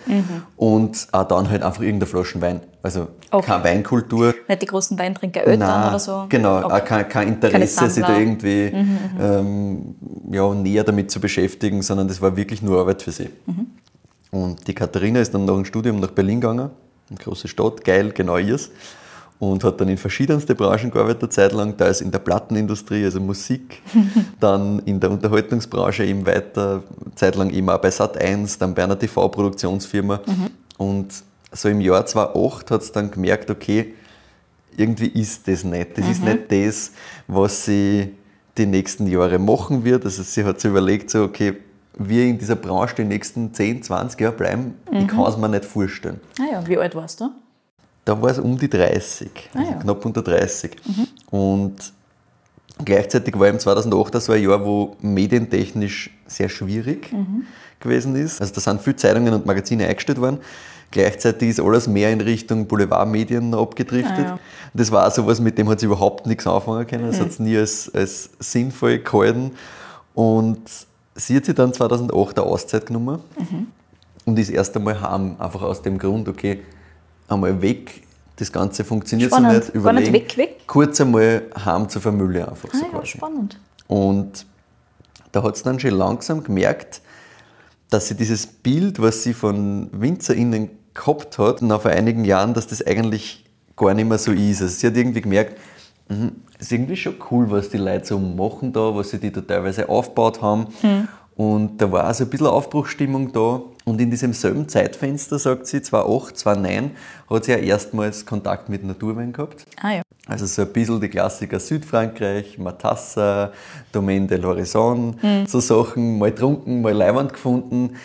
Und 0.56 1.08
auch 1.12 1.28
dann 1.28 1.50
halt 1.50 1.62
einfach 1.62 1.82
irgendeine 1.82 2.08
Flaschen 2.08 2.42
Wein. 2.42 2.62
Also 2.82 3.08
Okay. 3.30 3.46
keine 3.46 3.64
Weinkultur. 3.66 4.34
Nicht 4.48 4.62
die 4.62 4.66
großen 4.66 4.98
Weintrinker 4.98 5.46
Eltern 5.46 5.90
oder 5.90 6.00
so. 6.00 6.26
Genau, 6.30 6.58
Okay. 6.64 6.66
auch 6.74 6.86
kein, 6.86 7.10
kein 7.10 7.28
Interesse, 7.28 7.90
sich 7.90 8.04
da 8.04 8.18
irgendwie 8.18 8.74
ähm, 9.20 9.96
ja, 10.32 10.54
näher 10.54 10.84
damit 10.84 11.12
zu 11.12 11.20
beschäftigen, 11.20 11.82
sondern 11.82 12.08
das 12.08 12.22
war 12.22 12.36
wirklich 12.36 12.62
nur 12.62 12.80
Arbeit 12.80 13.02
für 13.02 13.12
sie. 13.12 13.30
Und 14.32 14.68
die 14.68 14.74
Katharina 14.74 15.20
ist 15.20 15.34
dann 15.34 15.46
nach 15.46 15.54
dem 15.54 15.66
Studium 15.66 16.00
nach 16.00 16.12
Berlin 16.12 16.42
gegangen, 16.42 16.70
eine 17.10 17.20
große 17.20 17.48
Stadt, 17.48 17.84
geil, 17.84 18.12
genau 18.14 18.38
ihrs. 18.38 18.70
Und 19.40 19.64
hat 19.64 19.80
dann 19.80 19.88
in 19.90 19.98
verschiedenste 19.98 20.56
Branchen 20.56 20.90
gearbeitet, 20.90 21.24
eine 21.24 21.30
Zeit 21.30 21.52
lang, 21.52 21.78
teils 21.78 22.02
in 22.02 22.10
der 22.10 22.20
Plattenindustrie, 22.20 23.06
also 23.06 23.20
Musik, 23.20 23.84
dann 24.40 24.80
in 24.80 25.00
der 25.00 25.12
Unterhaltungsbranche 25.12 26.06
eben 26.06 26.26
weiter, 26.26 26.82
Zeit 27.14 27.36
lang 27.36 27.52
eben 27.52 27.70
auch 27.70 27.78
bei 27.80 27.90
Sat1, 27.90 28.58
dann 28.58 28.74
bei 28.74 28.84
einer 28.84 28.98
TV-Produktionsfirma. 28.98 30.22
Und 30.78 31.08
so 31.52 31.70
im 31.70 31.82
Jahr 31.82 32.06
2008 32.06 32.72
hat 32.72 32.82
es 32.82 32.92
dann 32.92 33.12
gemerkt, 33.12 33.52
okay, 33.52 33.94
irgendwie 34.76 35.08
ist 35.08 35.48
das 35.48 35.64
nicht. 35.64 35.98
Das 35.98 36.08
ist 36.08 36.24
nicht 36.24 36.52
das, 36.52 36.92
was 37.28 37.66
sie 37.66 38.16
die 38.58 38.66
nächsten 38.66 39.08
Jahre 39.08 39.40
machen 39.40 39.84
wird. 39.84 40.06
Also 40.06 40.24
sie 40.24 40.44
hat 40.44 40.60
sich 40.60 40.70
überlegt, 40.70 41.10
so, 41.10 41.24
okay, 41.24 41.58
wir 41.98 42.26
in 42.26 42.38
dieser 42.38 42.56
Branche 42.56 42.96
die 42.96 43.04
nächsten 43.04 43.54
10, 43.54 43.84
20 43.84 44.20
Jahre 44.20 44.36
bleiben, 44.36 44.76
ich 44.92 45.08
kann 45.08 45.26
es 45.26 45.38
mir 45.38 45.50
nicht 45.50 45.66
vorstellen. 45.66 46.20
Ah 46.40 46.44
ja, 46.52 46.68
wie 46.68 46.78
alt 46.78 46.96
warst 46.96 47.22
du? 47.22 47.30
Da 48.08 48.22
war 48.22 48.32
es 48.32 48.40
um 48.40 48.58
die 48.58 48.70
30, 48.70 49.50
also 49.54 49.68
Ah 49.68 49.72
ja. 49.74 49.80
knapp 49.82 50.06
unter 50.06 50.22
30. 50.22 50.78
Und 51.30 51.76
gleichzeitig 52.86 53.38
war 53.38 53.50
im 53.50 53.60
2008 53.60 54.22
so 54.22 54.32
ein 54.32 54.42
Jahr, 54.42 54.64
wo 54.64 54.96
medientechnisch 55.02 56.10
sehr 56.26 56.48
schwierig 56.48 57.14
gewesen 57.82 58.16
ist. 58.16 58.40
Also 58.40 58.54
da 58.54 58.62
sind 58.62 58.82
viele 58.82 58.96
Zeitungen 58.96 59.34
und 59.34 59.46
Magazine 59.46 59.86
eingestellt 59.88 60.22
worden. 60.22 60.38
Gleichzeitig 60.90 61.50
ist 61.50 61.60
alles 61.60 61.90
mehr 61.90 62.10
in 62.14 62.22
Richtung 62.22 62.66
Boulevardmedien 62.66 63.54
abgedriftet. 63.54 64.20
Ah 64.20 64.22
ja. 64.22 64.40
Das 64.74 64.90
war 64.90 65.06
auch 65.06 65.12
sowas, 65.12 65.42
mit 65.42 65.58
dem 65.58 65.68
hat 65.68 65.82
sie 65.82 65.88
überhaupt 65.88 66.28
nichts 66.28 66.48
anfangen 66.48 66.88
können. 66.88 67.08
Das 67.08 67.20
hat 67.20 67.34
sie 67.34 67.44
nie 67.44 67.58
als, 67.58 67.94
als 67.94 68.30
sinnvoll 68.40 69.00
gehalten. 69.00 69.52
Und 70.14 70.62
sie 71.14 71.36
hat 71.36 71.44
sich 71.44 71.56
dann 71.56 71.74
2008 71.74 72.40
eine 72.40 72.48
Auszeit 72.48 72.86
genommen 72.86 73.20
und 74.24 74.40
ist 74.40 74.50
erst 74.50 74.78
einmal 74.78 75.02
heim, 75.02 75.36
einfach 75.40 75.62
aus 75.62 75.82
dem 75.82 75.98
Grund, 75.98 76.30
okay, 76.30 76.62
einmal 77.28 77.62
weg, 77.62 78.04
das 78.38 78.52
Ganze 78.52 78.84
funktioniert 78.84 79.32
so 79.32 79.38
Spannend. 79.38 79.74
nicht, 79.74 79.84
Gar 79.84 79.94
nicht 79.94 80.08
überlegen. 80.08 80.14
weg, 80.14 80.38
weg? 80.38 80.56
Kurz 80.68 81.02
einmal 81.02 81.44
heim 81.66 81.90
zur 81.90 82.02
Familie 82.02 82.48
einfach 82.48 82.70
Ah 82.74 82.78
so 82.78 82.86
ja, 82.98 83.06
spannend. 83.06 83.60
Und 83.88 84.46
da 85.32 85.44
hat 85.44 85.58
sie 85.58 85.64
dann 85.64 85.80
schon 85.80 85.92
langsam 85.92 86.44
gemerkt, 86.44 87.02
dass 87.90 88.08
sie 88.08 88.16
dieses 88.16 88.46
Bild, 88.46 89.02
was 89.02 89.24
sie 89.24 89.34
von 89.34 89.90
WinzerInnen 89.92 90.70
gehabt 90.94 91.38
hat, 91.38 91.62
nach 91.62 91.86
einigen 91.86 92.26
Jahren, 92.26 92.54
dass 92.54 92.68
das 92.68 92.86
eigentlich 92.86 93.46
gar 93.76 93.94
nicht 93.94 94.08
mehr 94.08 94.18
so 94.18 94.32
ist. 94.32 94.62
Also 94.62 94.74
sie 94.76 94.88
hat 94.88 94.98
irgendwie 94.98 95.22
gemerkt, 95.22 95.58
mhm, 96.10 96.32
es 96.56 96.68
ist 96.68 96.72
irgendwie 96.74 96.96
schon 96.98 97.16
cool, 97.32 97.50
was 97.50 97.70
die 97.70 97.78
Leute 97.78 98.06
so 98.06 98.20
machen 98.20 98.74
da, 98.74 98.94
was 98.96 99.12
sie 99.12 99.20
die 99.20 99.32
da 99.32 99.42
teilweise 99.42 99.88
aufgebaut 99.90 100.42
haben. 100.42 100.68
Und 101.38 101.80
da 101.80 101.92
war 101.92 102.06
also 102.06 102.24
ein 102.24 102.32
bisschen 102.32 102.48
Aufbruchsstimmung 102.48 103.32
da. 103.32 103.62
Und 103.86 104.02
in 104.02 104.10
diesem 104.10 104.34
selben 104.34 104.68
Zeitfenster, 104.68 105.38
sagt 105.38 105.68
sie, 105.68 105.82
2008, 105.84 106.38
2009, 106.40 106.92
hat 107.30 107.46
sie 107.46 107.52
ja 107.52 107.58
erstmals 107.58 108.26
Kontakt 108.26 108.70
mit 108.70 108.84
Naturwein 108.84 109.32
gehabt. 109.32 109.64
Ah 109.80 109.92
ja. 109.92 110.02
Also 110.26 110.48
so 110.48 110.64
ein 110.64 110.74
bisschen 110.74 111.00
die 111.00 111.08
Klassiker 111.08 111.60
Südfrankreich, 111.60 112.58
Matassa, 112.58 113.52
Domaine 113.92 114.28
de 114.28 114.40
l'Horizon, 114.40 115.14
so 115.48 115.60
Sachen, 115.60 116.18
mal 116.18 116.34
trunken, 116.34 116.82
mal 116.82 116.92
Leiwand 116.92 117.34
gefunden. 117.34 117.96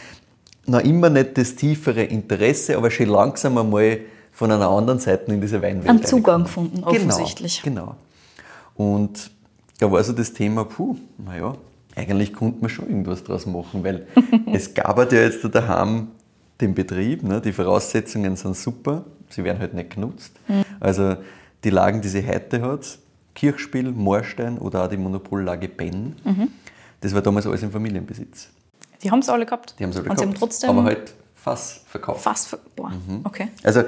Noch 0.67 0.81
immer 0.81 1.09
nicht 1.09 1.37
das 1.37 1.57
tiefere 1.57 2.05
Interesse, 2.05 2.77
aber 2.77 2.91
schon 2.91 3.07
langsam 3.09 3.57
einmal 3.59 4.01
von 4.31 4.53
einer 4.53 4.69
anderen 4.69 4.99
Seite 4.99 5.33
in 5.33 5.41
diese 5.41 5.61
Weinwelt. 5.63 5.89
Einen 5.89 6.05
Zugang 6.05 6.45
gefunden, 6.45 6.77
Genau, 6.77 6.89
offensichtlich. 6.89 7.63
Genau. 7.63 7.97
Und 8.77 9.31
da 9.79 9.91
war 9.91 10.05
so 10.05 10.13
das 10.13 10.33
Thema, 10.33 10.65
puh, 10.65 10.97
naja, 11.19 11.57
eigentlich 11.97 12.33
konnte 12.33 12.61
man 12.61 12.71
schon 12.71 12.89
irgendwas 12.89 13.23
draus 13.25 13.47
machen, 13.47 13.85
weil 13.85 14.07
es 14.53 14.73
gab 14.75 14.97
halt 14.97 15.13
ja 15.13 15.21
jetzt 15.23 15.45
da 15.45 15.49
daheim 15.49 16.09
den 16.61 16.75
Betrieb, 16.75 17.23
ne? 17.23 17.41
die 17.41 17.53
Voraussetzungen 17.53 18.37
sind 18.37 18.57
super, 18.57 19.05
sie 19.31 19.43
werden 19.45 19.59
halt 19.59 19.75
nicht 19.75 19.91
genutzt. 19.95 20.33
Also 20.81 21.17
die 21.65 21.71
Lagen, 21.71 22.01
die 22.01 22.09
sie 22.09 22.27
heute 22.27 22.63
hat, 22.63 22.99
Kirchspiel, 23.35 23.91
Moorstein 23.91 24.59
oder 24.59 24.85
auch 24.85 24.89
die 24.89 24.97
Monopollage 24.97 25.69
Benn, 25.69 26.17
das 27.01 27.15
war 27.15 27.23
damals 27.23 27.47
alles 27.47 27.63
im 27.63 27.71
Familienbesitz. 27.73 28.49
Die 29.03 29.11
haben 29.11 29.19
es 29.21 29.29
alle 29.29 29.45
gehabt. 29.45 29.75
Die 29.79 29.85
haben 29.85 29.93
sie 29.93 29.99
alle 30.01 30.11
Und 30.11 30.19
sie 30.19 30.23
haben 30.25 30.31
gehabt, 30.31 30.39
trotzdem 30.39 30.71
aber 30.71 30.85
halt 30.85 31.15
Fass 31.35 31.81
verkauft. 31.89 32.23
fast. 32.23 32.49
Ver 32.49 32.59
Boah, 32.77 32.91
Mhm. 32.91 33.21
okay. 33.25 33.49
Also 33.65 33.83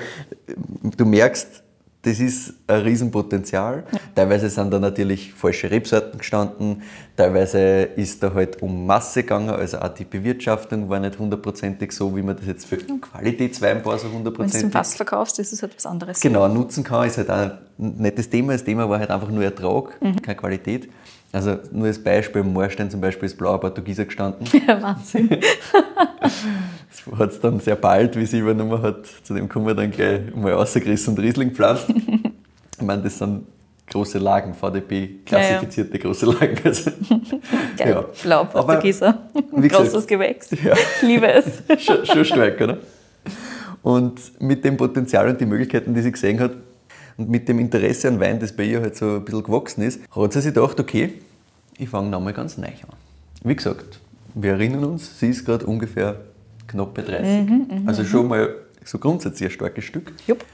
du 0.96 1.04
merkst, 1.04 1.62
das 2.04 2.20
ist 2.20 2.54
ein 2.66 2.82
Riesenpotenzial. 2.82 3.84
Teilweise 4.14 4.50
sind 4.50 4.70
da 4.72 4.78
natürlich 4.78 5.32
falsche 5.34 5.70
Rebsorten 5.70 6.18
gestanden, 6.18 6.82
teilweise 7.16 7.58
ist 7.96 8.22
da 8.22 8.32
halt 8.34 8.60
um 8.62 8.86
Masse 8.86 9.22
gegangen, 9.22 9.50
also 9.50 9.78
auch 9.78 9.88
die 9.88 10.04
Bewirtschaftung 10.04 10.88
war 10.88 11.00
nicht 11.00 11.18
hundertprozentig 11.18 11.92
so, 11.92 12.14
wie 12.16 12.22
man 12.22 12.36
das 12.36 12.46
jetzt 12.46 12.66
für 12.66 12.76
Qualitätsweinbau 12.76 13.96
so 13.96 14.04
Wenn 14.04 14.10
du 14.10 14.16
hundertprozentig 14.18 14.72
Fass 14.72 14.94
verkaufst, 14.94 15.38
ist 15.38 15.52
es 15.52 15.62
halt 15.62 15.74
was 15.76 15.86
anderes. 15.86 16.20
genau 16.20 16.46
nutzen 16.48 16.84
kann, 16.84 17.06
ist 17.06 17.18
halt 17.18 17.30
auch 17.30 17.50
nicht 17.78 18.18
das 18.18 18.28
Thema. 18.28 18.52
Das 18.52 18.64
Thema 18.64 18.88
war 18.88 18.98
halt 18.98 19.10
einfach 19.10 19.30
nur 19.30 19.42
Ertrag, 19.42 19.98
keine 20.22 20.36
Qualität. 20.36 20.88
Also 21.32 21.58
nur 21.72 21.88
als 21.88 21.98
Beispiel, 21.98 22.42
im 22.42 22.52
Moorstein 22.52 22.90
zum 22.90 23.00
Beispiel 23.00 23.26
ist 23.26 23.36
blauer 23.36 23.58
Portugieser 23.58 24.04
gestanden. 24.04 24.46
Ja, 24.68 24.80
Wahnsinn. 24.80 25.28
Das 27.06 27.18
hat 27.18 27.30
es 27.32 27.40
dann 27.40 27.60
sehr 27.60 27.76
bald, 27.76 28.16
wie 28.16 28.26
sie 28.26 28.38
übernommen 28.38 28.80
hat, 28.82 29.06
zu 29.22 29.34
dem 29.34 29.48
kommen 29.48 29.66
wir 29.66 29.74
dann 29.74 29.90
gleich 29.90 30.34
mal 30.34 30.52
rausgerissen 30.52 31.14
und 31.14 31.22
Riesling 31.22 31.50
gepflanzt. 31.50 31.86
ich 32.78 32.82
meine, 32.82 33.02
das 33.02 33.18
sind 33.18 33.46
große 33.90 34.18
Lagen, 34.18 34.54
VDP, 34.54 35.20
klassifizierte 35.26 35.98
große 35.98 36.26
Lagen. 36.26 36.58
Also, 36.64 36.90
Geil. 37.76 37.90
Ja. 37.90 38.04
Blau, 38.22 38.40
Aber, 38.40 38.62
Portugieser. 38.64 39.18
Großes 39.52 40.06
Gewächs. 40.06 40.50
Ja. 40.50 40.74
Liebe 41.02 41.30
es. 41.32 41.62
schon, 41.84 42.04
schon 42.06 42.24
stark, 42.24 42.60
oder? 42.60 42.78
Und 43.82 44.40
mit 44.40 44.64
dem 44.64 44.76
Potenzial 44.76 45.28
und 45.28 45.40
die 45.40 45.46
Möglichkeiten, 45.46 45.94
die 45.94 46.00
sie 46.00 46.12
gesehen 46.12 46.40
hat, 46.40 46.52
und 47.16 47.28
mit 47.28 47.48
dem 47.48 47.60
Interesse 47.60 48.08
an 48.08 48.18
Wein, 48.18 48.40
das 48.40 48.52
bei 48.52 48.64
ihr 48.64 48.80
halt 48.80 48.96
so 48.96 49.16
ein 49.16 49.24
bisschen 49.24 49.44
gewachsen 49.44 49.82
ist, 49.82 50.00
hat 50.10 50.32
sie 50.32 50.40
sich 50.40 50.52
gedacht, 50.52 50.80
okay, 50.80 51.12
ich 51.78 51.88
fange 51.88 52.10
nochmal 52.10 52.32
ganz 52.32 52.56
neu 52.56 52.66
an. 52.66 52.96
Wie 53.44 53.54
gesagt, 53.54 54.00
wir 54.34 54.52
erinnern 54.52 54.84
uns, 54.84 55.20
sie 55.20 55.28
ist 55.28 55.44
gerade 55.44 55.64
ungefähr 55.66 56.16
knapp 56.74 56.94
bei 56.94 57.02
30. 57.02 57.86
also 57.86 58.04
schon 58.04 58.28
mal 58.28 58.54
so 58.84 58.98
grundsätzlich 58.98 59.48
ein 59.48 59.52
starkes 59.52 59.84
Stück. 59.84 60.12
Jupp. 60.26 60.44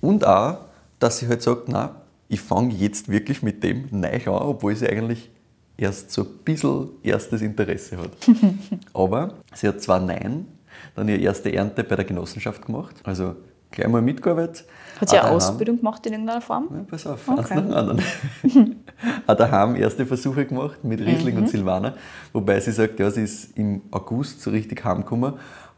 Und 0.00 0.26
auch, 0.26 0.58
dass 0.98 1.18
sie 1.18 1.28
halt 1.28 1.42
sagt, 1.42 1.68
na, 1.68 1.96
ich 2.28 2.40
fange 2.40 2.74
jetzt 2.74 3.08
wirklich 3.08 3.42
mit 3.42 3.62
dem 3.62 3.86
neu 3.90 4.08
an, 4.26 4.42
obwohl 4.42 4.74
sie 4.76 4.88
eigentlich 4.88 5.30
erst 5.76 6.10
so 6.10 6.22
ein 6.22 6.28
bisschen 6.44 6.88
erstes 7.02 7.40
Interesse 7.42 7.96
hat. 7.96 8.10
Aber 8.92 9.34
sie 9.54 9.66
hat 9.68 9.80
zwar 9.80 9.98
Nein, 10.00 10.46
dann 10.94 11.08
ihre 11.08 11.18
erste 11.20 11.52
Ernte 11.52 11.82
bei 11.84 11.96
der 11.96 12.04
Genossenschaft 12.04 12.66
gemacht, 12.66 12.96
also 13.04 13.34
gleich 13.70 13.88
mal 13.88 14.02
mitgearbeitet. 14.02 14.66
Hat 15.00 15.08
sie 15.08 15.18
eine 15.18 15.30
Ausbildung 15.30 15.78
gemacht 15.78 16.04
in 16.06 16.12
irgendeiner 16.12 16.40
Form? 16.42 16.68
ja, 16.72 16.82
pass 16.88 17.06
auf, 17.06 17.26
Okay. 17.26 17.40
eins 17.40 17.50
nach 17.50 17.56
dem 17.56 17.72
anderen. 17.72 18.02
Auch 19.26 19.34
daheim 19.36 19.76
erste 19.76 20.06
Versuche 20.06 20.44
gemacht 20.46 20.82
mit 20.84 21.00
Riesling 21.00 21.34
Mhm. 21.36 21.42
und 21.42 21.48
Silvaner. 21.48 21.94
Wobei 22.32 22.60
sie 22.60 22.72
sagt, 22.72 22.98
ja, 23.00 23.10
sie 23.10 23.22
ist 23.22 23.56
im 23.56 23.82
August 23.90 24.42
so 24.42 24.50
richtig 24.50 24.84
heimgekommen, 24.84 25.34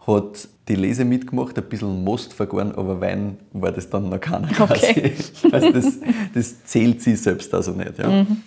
hat 0.07 0.49
die 0.69 0.75
Lese 0.75 1.05
mitgemacht, 1.05 1.57
ein 1.59 1.65
bisschen 1.65 2.03
Most 2.05 2.33
vergoren, 2.33 2.73
aber 2.75 3.01
Wein 3.01 3.37
war 3.53 3.73
das 3.73 3.89
dann 3.91 4.09
noch 4.09 4.21
keiner 4.21 4.49
Okay. 4.61 5.11
quasi. 5.11 5.13
Also 5.53 5.71
das, 5.73 5.99
das 6.35 6.65
zählt 6.65 7.01
sie 7.03 7.17
selbst 7.17 7.53
also 7.55 7.73
nicht. 7.73 7.99
Ja. 7.99 8.09
Mhm. 8.09 8.39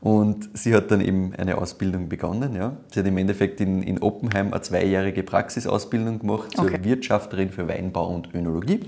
Und 0.00 0.48
sie 0.56 0.74
hat 0.76 0.92
dann 0.92 1.00
eben 1.00 1.32
eine 1.36 1.58
Ausbildung 1.58 2.08
begonnen. 2.08 2.54
Ja. 2.54 2.76
Sie 2.92 3.00
hat 3.00 3.06
im 3.06 3.18
Endeffekt 3.18 3.60
in, 3.60 3.82
in 3.82 3.98
Oppenheim 4.00 4.52
eine 4.52 4.62
zweijährige 4.62 5.24
Praxisausbildung 5.24 6.20
gemacht 6.20 6.54
zur 6.56 6.66
Okay. 6.66 6.78
Wirtschafterin 6.84 7.50
für 7.50 7.66
Weinbau 7.66 8.14
und 8.14 8.32
Önologie. 8.32 8.80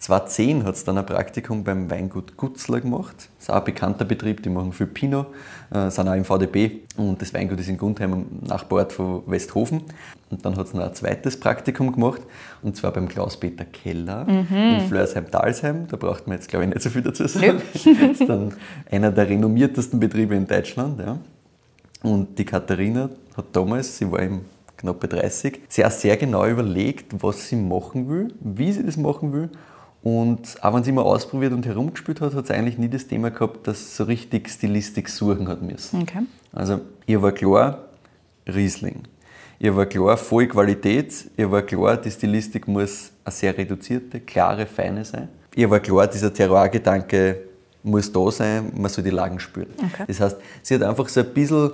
2010 0.00 0.64
hat 0.64 0.76
es 0.76 0.84
dann 0.84 0.96
ein 0.96 1.04
Praktikum 1.04 1.62
beim 1.62 1.90
Weingut 1.90 2.38
Gutzler 2.38 2.80
gemacht. 2.80 3.14
Das 3.18 3.44
ist 3.44 3.50
auch 3.50 3.56
ein 3.56 3.64
bekannter 3.64 4.06
Betrieb, 4.06 4.42
die 4.42 4.48
machen 4.48 4.72
viel 4.72 4.86
Pinot, 4.86 5.26
äh, 5.70 5.90
sind 5.90 6.08
auch 6.08 6.14
im 6.14 6.24
VDB 6.24 6.80
und 6.96 7.20
das 7.20 7.34
Weingut 7.34 7.60
ist 7.60 7.68
in 7.68 7.76
Gundheim, 7.76 8.12
am 8.14 8.26
Nachbarort 8.40 8.94
von 8.94 9.22
Westhofen. 9.26 9.82
Und 10.30 10.44
dann 10.44 10.56
hat 10.56 10.68
es 10.68 10.74
noch 10.74 10.84
ein 10.84 10.94
zweites 10.94 11.38
Praktikum 11.38 11.92
gemacht 11.92 12.22
und 12.62 12.76
zwar 12.76 12.92
beim 12.92 13.08
Klaus-Peter 13.08 13.66
Keller 13.66 14.26
in 14.26 14.88
Flörsheim-Dalsheim. 14.88 15.88
Da 15.88 15.96
braucht 15.98 16.26
man 16.26 16.38
jetzt, 16.38 16.48
glaube 16.48 16.64
ich, 16.64 16.70
nicht 16.70 16.82
so 16.82 16.88
viel 16.88 17.02
dazu 17.02 17.26
sagen. 17.26 17.60
Das 17.74 18.20
ist 18.20 18.28
dann 18.28 18.54
einer 18.90 19.10
der 19.10 19.28
renommiertesten 19.28 20.00
Betriebe 20.00 20.34
in 20.34 20.46
Deutschland. 20.46 20.98
Ja. 21.00 21.18
Und 22.02 22.38
die 22.38 22.44
Katharina 22.46 23.10
hat 23.36 23.46
damals, 23.52 23.98
sie 23.98 24.10
war 24.10 24.20
im 24.20 24.42
knapp 24.78 25.00
bei 25.00 25.08
30, 25.08 25.60
sehr, 25.68 25.90
sehr 25.90 26.16
genau 26.16 26.46
überlegt, 26.46 27.22
was 27.22 27.48
sie 27.48 27.56
machen 27.56 28.08
will, 28.08 28.32
wie 28.40 28.72
sie 28.72 28.84
das 28.84 28.96
machen 28.96 29.32
will. 29.32 29.50
Und 30.02 30.56
auch 30.62 30.74
wenn 30.74 30.82
sie 30.82 30.90
immer 30.90 31.04
ausprobiert 31.04 31.52
und 31.52 31.66
herumgespielt 31.66 32.20
hat, 32.20 32.34
hat 32.34 32.46
sie 32.46 32.54
eigentlich 32.54 32.78
nie 32.78 32.88
das 32.88 33.06
Thema 33.06 33.30
gehabt, 33.30 33.66
dass 33.66 33.90
sie 33.90 33.96
so 33.96 34.04
richtig 34.04 34.48
Stilistik 34.48 35.08
suchen 35.08 35.46
hat 35.48 35.60
müssen. 35.60 36.02
Okay. 36.02 36.20
Also 36.52 36.80
ihr 37.06 37.20
war 37.20 37.32
klar, 37.32 37.84
Riesling. 38.46 39.02
Ihr 39.58 39.76
war 39.76 39.84
klar, 39.84 40.16
voll 40.16 40.46
Qualität. 40.46 41.30
Ihr 41.36 41.50
war 41.50 41.60
klar, 41.62 41.98
die 41.98 42.10
Stilistik 42.10 42.66
muss 42.66 43.10
eine 43.24 43.32
sehr 43.32 43.56
reduzierte, 43.56 44.20
klare, 44.20 44.64
feine 44.64 45.04
sein. 45.04 45.28
Ihr 45.54 45.68
war 45.68 45.80
klar, 45.80 46.06
dieser 46.06 46.32
Terroir-Gedanke 46.32 47.42
muss 47.82 48.10
da 48.10 48.30
sein, 48.30 48.72
man 48.74 48.90
soll 48.90 49.04
die 49.04 49.10
Lagen 49.10 49.38
spüren. 49.38 49.68
Okay. 49.78 50.04
Das 50.06 50.20
heißt, 50.20 50.36
sie 50.62 50.74
hat 50.74 50.82
einfach 50.82 51.08
so 51.08 51.20
ein 51.20 51.32
bisschen 51.34 51.72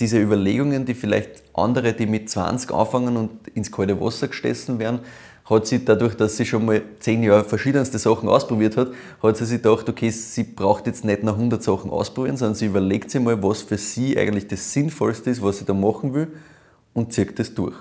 diese 0.00 0.20
Überlegungen, 0.20 0.84
die 0.84 0.94
vielleicht 0.94 1.42
andere, 1.54 1.92
die 1.92 2.06
mit 2.06 2.28
20 2.28 2.72
anfangen 2.72 3.16
und 3.16 3.48
ins 3.54 3.70
kalte 3.70 4.00
Wasser 4.00 4.28
gestessen 4.28 4.78
werden, 4.78 5.00
hat 5.52 5.66
sie 5.66 5.84
dadurch, 5.84 6.14
dass 6.16 6.36
sie 6.36 6.44
schon 6.46 6.64
mal 6.64 6.82
zehn 6.98 7.22
Jahre 7.22 7.44
verschiedenste 7.44 7.98
Sachen 7.98 8.28
ausprobiert 8.28 8.76
hat, 8.76 8.88
hat 9.22 9.36
sie 9.36 9.44
sich 9.44 9.62
gedacht, 9.62 9.88
okay, 9.88 10.10
sie 10.10 10.44
braucht 10.44 10.86
jetzt 10.86 11.04
nicht 11.04 11.22
nach 11.22 11.34
100 11.34 11.62
Sachen 11.62 11.90
ausprobieren, 11.90 12.36
sondern 12.36 12.54
sie 12.54 12.66
überlegt 12.66 13.10
sich 13.10 13.20
mal, 13.20 13.40
was 13.42 13.62
für 13.62 13.78
sie 13.78 14.18
eigentlich 14.18 14.48
das 14.48 14.72
Sinnvollste 14.72 15.30
ist, 15.30 15.42
was 15.42 15.58
sie 15.58 15.64
da 15.64 15.74
machen 15.74 16.14
will 16.14 16.28
und 16.94 17.12
zieht 17.12 17.38
das 17.38 17.54
durch. 17.54 17.74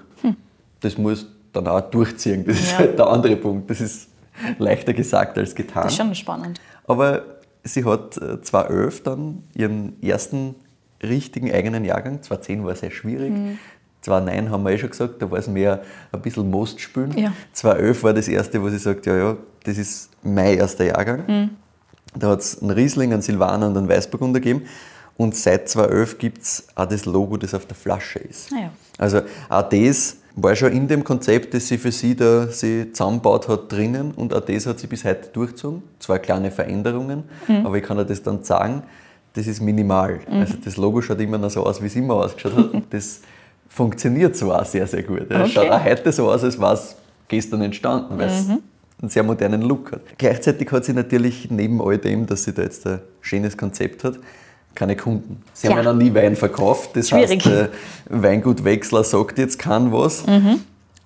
Das 0.81 0.97
muss 0.97 1.27
dann 1.53 1.67
auch 1.67 1.81
durchziehen. 1.81 2.45
Das 2.45 2.57
ist 2.59 2.63
Hm. 2.69 2.71
Ja. 2.73 2.77
halt 2.79 2.99
der 2.99 3.07
andere 3.07 3.35
Punkt. 3.35 3.69
Das 3.69 3.81
ist 3.81 4.09
leichter 4.57 4.93
gesagt 4.93 5.37
als 5.37 5.53
getan. 5.53 5.83
Das 5.83 5.93
ist 5.93 5.97
schon 5.97 6.15
spannend. 6.15 6.59
Aber 6.87 7.23
sie 7.63 7.85
hat 7.85 8.17
äh, 8.17 8.41
2011 8.41 9.03
dann 9.03 9.43
ihren 9.53 10.01
ersten 10.01 10.55
richtigen 11.03 11.51
eigenen 11.51 11.83
Jahrgang, 11.85 12.21
2010 12.23 12.65
war 12.65 12.75
sehr 12.75 12.91
schwierig, 12.91 13.31
Mhm. 13.31 13.59
2009 14.01 14.49
haben 14.49 14.63
wir 14.63 14.71
eh 14.71 14.77
schon 14.77 14.89
gesagt, 14.89 15.21
da 15.21 15.29
war 15.29 15.37
es 15.37 15.47
mehr 15.47 15.81
ein 16.11 16.21
bisschen 16.21 16.49
Most 16.49 16.81
spielen. 16.81 17.15
Ja. 17.17 17.33
2011 17.53 18.03
war 18.03 18.13
das 18.13 18.27
erste, 18.27 18.61
wo 18.61 18.69
sie 18.69 18.79
sagt, 18.79 19.05
ja, 19.05 19.15
ja, 19.15 19.37
das 19.63 19.77
ist 19.77 20.09
mein 20.23 20.57
erster 20.57 20.85
Jahrgang. 20.85 21.23
Mhm. 21.27 21.49
Da 22.17 22.29
hat 22.29 22.39
es 22.39 22.61
einen 22.61 22.71
Riesling, 22.71 23.13
einen 23.13 23.21
Silvaner 23.21 23.67
und 23.67 23.77
einen 23.77 23.87
Weißburgunder 23.87 24.39
gegeben. 24.39 24.63
Und 25.17 25.35
seit 25.35 25.69
2011 25.69 26.17
gibt 26.17 26.41
es 26.41 26.67
auch 26.75 26.87
das 26.87 27.05
Logo, 27.05 27.37
das 27.37 27.53
auf 27.53 27.65
der 27.65 27.75
Flasche 27.75 28.19
ist. 28.19 28.51
Ah 28.53 28.59
ja. 28.59 28.71
Also 28.97 29.21
auch 29.49 29.69
das 29.69 30.17
war 30.35 30.55
schon 30.55 30.71
in 30.71 30.87
dem 30.87 31.03
Konzept, 31.03 31.53
das 31.53 31.67
sie 31.67 31.77
für 31.77 31.91
sie 31.91 32.15
da 32.15 32.47
sie 32.47 32.91
zusammengebaut 32.91 33.47
hat, 33.47 33.71
drinnen. 33.71 34.11
Und 34.11 34.33
auch 34.33 34.41
das 34.41 34.65
hat 34.65 34.79
sie 34.79 34.87
bis 34.87 35.05
heute 35.05 35.29
durchgezogen. 35.31 35.83
Zwar 35.99 36.19
kleine 36.19 36.51
Veränderungen, 36.51 37.23
aber 37.63 37.77
ich 37.77 37.83
kann 37.83 37.97
dir 37.97 38.05
das 38.05 38.23
dann 38.23 38.43
sagen, 38.43 38.83
das 39.33 39.47
ist 39.47 39.61
minimal. 39.61 40.19
Also 40.29 40.55
das 40.63 40.77
Logo 40.77 41.01
schaut 41.01 41.19
immer 41.19 41.37
noch 41.37 41.51
so 41.51 41.65
aus, 41.65 41.81
wie 41.81 41.87
es 41.87 41.95
immer 41.95 42.15
ausgeschaut 42.15 42.55
hat. 42.55 42.83
Das 42.89 43.21
funktioniert 43.73 44.35
so 44.35 44.53
auch 44.53 44.65
sehr, 44.65 44.85
sehr 44.87 45.03
gut. 45.03 45.27
Es 45.29 45.39
Okay. 45.39 45.49
schaut 45.51 45.69
auch 45.69 45.83
heute 45.83 46.11
so 46.11 46.29
aus, 46.29 46.43
als 46.43 46.59
war 46.59 46.73
es 46.73 46.95
gestern 47.29 47.61
entstanden, 47.61 48.17
weil 48.17 48.27
es 48.27 48.47
einen 48.49 49.09
sehr 49.09 49.23
modernen 49.23 49.61
Look 49.61 49.93
hat. 49.93 50.01
Gleichzeitig 50.17 50.69
hat 50.71 50.83
sie 50.85 50.93
natürlich 50.93 51.49
neben 51.49 51.81
all 51.81 51.97
dem, 51.97 52.25
dass 52.25 52.43
sie 52.43 52.53
da 52.53 52.63
jetzt 52.63 52.85
ein 52.85 52.99
schönes 53.21 53.57
Konzept 53.57 54.03
hat, 54.03 54.15
keine 54.75 54.95
Kunden. 54.95 55.41
Sie 55.53 55.67
Ja. 55.67 55.73
haben 55.73 55.83
ja 55.85 55.93
noch 55.93 55.99
nie 55.99 56.13
Wein 56.13 56.35
verkauft. 56.35 56.91
Das 56.95 57.09
Schwierig. 57.09 57.45
heißt, 57.45 57.69
Weingutwechsler 58.09 59.03
sagt 59.03 59.37
jetzt 59.37 59.57
kann 59.57 59.91
was. 59.91 60.23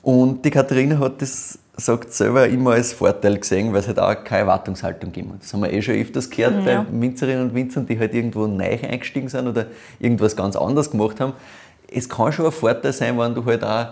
Und 0.01 0.43
die 0.45 0.51
Katharina 0.51 0.99
hat 0.99 1.21
das, 1.21 1.58
sagt 1.78 2.13
selber, 2.13 2.47
immer 2.47 2.71
als 2.71 2.93
Vorteil 2.93 3.38
gesehen, 3.39 3.73
weil 3.73 3.80
es 3.80 3.88
halt 3.88 3.99
auch 3.99 4.23
keine 4.23 4.41
Erwartungshaltung 4.41 5.12
gegeben 5.12 5.34
hat. 5.34 5.43
Das 5.43 5.54
haben 5.54 5.62
wir 5.62 5.71
eh 5.73 5.82
schon 5.82 5.95
öfters 5.95 6.30
gehört 6.30 6.65
Ja. 6.65 6.86
bei 6.89 7.01
Winzerinnen 7.01 7.49
und 7.49 7.56
Winzern, 7.56 7.86
die 7.88 7.97
halt 7.99 8.13
irgendwo 8.13 8.45
neu 8.47 8.78
eingestiegen 8.89 9.30
sind 9.30 9.47
oder 9.47 9.65
irgendwas 9.99 10.36
ganz 10.36 10.56
anderes 10.56 10.89
gemacht 10.91 11.19
haben. 11.19 11.34
Es 11.91 12.10
kann 12.10 12.32
schon 12.32 12.45
ein 12.45 12.52
Vorteil 12.52 12.93
sein, 12.93 13.17
wenn 13.17 13.36
du 13.36 13.43
halt 13.45 13.63
auch 13.63 13.88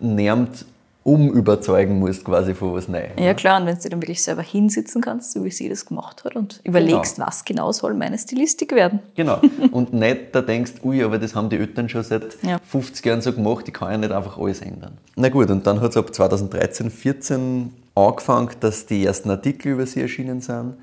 niemand 0.00 0.64
umüberzeugen 1.04 1.98
musst 1.98 2.24
quasi 2.24 2.54
von 2.54 2.74
was 2.74 2.88
Neuem. 2.88 3.10
Ja 3.18 3.34
klar, 3.34 3.60
und 3.60 3.66
wenn 3.66 3.76
du 3.76 3.88
dann 3.88 4.00
wirklich 4.00 4.22
selber 4.22 4.42
hinsitzen 4.42 5.00
kannst, 5.02 5.32
so 5.32 5.44
wie 5.44 5.50
sie 5.50 5.68
das 5.68 5.86
gemacht 5.86 6.24
hat 6.24 6.36
und 6.36 6.60
überlegst, 6.64 7.18
was 7.18 7.44
genau 7.44 7.72
soll 7.72 7.94
meine 7.94 8.18
Stilistik 8.18 8.72
werden. 8.72 9.00
Genau. 9.14 9.40
Und 9.72 9.92
nicht 9.92 10.34
da 10.34 10.42
denkst, 10.42 10.74
ui, 10.84 11.02
aber 11.02 11.18
das 11.18 11.34
haben 11.34 11.48
die 11.48 11.56
Eltern 11.56 11.88
schon 11.88 12.02
seit 12.02 12.36
Ja. 12.42 12.58
50 12.64 13.04
Jahren 13.04 13.20
so 13.20 13.32
gemacht, 13.32 13.66
ich 13.66 13.74
kann 13.74 13.90
ja 13.90 13.98
nicht 13.98 14.12
einfach 14.12 14.38
alles 14.38 14.60
ändern. 14.60 14.98
Na 15.16 15.28
gut, 15.28 15.50
und 15.50 15.66
dann 15.66 15.80
hat 15.80 15.90
es 15.90 15.96
ab 15.96 16.14
2013, 16.14 16.90
14 16.90 17.72
angefangen, 17.94 18.50
dass 18.60 18.86
die 18.86 19.04
ersten 19.04 19.30
Artikel 19.30 19.72
über 19.72 19.86
sie 19.86 20.00
erschienen 20.00 20.40
sind. 20.40 20.74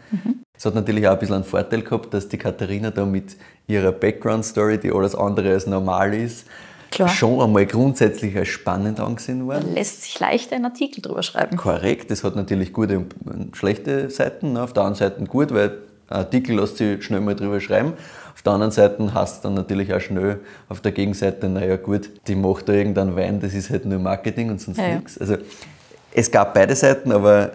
Es 0.55 0.65
hat 0.65 0.75
natürlich 0.75 1.07
auch 1.07 1.13
ein 1.13 1.19
bisschen 1.19 1.35
einen 1.35 1.43
Vorteil 1.43 1.81
gehabt, 1.81 2.13
dass 2.13 2.27
die 2.27 2.37
Katharina 2.37 2.91
da 2.91 3.05
mit 3.05 3.37
ihrer 3.67 3.91
Background-Story, 3.91 4.79
die 4.79 4.91
alles 4.91 5.15
andere 5.15 5.51
als 5.53 5.65
normal 5.67 6.13
ist, 6.13 6.45
Klar. 6.91 7.09
schon 7.09 7.39
einmal 7.41 7.65
grundsätzlich 7.65 8.35
als 8.37 8.47
spannend 8.47 8.99
angesehen 8.99 9.47
war. 9.47 9.61
Lässt 9.61 10.03
sich 10.03 10.19
leicht 10.19 10.51
einen 10.53 10.65
Artikel 10.65 11.01
drüber 11.01 11.23
schreiben. 11.23 11.57
Korrekt, 11.57 12.11
das 12.11 12.23
hat 12.23 12.35
natürlich 12.35 12.73
gute 12.73 12.97
und 13.25 13.55
schlechte 13.55 14.09
Seiten. 14.09 14.53
ne. 14.53 14.63
Auf 14.63 14.73
der 14.73 14.85
einen 14.85 14.95
Seite 14.95 15.23
gut, 15.25 15.53
weil 15.53 15.77
Artikel 16.07 16.55
lässt 16.59 16.77
sich 16.77 17.03
schnell 17.03 17.21
mal 17.21 17.35
drüber 17.35 17.59
schreiben. 17.59 17.93
Auf 18.33 18.41
der 18.41 18.53
anderen 18.53 18.71
Seite 18.71 19.13
hast 19.13 19.43
du 19.43 19.49
dann 19.49 19.55
natürlich 19.55 19.93
auch 19.93 19.99
schnell 19.99 20.39
auf 20.69 20.81
der 20.81 20.91
Gegenseite, 20.91 21.49
naja 21.49 21.75
gut, 21.75 22.09
die 22.27 22.35
macht 22.35 22.69
da 22.69 22.73
irgendeinen 22.73 23.15
Wein, 23.15 23.39
das 23.39 23.53
ist 23.53 23.69
halt 23.69 23.85
nur 23.85 23.99
Marketing 23.99 24.49
und 24.49 24.61
sonst 24.61 24.77
ja. 24.77 24.95
nichts. 24.95 25.17
Also 25.17 25.37
es 26.13 26.31
gab 26.31 26.53
beide 26.53 26.75
Seiten, 26.75 27.11
aber 27.11 27.51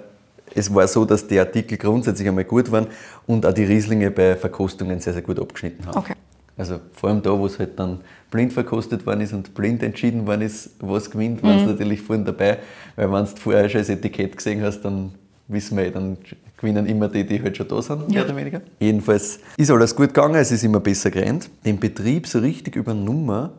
es 0.55 0.73
war 0.73 0.87
so, 0.87 1.05
dass 1.05 1.27
die 1.27 1.39
Artikel 1.39 1.79
grundsätzlich 1.79 2.29
einmal 2.29 2.45
gut 2.45 2.71
waren 2.71 2.87
und 3.27 3.45
auch 3.47 3.53
die 3.53 3.65
Rieslinge 3.65 4.11
bei 4.11 4.37
Verkostungen 4.37 5.01
sehr, 5.01 5.13
sehr 5.13 5.23
gut 5.23 5.41
abgeschnitten 5.41 5.87
haben. 5.87 5.99
Okay. 5.99 6.15
Also 6.57 6.79
vor 6.93 7.11
allem 7.11 7.21
da, 7.23 7.37
wo 7.37 7.47
es 7.47 7.59
halt 7.59 7.79
dann 7.79 8.01
blind 8.31 8.53
verkostet 8.53 9.05
worden 9.07 9.21
ist 9.23 9.33
und 9.33 9.55
blind 9.55 9.83
entschieden 9.83 10.27
worden 10.27 10.43
ist, 10.43 10.71
was 10.81 11.11
gewinnt, 11.11 11.43
waren 11.43 11.57
Mhm. 11.57 11.61
sie 11.61 11.67
natürlich 11.73 12.01
vorhin 12.03 12.25
dabei. 12.25 12.59
Weil 12.97 13.13
wenn 13.13 13.25
du 13.25 13.31
vorher 13.37 13.69
schon 13.69 13.81
das 13.81 13.89
Etikett 13.89 14.37
gesehen 14.37 14.63
hast, 14.63 14.83
dann 14.83 15.13
wissen 15.49 15.77
wir, 15.77 15.91
dann 15.91 16.17
gewinnen 16.57 16.87
immer 16.87 17.09
die, 17.09 17.27
die 17.27 17.43
halt 17.43 17.57
schon 17.57 17.67
da 17.69 17.83
sind, 17.83 18.09
mehr 18.09 18.25
oder 18.25 18.37
weniger. 18.37 18.61
Jedenfalls 18.79 19.41
ist 19.57 19.71
alles 19.71 19.95
gut 19.95 20.09
gegangen, 20.15 20.37
es 20.37 20.53
ist 20.53 20.63
immer 20.63 20.81
besser 20.81 21.11
gerannt. 21.11 21.51
Den 21.67 21.79
Betrieb 21.79 22.27
so 22.29 22.39
richtig 22.39 22.77
übernommen 22.77 23.51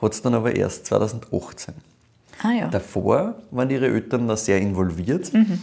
hat 0.00 0.12
es 0.12 0.22
dann 0.22 0.34
aber 0.34 0.54
erst 0.54 0.86
2018. 0.86 1.74
Ah 2.42 2.52
ja. 2.52 2.68
Davor 2.68 3.34
waren 3.50 3.70
ihre 3.70 3.86
Eltern 3.86 4.26
noch 4.26 4.36
sehr 4.36 4.58
involviert 4.58 5.32
Mhm. 5.32 5.58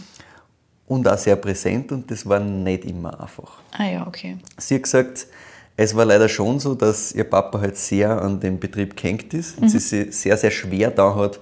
und 0.86 1.08
auch 1.08 1.16
sehr 1.18 1.36
präsent 1.36 1.92
und 1.92 2.10
das 2.10 2.26
war 2.28 2.40
nicht 2.40 2.84
immer 2.84 3.18
einfach. 3.20 3.58
Ah 3.72 3.84
ja, 3.84 4.06
okay. 4.06 4.36
Sie 4.58 4.74
hat 4.74 4.82
gesagt, 4.82 5.26
es 5.76 5.94
war 5.96 6.04
leider 6.04 6.28
schon 6.28 6.60
so, 6.60 6.74
dass 6.74 7.12
ihr 7.12 7.24
Papa 7.24 7.60
halt 7.60 7.76
sehr 7.76 8.22
an 8.22 8.38
den 8.38 8.60
Betrieb 8.60 8.96
gehängt 8.96 9.34
ist 9.34 9.58
und 9.58 9.68
sie 9.68 9.78
sich 9.78 10.14
sehr, 10.14 10.36
sehr 10.36 10.50
schwer 10.50 10.90
da 10.90 11.14
hat 11.14 11.40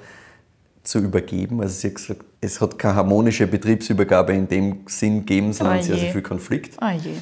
zu 0.82 0.98
übergeben. 0.98 1.60
Also 1.60 1.74
sie 1.74 1.88
hat 1.88 1.94
gesagt, 1.96 2.24
es 2.40 2.60
hat 2.60 2.78
keine 2.78 2.96
harmonische 2.96 3.46
Betriebsübergabe 3.46 4.32
in 4.32 4.48
dem 4.48 4.80
Sinn 4.86 5.20
gegeben, 5.20 5.52
sondern 5.52 5.78
Oh 5.78 5.82
sehr, 5.82 5.96
sehr 5.96 6.12
viel 6.12 6.22
Konflikt. 6.22 6.76
Je. 7.02 7.12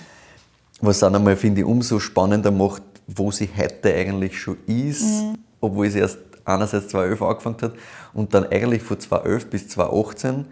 Was 0.81 1.01
dann 1.01 1.15
einmal, 1.15 1.37
finde 1.37 1.61
ich, 1.61 1.67
umso 1.67 1.99
spannender 1.99 2.51
macht, 2.51 2.83
wo 3.07 3.31
sie 3.31 3.51
heute 3.57 3.93
eigentlich 3.93 4.41
schon 4.41 4.57
ist, 4.67 5.25
obwohl 5.61 5.91
sie 5.91 5.99
erst 5.99 6.19
einerseits 6.45 6.89
2011 6.89 7.23
angefangen 7.23 7.57
hat 7.61 7.73
und 8.15 8.33
dann 8.33 8.47
eigentlich 8.47 8.83
von 8.83 8.99
2011 8.99 9.51
bis 9.51 9.69
2018, 9.69 10.47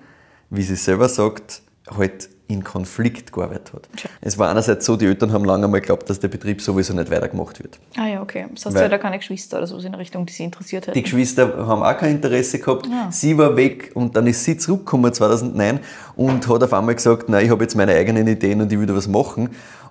wie 0.50 0.62
sie 0.62 0.76
selber 0.76 1.08
sagt, 1.08 1.62
halt 1.96 2.28
in 2.48 2.64
Konflikt 2.64 3.30
gearbeitet 3.30 3.72
hat. 3.74 3.88
Es 4.22 4.38
war 4.38 4.50
einerseits 4.50 4.87
so, 4.87 4.96
die 4.96 5.04
Eltern 5.04 5.32
haben 5.32 5.44
lange 5.44 5.66
einmal 5.66 5.80
geglaubt, 5.80 6.08
dass 6.08 6.18
der 6.18 6.28
Betrieb 6.28 6.62
sowieso 6.62 6.94
nicht 6.94 7.11
weitergemacht 7.11 7.62
wird. 7.62 7.78
Ah 7.96 8.06
ja, 8.06 8.22
okay. 8.22 8.46
Das 8.54 8.64
heißt, 8.64 8.78
sie 8.78 8.84
hat 8.84 8.90
ja 8.90 8.98
keine 8.98 9.18
Geschwister 9.18 9.58
oder 9.58 9.66
so 9.66 9.76
in 9.76 9.92
der 9.92 9.98
Richtung, 9.98 10.24
die 10.24 10.32
sie 10.32 10.44
interessiert 10.44 10.87
hätten. 10.87 10.94
Die 10.94 11.02
Geschwister 11.02 11.66
haben 11.66 11.82
auch 11.82 11.96
kein 11.98 12.16
Interesse 12.16 12.58
gehabt. 12.58 12.87
Ja. 12.87 13.08
Sie 13.12 13.37
war 13.37 13.54
weg 13.54 13.90
und 13.94 14.16
dann 14.16 14.26
ist 14.26 14.42
sie 14.44 14.56
zurückgekommen 14.56 15.12
2009 15.12 15.80
und 16.16 16.48
hat 16.48 16.62
auf 16.62 16.72
einmal 16.72 16.94
gesagt, 16.94 17.28
nein, 17.28 17.44
ich 17.44 17.50
habe 17.50 17.62
jetzt 17.64 17.76
meine 17.76 17.92
eigenen 17.92 18.26
Ideen 18.26 18.62
und 18.62 18.72
ich 18.72 18.78
will 18.78 18.87
da 18.87 18.96
was 18.96 19.08
machen. 19.08 19.50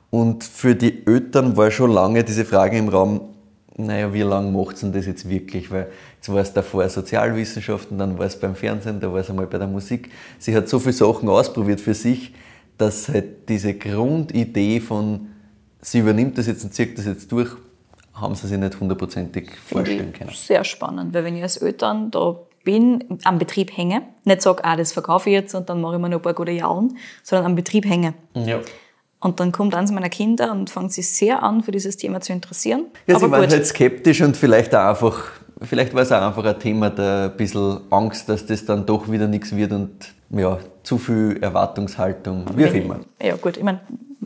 Und 0.09 0.43
für 0.43 0.73
die 0.73 1.05
Eltern 1.05 1.55
war 1.57 1.69
schon 1.69 1.91
lange 1.91 2.23
diese 2.23 2.43
Frage 2.43 2.77
im 2.77 2.89
Raum, 2.89 3.21
naja, 3.77 4.11
wie 4.11 4.23
lange 4.23 4.51
macht 4.51 4.81
denn 4.81 4.91
das 4.91 5.05
jetzt 5.05 5.29
wirklich? 5.29 5.69
Weil 5.69 5.87
jetzt 6.15 6.29
war 6.29 6.41
es 6.41 6.51
davor 6.51 6.89
Sozialwissenschaften, 6.89 7.97
dann 7.97 8.17
war 8.17 8.25
es 8.25 8.39
beim 8.39 8.55
Fernsehen, 8.55 8.99
da 8.99 9.11
war 9.11 9.19
es 9.19 9.29
einmal 9.29 9.45
bei 9.45 9.59
der 9.59 9.67
Musik. 9.67 10.09
Sie 10.39 10.55
hat 10.55 10.67
so 10.67 10.79
viele 10.79 10.93
Sachen 10.93 11.29
ausprobiert 11.29 11.79
für 11.79 11.93
sich, 11.93 12.33
dass 12.77 13.09
halt 13.09 13.49
diese 13.49 13.73
Grundidee 13.73 14.79
von, 14.79 15.27
sie 15.81 15.99
übernimmt 15.99 16.37
das 16.37 16.47
jetzt 16.47 16.63
und 16.63 16.73
zieht 16.73 16.97
das 16.97 17.05
jetzt 17.05 17.31
durch, 17.31 17.49
haben 18.13 18.35
sie 18.35 18.47
sich 18.47 18.57
nicht 18.57 18.79
hundertprozentig 18.79 19.51
vorstellen 19.57 20.13
können. 20.13 20.31
Sehr 20.33 20.63
spannend, 20.63 21.13
weil 21.13 21.23
wenn 21.23 21.35
ich 21.35 21.43
als 21.43 21.57
Eltern 21.57 22.11
da 22.11 22.35
bin, 22.63 23.19
am 23.23 23.39
Betrieb 23.39 23.75
hänge, 23.77 24.01
nicht 24.25 24.41
sage, 24.41 24.63
ah, 24.65 24.75
das 24.75 24.91
verkaufe 24.91 25.29
ich 25.29 25.33
jetzt 25.33 25.55
und 25.55 25.69
dann 25.69 25.79
mache 25.79 25.95
ich 25.95 26.01
mir 26.01 26.09
noch 26.09 26.17
ein 26.17 26.21
paar 26.21 26.33
gute 26.33 26.51
Jahre, 26.51 26.89
sondern 27.23 27.45
am 27.45 27.55
Betrieb 27.55 27.85
hänge. 27.85 28.13
Ja. 28.33 28.59
Und 29.19 29.39
dann 29.39 29.51
kommt 29.51 29.73
eins 29.73 29.91
meiner 29.91 30.09
Kinder 30.09 30.51
und 30.51 30.69
fängt 30.69 30.91
sich 30.91 31.09
sehr 31.09 31.41
an, 31.43 31.63
für 31.63 31.71
dieses 31.71 31.97
Thema 31.97 32.21
zu 32.21 32.33
interessieren. 32.33 32.87
Ja, 33.07 33.15
Aber 33.15 33.25
sie 33.25 33.31
waren 33.31 33.41
gut, 33.43 33.51
halt 33.51 33.65
skeptisch 33.65 34.21
und 34.21 34.37
vielleicht 34.37 34.75
auch 34.75 34.89
einfach, 34.89 35.31
vielleicht 35.61 35.93
war 35.93 36.01
es 36.01 36.11
auch 36.11 36.21
einfach 36.21 36.45
ein 36.45 36.59
Thema 36.59 36.89
der 36.89 37.29
bisschen 37.29 37.79
Angst, 37.89 38.29
dass 38.29 38.45
das 38.45 38.65
dann 38.65 38.85
doch 38.85 39.09
wieder 39.11 39.27
nichts 39.27 39.55
wird 39.55 39.71
und 39.71 39.91
ja, 40.29 40.57
zu 40.83 40.97
viel 40.97 41.37
Erwartungshaltung, 41.41 42.45
wie 42.55 42.65
auch 42.65 42.73
immer. 42.73 42.99
ja 43.21 43.35
gut, 43.35 43.57
ich 43.57 43.63
meine, 43.63 43.79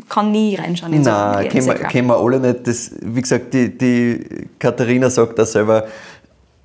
kann 0.10 0.32
nie 0.32 0.56
reinschauen 0.56 0.94
in 0.94 1.04
so 1.04 1.10
Nein, 1.10 1.34
Familien, 1.34 1.52
kennen 1.52 2.10
wir, 2.10 2.10
wir 2.10 2.18
alle 2.18 2.40
nicht. 2.40 2.68
Das, 2.68 2.92
wie 3.02 3.22
gesagt, 3.22 3.54
die, 3.54 3.78
die 3.78 4.48
Katharina 4.58 5.10
sagt 5.10 5.38
da 5.38 5.46
selber, 5.46 5.86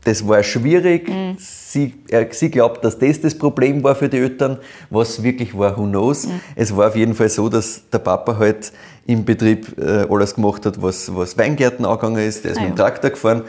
das 0.07 0.27
war 0.27 0.43
schwierig. 0.43 1.11
Sie, 1.39 1.95
äh, 2.11 2.27
sie 2.31 2.51
glaubt, 2.51 2.85
dass 2.85 2.99
das 2.99 3.21
das 3.21 3.37
Problem 3.37 3.83
war 3.83 3.95
für 3.95 4.09
die 4.09 4.19
Eltern. 4.19 4.59
Was 4.89 5.23
wirklich 5.23 5.57
war, 5.59 5.77
who 5.77 5.85
knows. 5.85 6.29
Es 6.55 6.75
war 6.77 6.89
auf 6.89 6.97
jeden 6.97 7.15
Fall 7.15 7.29
so, 7.29 7.49
dass 7.49 7.83
der 7.93 7.99
Papa 7.99 8.39
halt 8.39 8.73
im 9.07 9.25
Betrieb 9.25 9.77
äh, 9.79 10.07
alles 10.09 10.35
gemacht 10.35 10.65
hat, 10.65 10.81
was, 10.81 11.15
was 11.15 11.37
Weingärten 11.37 11.85
angegangen 11.85 12.25
ist. 12.27 12.45
Der 12.45 12.53
ist 12.53 12.59
Ah, 12.59 12.63
mit 12.63 12.71
dem. 12.71 12.77
Traktor 12.77 13.11
gefahren. 13.11 13.43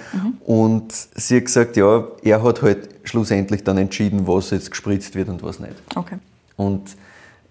Und 0.45 0.91
sie 1.15 1.37
hat 1.37 1.45
gesagt, 1.45 1.77
ja, 1.77 2.05
er 2.23 2.43
hat 2.43 2.61
halt 2.61 2.89
schlussendlich 3.03 3.63
dann 3.63 3.77
entschieden, 3.77 4.27
was 4.27 4.49
jetzt 4.51 4.71
gespritzt 4.71 5.15
wird 5.15 5.29
und 5.29 5.41
was 5.43 5.59
nicht. 5.59 5.73
Okay. 5.95 6.17
Und 6.57 6.95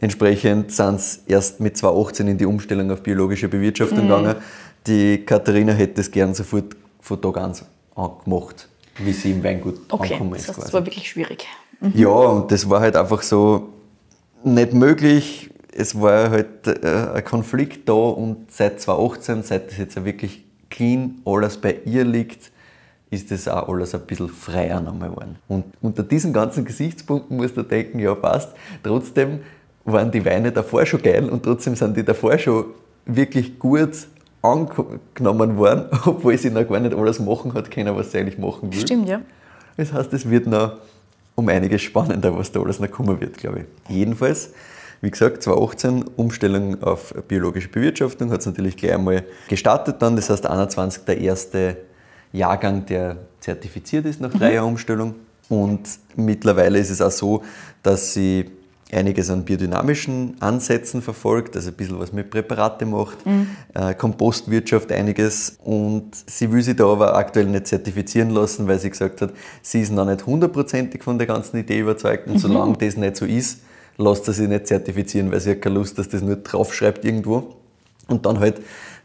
entsprechend 0.00 0.72
sind 0.72 1.00
sie 1.00 1.20
erst 1.28 1.60
mit 1.60 1.76
2018 1.76 2.28
in 2.28 2.38
die 2.38 2.46
Umstellung 2.46 2.90
auf 2.90 3.02
biologische 3.02 3.48
Bewirtschaftung 3.48 3.98
Mhm. 4.04 4.08
gegangen. 4.08 4.34
Die 4.86 5.18
Katharina 5.24 5.72
hätte 5.72 5.94
das 5.94 6.10
gern 6.10 6.34
sofort 6.34 6.76
von 7.00 7.20
Tag 7.20 7.38
1 7.38 7.64
gemacht, 8.24 8.68
wie 8.98 9.12
sie 9.12 9.32
im 9.32 9.44
Weingut 9.44 9.78
Okay, 9.88 10.14
angekommen 10.14 10.32
das 10.32 10.42
ist. 10.42 10.48
heißt, 10.48 10.58
es 10.58 10.64
quasi. 10.64 10.72
war 10.74 10.86
wirklich 10.86 11.08
schwierig. 11.08 11.46
Ja, 11.94 12.08
und 12.08 12.50
das 12.50 12.68
war 12.70 12.80
halt 12.80 12.96
einfach 12.96 13.22
so 13.22 13.68
nicht 14.44 14.72
möglich. 14.72 15.50
Es 15.72 16.00
war 16.00 16.30
halt 16.30 16.66
äh, 16.66 17.08
ein 17.14 17.24
Konflikt 17.24 17.88
da 17.88 17.92
und 17.92 18.50
seit 18.50 18.80
2018, 18.80 19.42
seit 19.42 19.70
das 19.70 19.78
jetzt 19.78 20.04
wirklich 20.04 20.44
clean 20.70 21.20
alles 21.26 21.58
bei 21.58 21.76
ihr 21.84 22.04
liegt, 22.04 22.50
ist 23.10 23.30
das 23.30 23.46
auch 23.46 23.68
alles 23.68 23.94
ein 23.94 24.00
bisschen 24.06 24.28
freier 24.28 24.80
nochmal 24.80 25.10
geworden. 25.10 25.36
Und 25.48 25.64
unter 25.82 26.02
diesen 26.02 26.32
ganzen 26.32 26.64
Gesichtspunkten 26.64 27.36
musst 27.36 27.56
du 27.56 27.62
denken, 27.62 27.98
ja 27.98 28.14
passt, 28.14 28.50
trotzdem 28.82 29.40
waren 29.84 30.10
die 30.10 30.24
Weine 30.24 30.50
davor 30.50 30.84
schon 30.86 31.02
geil 31.02 31.28
und 31.28 31.42
trotzdem 31.44 31.76
sind 31.76 31.96
die 31.96 32.04
davor 32.04 32.36
schon 32.38 32.64
wirklich 33.04 33.58
gut 33.58 33.90
angenommen 34.46 35.56
worden, 35.56 35.86
obwohl 36.06 36.36
sie 36.38 36.50
noch 36.50 36.68
gar 36.68 36.80
nicht 36.80 36.94
alles 36.94 37.18
machen 37.20 37.54
hat 37.54 37.70
können, 37.70 37.96
was 37.96 38.12
sie 38.12 38.18
eigentlich 38.18 38.38
machen 38.38 38.72
will. 38.72 38.80
Stimmt, 38.80 39.08
ja. 39.08 39.20
Das 39.76 39.92
heißt, 39.92 40.12
es 40.12 40.28
wird 40.28 40.46
noch 40.46 40.72
um 41.34 41.48
einiges 41.48 41.82
spannender, 41.82 42.36
was 42.36 42.50
da 42.50 42.60
alles 42.60 42.80
noch 42.80 42.90
kommen 42.90 43.20
wird, 43.20 43.36
glaube 43.36 43.60
ich. 43.60 43.94
Jedenfalls, 43.94 44.50
wie 45.02 45.10
gesagt, 45.10 45.42
2018 45.42 46.04
Umstellung 46.16 46.82
auf 46.82 47.14
biologische 47.28 47.68
Bewirtschaftung 47.68 48.30
hat 48.30 48.40
es 48.40 48.46
natürlich 48.46 48.76
gleich 48.76 48.94
einmal 48.94 49.24
gestartet 49.48 49.96
dann. 50.00 50.16
Das 50.16 50.30
heißt, 50.30 50.46
21 50.46 51.04
der 51.04 51.18
erste 51.18 51.76
Jahrgang, 52.32 52.86
der 52.86 53.18
zertifiziert 53.40 54.06
ist 54.06 54.20
nach 54.20 54.32
drei 54.32 54.54
Jahren 54.54 54.68
Umstellung. 54.68 55.14
Und 55.48 55.82
mittlerweile 56.16 56.78
ist 56.78 56.90
es 56.90 57.00
auch 57.00 57.10
so, 57.10 57.42
dass 57.82 58.14
sie 58.14 58.50
einiges 58.92 59.30
an 59.30 59.44
biodynamischen 59.44 60.36
Ansätzen 60.40 61.02
verfolgt, 61.02 61.56
also 61.56 61.70
ein 61.70 61.74
bisschen 61.74 61.98
was 61.98 62.12
mit 62.12 62.30
Präparate 62.30 62.86
macht, 62.86 63.18
äh, 63.74 63.94
Kompostwirtschaft 63.94 64.92
einiges. 64.92 65.58
Und 65.64 66.10
sie 66.26 66.50
will 66.52 66.62
sich 66.62 66.76
da 66.76 66.86
aber 66.86 67.16
aktuell 67.16 67.46
nicht 67.46 67.66
zertifizieren 67.66 68.30
lassen, 68.30 68.68
weil 68.68 68.78
sie 68.78 68.90
gesagt 68.90 69.22
hat, 69.22 69.32
sie 69.62 69.80
ist 69.80 69.92
noch 69.92 70.04
nicht 70.04 70.24
hundertprozentig 70.24 71.02
von 71.02 71.18
der 71.18 71.26
ganzen 71.26 71.58
Idee 71.58 71.80
überzeugt. 71.80 72.28
Und 72.28 72.38
solange 72.38 72.76
das 72.76 72.96
nicht 72.96 73.16
so 73.16 73.24
ist, 73.24 73.60
lässt 73.98 74.26
sie 74.26 74.32
sich 74.32 74.48
nicht 74.48 74.66
zertifizieren, 74.66 75.32
weil 75.32 75.40
sie 75.40 75.52
hat 75.52 75.62
keine 75.62 75.76
Lust, 75.76 75.98
dass 75.98 76.08
das 76.08 76.22
nur 76.22 76.36
draufschreibt 76.36 77.04
irgendwo. 77.04 77.56
Und 78.08 78.24
dann 78.24 78.38
halt 78.38 78.60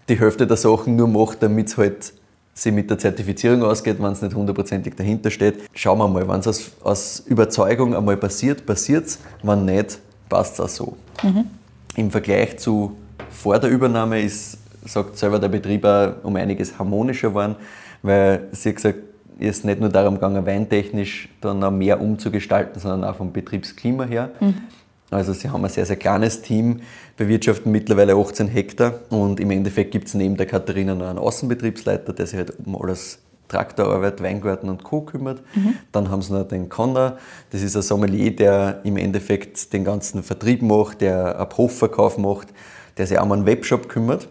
die 0.09 0.19
Hälfte 0.19 0.45
der 0.45 0.57
Sachen 0.57 0.95
nur 0.95 1.07
macht, 1.07 1.41
damit 1.41 1.69
es 1.69 1.77
halt 1.77 2.13
sie 2.53 2.71
mit 2.71 2.89
der 2.89 2.97
Zertifizierung 2.97 3.63
ausgeht, 3.63 3.97
wenn 3.99 4.11
es 4.11 4.21
nicht 4.21 4.35
hundertprozentig 4.35 4.95
dahinter 4.95 5.31
steht. 5.31 5.59
Schauen 5.73 5.99
wir 5.99 6.07
mal, 6.07 6.27
wenn 6.27 6.39
es 6.39 6.47
aus, 6.47 6.71
aus 6.83 7.19
Überzeugung 7.25 7.95
einmal 7.95 8.17
passiert, 8.17 8.65
passiert 8.65 9.07
es. 9.07 9.19
Wenn 9.43 9.65
nicht, 9.65 9.99
passt 10.29 10.53
es 10.55 10.59
auch 10.59 10.69
so. 10.69 10.97
Im 11.95 12.11
Vergleich 12.11 12.57
zu 12.57 12.95
vor 13.29 13.59
der 13.59 13.69
Übernahme 13.69 14.21
ist, 14.21 14.57
sagt 14.85 15.17
selber 15.17 15.39
der 15.39 15.47
Betrieb 15.47 15.85
auch 15.85 16.13
um 16.23 16.35
einiges 16.35 16.77
harmonischer 16.77 17.29
geworden, 17.29 17.55
weil 18.01 18.47
sie 18.51 18.69
hat 18.69 18.75
gesagt, 18.77 18.99
es 19.39 19.57
ist 19.57 19.65
nicht 19.65 19.79
nur 19.79 19.89
darum 19.89 20.15
gegangen, 20.15 20.45
weintechnisch 20.45 21.29
dann 21.39 21.63
auch 21.63 21.71
mehr 21.71 21.99
umzugestalten, 21.99 22.79
sondern 22.79 23.09
auch 23.09 23.15
vom 23.15 23.31
Betriebsklima 23.31 24.03
her. 24.03 24.31
Also 25.11 25.33
sie 25.33 25.49
haben 25.49 25.63
ein 25.65 25.69
sehr, 25.69 25.85
sehr 25.85 25.97
kleines 25.97 26.41
Team, 26.41 26.79
bewirtschaften 27.17 27.69
mittlerweile 27.71 28.15
18 28.15 28.47
Hektar 28.47 29.01
und 29.09 29.41
im 29.41 29.51
Endeffekt 29.51 29.91
gibt 29.91 30.07
es 30.07 30.13
neben 30.13 30.37
der 30.37 30.45
Katharina 30.45 30.95
noch 30.95 31.07
einen 31.07 31.19
Außenbetriebsleiter, 31.19 32.13
der 32.13 32.25
sich 32.25 32.37
halt 32.37 32.53
um 32.65 32.81
alles 32.81 33.19
Traktorarbeit, 33.49 34.23
Weingarten 34.23 34.69
und 34.69 34.85
Co. 34.85 35.01
kümmert. 35.01 35.43
Dann 35.91 36.09
haben 36.09 36.21
sie 36.21 36.31
noch 36.31 36.47
den 36.47 36.69
Conner, 36.69 37.17
das 37.49 37.61
ist 37.61 37.75
ein 37.75 37.81
Sommelier, 37.81 38.33
der 38.33 38.79
im 38.85 38.95
Endeffekt 38.95 39.73
den 39.73 39.83
ganzen 39.83 40.23
Vertrieb 40.23 40.61
macht, 40.61 41.01
der 41.01 41.37
ab 41.37 41.57
Hofverkauf 41.57 42.17
macht, 42.17 42.47
der 42.97 43.05
sich 43.05 43.19
auch 43.19 43.25
um 43.25 43.33
einen 43.33 43.45
Webshop 43.45 43.89
kümmert. 43.89 44.29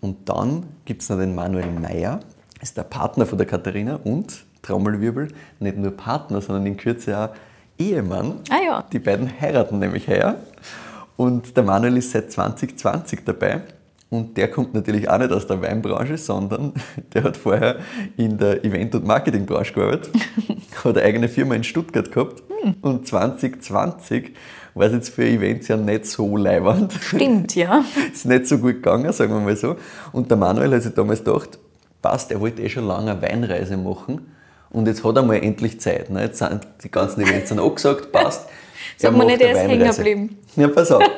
Und 0.00 0.28
dann 0.28 0.62
gibt 0.84 1.02
es 1.02 1.08
noch 1.08 1.18
den 1.18 1.34
Manuel 1.34 1.66
Meyer, 1.72 2.20
ist 2.60 2.76
der 2.76 2.84
Partner 2.84 3.26
von 3.26 3.38
der 3.38 3.48
Katharina 3.48 3.98
und, 4.04 4.44
Trommelwirbel, 4.62 5.28
nicht 5.58 5.76
nur 5.76 5.90
Partner, 5.90 6.40
sondern 6.40 6.64
in 6.66 6.76
Kürze 6.76 7.18
auch 7.18 7.30
Ehemann. 7.78 8.40
Ah 8.50 8.60
ja. 8.64 8.84
Die 8.92 8.98
beiden 8.98 9.30
heiraten 9.40 9.78
nämlich 9.78 10.08
heuer. 10.08 10.36
Und 11.16 11.56
der 11.56 11.64
Manuel 11.64 11.96
ist 11.98 12.10
seit 12.10 12.32
2020 12.32 13.24
dabei. 13.24 13.62
Und 14.12 14.36
der 14.36 14.50
kommt 14.50 14.74
natürlich 14.74 15.08
auch 15.08 15.16
nicht 15.16 15.32
aus 15.32 15.46
der 15.46 15.62
Weinbranche, 15.62 16.18
sondern 16.18 16.74
der 17.14 17.24
hat 17.24 17.36
vorher 17.36 17.76
in 18.18 18.36
der 18.36 18.62
Event- 18.62 18.94
und 18.94 19.06
Marketingbranche 19.06 19.72
gearbeitet, 19.72 20.10
hat 20.84 20.96
eine 20.96 21.06
eigene 21.06 21.28
Firma 21.28 21.54
in 21.54 21.64
Stuttgart 21.64 22.12
gehabt. 22.12 22.42
Und 22.82 23.06
2020 23.06 24.34
war 24.74 24.86
es 24.86 24.92
jetzt 24.92 25.08
für 25.10 25.24
Events 25.24 25.68
ja 25.68 25.78
nicht 25.78 26.06
so 26.06 26.36
leiwand. 26.36 26.92
Stimmt, 27.00 27.54
ja. 27.54 27.84
ist 28.12 28.26
nicht 28.26 28.46
so 28.46 28.58
gut 28.58 28.74
gegangen, 28.74 29.10
sagen 29.12 29.32
wir 29.32 29.40
mal 29.40 29.56
so. 29.56 29.76
Und 30.12 30.30
der 30.30 30.36
Manuel 30.36 30.74
hat 30.74 30.82
sich 30.82 30.92
damals 30.92 31.24
gedacht, 31.24 31.58
passt, 32.02 32.30
er 32.30 32.40
wollte 32.40 32.62
eh 32.62 32.68
schon 32.68 32.86
lange 32.86 33.12
eine 33.12 33.22
Weinreise 33.22 33.78
machen. 33.78 34.32
Und 34.72 34.86
jetzt 34.86 35.04
hat 35.04 35.16
er 35.16 35.22
mal 35.22 35.36
endlich 35.36 35.80
Zeit. 35.80 36.10
Ne? 36.10 36.22
Jetzt 36.22 36.38
sind 36.38 36.66
die 36.82 36.90
ganzen 36.90 37.20
Events 37.20 37.50
sind 37.50 37.60
angesagt, 37.60 38.10
passt. 38.10 38.48
Mal 39.02 39.10
macht 39.10 39.26
nicht, 39.26 39.40
er 39.40 39.52
ist 39.52 39.58
hängen 39.58 39.90
geblieben. 39.90 40.38
Ja, 40.56 40.68
pass 40.68 40.90
auf. 40.90 41.02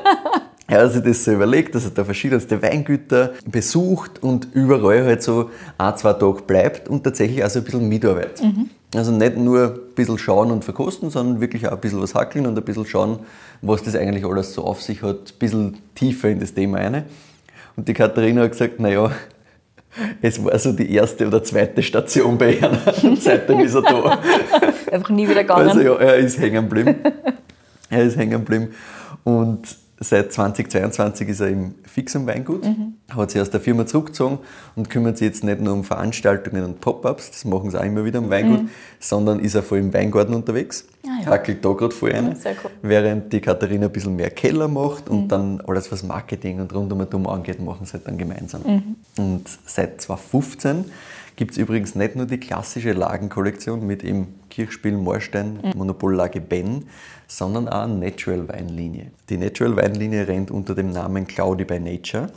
Er 0.67 0.83
hat 0.83 0.93
sich 0.93 1.03
das 1.03 1.25
so 1.25 1.33
überlegt, 1.33 1.75
dass 1.75 1.85
er 1.85 1.91
da 1.91 2.05
verschiedenste 2.05 2.63
Weingüter 2.63 3.35
besucht 3.45 4.23
und 4.23 4.49
überall 4.55 5.05
halt 5.05 5.23
so 5.23 5.51
ein, 5.77 5.97
zwei 5.99 6.15
Tage 6.15 6.41
bleibt 6.43 6.89
und 6.89 7.05
tatsächlich 7.05 7.45
auch 7.45 7.51
so 7.51 7.59
ein 7.59 7.65
bisschen 7.65 7.87
mitarbeitet. 7.87 8.43
Also 8.95 9.13
nicht 9.13 9.37
nur 9.37 9.75
ein 9.75 9.95
bisschen 9.95 10.17
schauen 10.17 10.51
und 10.51 10.65
verkosten, 10.65 11.11
sondern 11.11 11.43
wirklich 11.43 11.69
auch 11.69 11.73
ein 11.73 11.81
bisschen 11.81 12.01
was 12.01 12.15
hackeln 12.15 12.47
und 12.47 12.57
ein 12.57 12.65
bisschen 12.65 12.87
schauen, 12.87 13.19
was 13.61 13.83
das 13.83 13.95
eigentlich 13.95 14.25
alles 14.25 14.55
so 14.55 14.65
auf 14.65 14.81
sich 14.81 15.03
hat, 15.03 15.35
ein 15.35 15.39
bisschen 15.39 15.79
tiefer 15.95 16.31
in 16.31 16.41
das 16.41 16.55
Thema 16.55 16.79
rein. 16.79 17.05
Und 17.77 17.87
die 17.87 17.95
Katharina 17.95 18.43
hat 18.43 18.53
gesagt, 18.53 18.81
naja, 18.81 19.11
es 20.23 20.43
war 20.45 20.59
so 20.59 20.73
die 20.73 20.93
erste 20.93 21.27
oder 21.27 21.43
zweite 21.43 21.83
Station 21.83 22.37
bei 22.39 22.55
ihr 22.55 22.71
und 23.03 23.23
seitdem 23.23 23.61
ist 23.61 23.75
er 23.75 23.83
da. 23.83 24.19
Einfach 24.91 25.11
nie 25.11 25.29
wieder 25.29 25.43
gegangen. 25.43 25.69
Also 25.69 25.81
ja, 25.81 25.95
er 25.97 26.17
ist 26.17 26.39
hängen 26.39 26.69
geblieben. 26.69 26.97
er 27.91 28.03
ist 28.03 28.17
hängen 28.17 28.45
geblieben. 28.45 28.75
Und 29.23 29.84
seit 30.01 30.33
2022 30.33 31.29
ist 31.29 31.41
er 31.41 31.49
im 31.49 31.75
Fixum 31.85 32.27
Weingut, 32.27 32.65
hat 33.11 33.31
sich 33.31 33.41
aus 33.41 33.51
der 33.51 33.61
Firma 33.61 33.87
zurückgezogen 33.87 34.39
und 34.77 34.91
kümmert 34.91 35.19
sich 35.19 35.29
jetzt 35.29 35.45
nicht 35.45 35.61
nur 35.61 35.73
um 35.73 35.85
Veranstaltungen 35.85 36.65
und 36.65 36.81
Pop-Ups, 36.81 37.31
das 37.31 37.45
machen 37.45 37.71
sie 37.71 37.79
auch 37.79 37.85
immer 37.85 38.05
wieder 38.05 38.19
im 38.19 38.31
Weingut, 38.31 38.69
sondern 38.99 39.41
ist 39.41 39.57
auch 39.57 39.65
voll 39.65 39.79
im 39.79 39.93
Weingarten 39.93 40.35
unterwegs. 40.35 40.87
Ah, 41.07 41.23
ja. 41.23 41.27
Hackelt 41.31 41.65
da 41.65 41.73
gerade 41.73 41.95
voll 41.95 42.13
rein, 42.13 42.37
cool. 42.45 42.71
während 42.83 43.33
die 43.33 43.41
Katharina 43.41 43.87
ein 43.87 43.93
bisschen 43.93 44.17
mehr 44.17 44.31
Keller 44.31 44.69
macht 44.69 45.09
und 45.09 45.29
dann 45.29 45.61
alles, 45.67 45.93
was 45.93 46.03
Marketing 46.03 46.61
und 46.61 46.75
rund 46.75 46.93
um 46.93 47.01
und 47.01 47.15
um 47.15 47.27
angeht, 47.27 47.61
machen 47.61 47.87
sie 47.87 47.95
halt 47.95 48.07
dann 48.07 48.19
gemeinsam. 48.19 48.97
Und 49.17 49.49
seit 49.67 50.01
2015 50.01 50.87
gibt 51.37 51.53
es 51.53 51.59
übrigens 51.59 51.95
nicht 51.95 52.17
nur 52.17 52.27
die 52.27 52.39
klassische 52.39 52.93
Lagenkollektion 52.93 53.87
mit 53.87 54.05
eben 54.05 54.41
Kirchspiel, 54.51 54.93
Moorstein, 54.93 55.59
Monopollage 55.75 56.41
Ben, 56.41 56.85
sondern 57.27 57.69
auch 57.69 57.83
eine 57.85 57.95
Natural 57.95 58.49
Weinlinie. 58.49 59.11
Die 59.29 59.37
Natural 59.37 59.77
Weinlinie 59.77 60.27
rennt 60.29 60.51
unter 60.51 60.75
dem 60.75 60.91
Namen 60.91 61.27
Cloudy 61.27 61.65
by 61.65 61.81
Nature. 61.81 62.29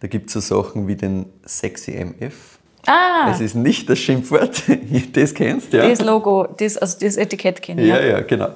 Da 0.00 0.08
gibt 0.08 0.34
es 0.34 0.46
so 0.46 0.62
Sachen 0.62 0.88
wie 0.88 0.96
den 0.96 1.26
Sexy 1.46 1.92
MF. 1.92 2.58
Ah, 2.86 3.30
Es 3.30 3.40
ist 3.40 3.54
nicht 3.54 3.88
das 3.88 3.98
Schimpfwort, 4.00 4.62
das 5.12 5.34
kennst 5.34 5.72
du, 5.72 5.76
ja. 5.76 5.88
das 5.88 6.00
Logo, 6.00 6.48
das, 6.56 6.76
also 6.76 6.98
das 7.00 7.16
Etikett 7.16 7.62
kenne 7.62 7.82
ich. 7.82 7.88
Ja, 7.88 8.00
ja, 8.04 8.20
genau. 8.22 8.48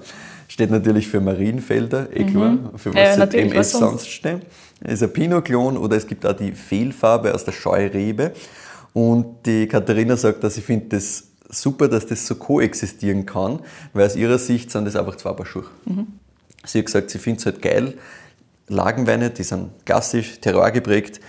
Steht 0.49 0.71
natürlich 0.71 1.07
für 1.07 1.21
Marienfelder, 1.21 2.09
eh 2.13 2.25
klar, 2.25 2.59
für 2.77 2.93
was 2.93 2.95
Mhm. 2.95 2.99
Ja, 2.99 3.09
halt 3.11 3.19
natürlich, 3.19 3.53
MS 3.53 3.57
was 3.59 3.71
sonst? 3.73 3.91
sonst 3.91 4.09
steht. 4.09 4.41
Es 4.81 4.95
ist 4.95 5.03
ein 5.05 5.13
Pinot-Klon 5.13 5.77
oder 5.77 5.97
es 5.97 6.07
gibt 6.07 6.27
auch 6.27 6.33
die 6.33 6.53
Fehlfarbe 6.53 7.33
aus 7.35 7.45
der 7.45 7.53
Scheurebe. 7.53 8.33
Und 8.93 9.47
die 9.47 9.67
Katharina 9.69 10.17
sagt, 10.17 10.43
dass 10.43 10.55
sie 10.55 10.61
findet 10.61 10.93
das 10.93 11.25
super, 11.49 11.89
dass 11.89 12.07
das 12.07 12.27
so 12.27 12.35
koexistieren 12.35 13.27
kann, 13.27 13.61
weil 13.93 14.07
aus 14.07 14.17
ihrer 14.17 14.39
Sicht 14.39 14.71
sind 14.71 14.85
das 14.85 14.97
einfach 14.97 15.17
zwei 15.17 15.33
Paar 15.33 15.47
Schuhe. 15.47 15.67
Mhm. 15.85 16.07
Sie 16.65 16.79
hat 16.79 16.87
gesagt, 16.87 17.11
sie 17.11 17.19
findet 17.19 17.41
es 17.41 17.47
halt 17.47 17.63
geil. 17.63 17.95
Lagenweine, 18.69 19.31
die 19.31 19.45
sind 19.45 19.87
klassisch, 19.87 20.41
Terroir 20.41 20.73
geprägt. 20.73 21.21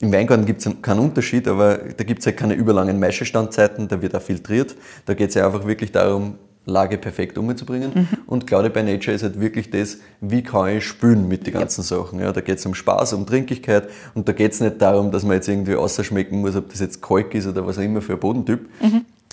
Im 0.00 0.12
Weingarten 0.12 0.46
gibt 0.46 0.64
es 0.64 0.72
keinen 0.80 1.00
Unterschied, 1.00 1.48
aber 1.48 1.78
da 1.78 2.04
gibt 2.04 2.20
es 2.20 2.26
halt 2.26 2.36
keine 2.36 2.54
überlangen 2.54 3.00
Maischestandzeiten, 3.00 3.88
da 3.88 4.00
wird 4.00 4.14
auch 4.14 4.22
filtriert. 4.22 4.76
Da 5.06 5.14
geht 5.14 5.30
es 5.30 5.34
ja 5.34 5.46
einfach 5.46 5.66
wirklich 5.66 5.90
darum, 5.90 6.38
Lage 6.68 6.98
perfekt 6.98 7.38
umzubringen. 7.38 8.08
Und 8.26 8.46
Cloudy 8.46 8.68
by 8.68 8.82
Nature 8.82 9.16
ist 9.16 9.22
halt 9.22 9.40
wirklich 9.40 9.70
das, 9.70 9.98
wie 10.20 10.42
kann 10.42 10.76
ich 10.76 10.84
spülen 10.84 11.26
mit 11.26 11.46
den 11.46 11.54
ganzen 11.54 11.82
Sachen. 11.82 12.20
Ja, 12.20 12.30
da 12.32 12.40
geht 12.40 12.58
es 12.58 12.66
um 12.66 12.74
Spaß, 12.74 13.14
um 13.14 13.26
Trinkigkeit 13.26 13.88
und 14.14 14.28
da 14.28 14.32
geht 14.32 14.52
es 14.52 14.60
nicht 14.60 14.80
darum, 14.80 15.10
dass 15.10 15.24
man 15.24 15.32
jetzt 15.32 15.48
irgendwie 15.48 15.74
ausschmecken 15.74 16.40
muss, 16.42 16.54
ob 16.54 16.68
das 16.70 16.80
jetzt 16.80 17.02
Kalk 17.02 17.34
ist 17.34 17.46
oder 17.46 17.66
was 17.66 17.78
auch 17.78 17.82
immer 17.82 18.02
für 18.02 18.12
ein 18.12 18.20
Bodentyp, 18.20 18.68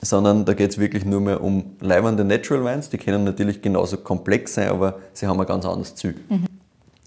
sondern 0.05 0.45
da 0.45 0.53
geht 0.53 0.71
es 0.71 0.77
wirklich 0.77 1.05
nur 1.05 1.21
mehr 1.21 1.41
um 1.43 1.75
leibende 1.81 2.23
Natural 2.23 2.63
Wines. 2.63 2.89
Die 2.89 2.97
können 2.97 3.23
natürlich 3.23 3.61
genauso 3.61 3.97
komplex 3.97 4.53
sein, 4.53 4.69
aber 4.69 4.99
sie 5.13 5.27
haben 5.27 5.39
ein 5.39 5.45
ganz 5.47 5.65
anderes 5.65 5.95
Ziel. 5.95 6.15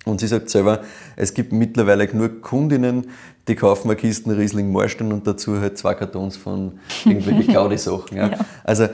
Und 0.05 0.21
sie 0.21 0.27
sagt 0.27 0.49
selber, 0.51 0.81
es 1.17 1.35
gibt 1.35 1.53
mittlerweile 1.53 2.07
genug 2.07 2.43
Kundinnen, 2.43 3.09
die 3.47 3.55
kaufen 3.55 3.89
eine 3.89 3.97
Kisten 3.97 4.31
Riesling 4.31 4.73
Marstein 4.73 5.13
und 5.13 5.27
dazu 5.27 5.61
halt 5.61 5.79
zwei 5.79 5.95
Kartons 5.95 6.37
von 6.37 6.79
irgendwelchen 7.05 7.47
Claudi-Sachen. 7.53 8.17
Ja. 8.17 8.29
Ja. 8.29 8.39
Also 8.65 8.89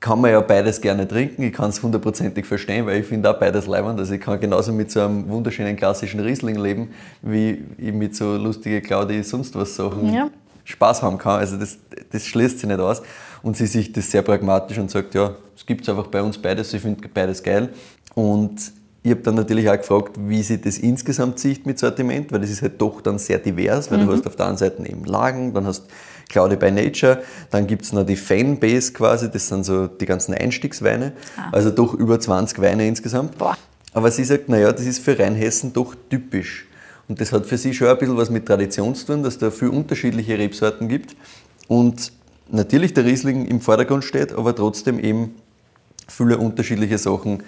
kann 0.00 0.20
man 0.20 0.30
ja 0.30 0.40
beides 0.40 0.80
gerne 0.80 1.06
trinken. 1.08 1.42
Ich 1.42 1.52
kann 1.52 1.70
es 1.70 1.82
hundertprozentig 1.82 2.46
verstehen, 2.46 2.86
weil 2.86 3.00
ich 3.00 3.06
finde 3.06 3.30
auch 3.30 3.38
beides 3.38 3.66
leibend. 3.66 3.98
Also 3.98 4.14
ich 4.14 4.20
kann 4.20 4.38
genauso 4.38 4.72
mit 4.72 4.90
so 4.90 5.00
einem 5.00 5.28
wunderschönen 5.28 5.76
klassischen 5.76 6.20
Riesling 6.20 6.56
leben, 6.56 6.90
wie 7.22 7.64
ich 7.78 7.92
mit 7.92 8.14
so 8.14 8.36
lustige 8.36 8.80
Claudi 8.80 9.22
sonst 9.22 9.56
was 9.56 9.74
Sachen 9.74 10.12
Ja. 10.12 10.30
Spaß 10.64 11.02
haben 11.02 11.18
kann. 11.18 11.40
Also 11.40 11.56
das, 11.56 11.78
das 12.12 12.24
schließt 12.26 12.60
sich 12.60 12.68
nicht 12.68 12.78
aus. 12.78 13.02
Und 13.42 13.56
sie 13.56 13.66
sieht 13.66 13.96
das 13.96 14.10
sehr 14.10 14.22
pragmatisch 14.22 14.78
und 14.78 14.90
sagt, 14.90 15.14
ja, 15.14 15.34
es 15.56 15.66
gibt 15.66 15.82
es 15.82 15.88
einfach 15.88 16.06
bei 16.08 16.22
uns 16.22 16.38
beides, 16.38 16.72
ich 16.72 16.82
finde 16.82 17.08
beides 17.08 17.42
geil. 17.42 17.70
Und 18.14 18.72
ich 19.02 19.12
habe 19.12 19.22
dann 19.22 19.36
natürlich 19.36 19.68
auch 19.70 19.76
gefragt, 19.76 20.16
wie 20.18 20.42
sie 20.42 20.60
das 20.60 20.78
insgesamt 20.78 21.38
sieht 21.38 21.66
mit 21.66 21.78
Sortiment, 21.78 22.32
weil 22.32 22.40
das 22.40 22.50
ist 22.50 22.62
halt 22.62 22.80
doch 22.80 23.00
dann 23.00 23.18
sehr 23.18 23.38
divers, 23.38 23.90
weil 23.90 24.04
du 24.04 24.12
hast 24.12 24.26
auf 24.26 24.36
der 24.36 24.46
einen 24.46 24.56
Seite 24.56 24.86
eben 24.86 25.04
Lagen, 25.04 25.54
dann 25.54 25.66
hast 25.66 25.84
Claudia 26.28 26.56
by 26.56 26.70
Nature, 26.70 27.22
dann 27.50 27.66
gibt 27.66 27.84
es 27.84 27.92
noch 27.92 28.04
die 28.04 28.16
Fanbase 28.16 28.92
quasi, 28.92 29.30
das 29.30 29.48
sind 29.48 29.64
so 29.64 29.86
die 29.86 30.04
ganzen 30.04 30.34
Einstiegsweine, 30.34 31.12
also 31.52 31.70
doch 31.70 31.94
über 31.94 32.20
20 32.20 32.60
Weine 32.60 32.86
insgesamt. 32.86 33.38
Boah. 33.38 33.56
Aber 33.94 34.10
sie 34.10 34.24
sagt, 34.24 34.48
naja, 34.48 34.70
das 34.72 34.84
ist 34.84 34.98
für 34.98 35.18
Rheinhessen 35.18 35.72
doch 35.72 35.94
typisch. 36.10 36.66
Und 37.08 37.20
das 37.20 37.32
hat 37.32 37.46
für 37.46 37.56
sie 37.56 37.72
schon 37.72 37.88
ein 37.88 37.96
bisschen 37.96 38.16
was 38.18 38.28
mit 38.28 38.46
Tradition 38.46 38.94
zu 38.94 39.06
tun, 39.06 39.22
dass 39.22 39.38
da 39.38 39.50
viele 39.50 39.70
unterschiedliche 39.70 40.38
Rebsorten 40.38 40.88
gibt. 40.88 41.16
Und 41.66 42.12
natürlich 42.50 42.94
der 42.94 43.04
Riesling 43.04 43.46
im 43.46 43.60
Vordergrund 43.60 44.04
steht, 44.04 44.32
aber 44.32 44.54
trotzdem 44.54 44.98
eben 44.98 45.34
viele 46.06 46.38
unterschiedliche 46.38 46.98
Sachen 46.98 47.42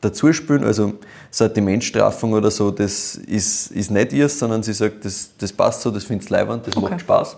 dazu 0.00 0.32
spielen. 0.32 0.64
Also 0.64 0.94
Sortimentstraffung 1.30 2.32
oder 2.32 2.50
so, 2.50 2.70
das 2.70 3.14
ist, 3.14 3.70
ist 3.70 3.90
nicht 3.90 4.12
ihrs, 4.12 4.38
sondern 4.38 4.62
sie 4.62 4.72
sagt, 4.72 5.04
das, 5.04 5.30
das 5.38 5.52
passt 5.52 5.82
so, 5.82 5.90
das 5.90 6.04
findet 6.04 6.28
sie 6.28 6.34
leibend, 6.34 6.66
das 6.66 6.76
Okay. 6.76 6.90
macht 6.90 7.00
Spaß. 7.00 7.36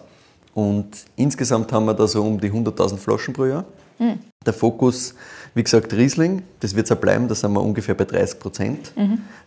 Und 0.55 0.89
insgesamt 1.17 1.73
haben 1.73 1.85
wir 1.87 1.95
da 1.95 2.07
so 2.07 2.23
um 2.23 2.41
die 2.41 2.51
100.000 2.51 2.97
Flaschen 2.97 3.35
pro 3.35 3.47
Jahr. 3.47 3.65
Der 4.47 4.53
Fokus, 4.53 5.15
wie 5.55 5.63
gesagt, 5.63 5.93
Riesling, 5.95 6.43
das 6.61 6.75
wird 6.77 6.87
es 6.87 6.93
auch 6.93 6.97
bleiben, 7.01 7.29
da 7.29 7.35
sind 7.35 7.53
wir 7.53 7.63
ungefähr 7.63 7.95
bei 7.95 8.05
30 8.05 8.39
Prozent 8.41 8.93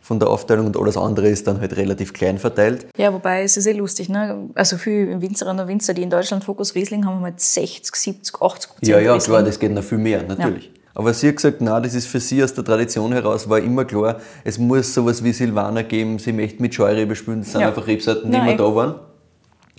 von 0.02 0.20
der 0.20 0.30
Aufteilung 0.30 0.66
und 0.68 0.78
alles 0.78 0.98
andere 0.98 1.28
ist 1.30 1.46
dann 1.48 1.60
halt 1.60 1.76
relativ 1.78 2.14
klein 2.14 2.38
verteilt. 2.40 2.88
Ja, 2.98 3.14
wobei 3.14 3.44
es 3.44 3.58
ist 3.58 3.66
eh 3.68 3.74
lustig, 3.74 4.10
ne? 4.10 4.50
Also 4.56 4.78
viele 4.78 5.22
Winzerinnen 5.22 5.62
und 5.62 5.68
Winzer, 5.68 5.94
die 5.94 6.02
in 6.04 6.10
Deutschland 6.10 6.44
Fokus 6.44 6.74
Riesling 6.76 7.06
haben, 7.06 7.16
haben 7.18 7.24
halt 7.24 7.40
60, 7.40 7.96
70, 7.96 8.42
80 8.42 8.70
Prozent 8.72 8.88
Ja, 8.88 9.00
ja, 9.00 9.14
Riesling. 9.14 9.34
klar, 9.36 9.44
das 9.44 9.60
geht 9.60 9.72
noch 9.72 9.84
viel 9.84 9.98
mehr, 10.00 10.24
natürlich. 10.24 10.72
Aber 10.96 11.14
sie 11.14 11.28
hat 11.28 11.36
gesagt, 11.36 11.62
nein, 11.62 11.84
das 11.84 11.94
ist 11.94 12.08
für 12.08 12.20
sie 12.20 12.44
aus 12.44 12.56
der 12.56 12.64
Tradition 12.64 13.14
heraus, 13.14 13.48
war 13.48 13.60
immer 13.60 13.86
klar, 13.86 14.20
es 14.44 14.58
muss 14.58 14.96
sowas 14.96 15.24
wie 15.24 15.32
Silvaner 15.32 15.84
geben, 15.84 16.18
sie 16.18 16.34
möchte 16.34 16.60
mit 16.60 16.74
Scheurebe 16.74 17.16
spielen, 17.16 17.42
das 17.42 17.52
sind 17.52 17.62
Ja. 17.62 17.68
einfach 17.68 17.86
Rebsorten, 17.86 18.32
die 18.32 18.38
immer 18.38 18.56
da 18.58 18.74
waren. 18.74 18.96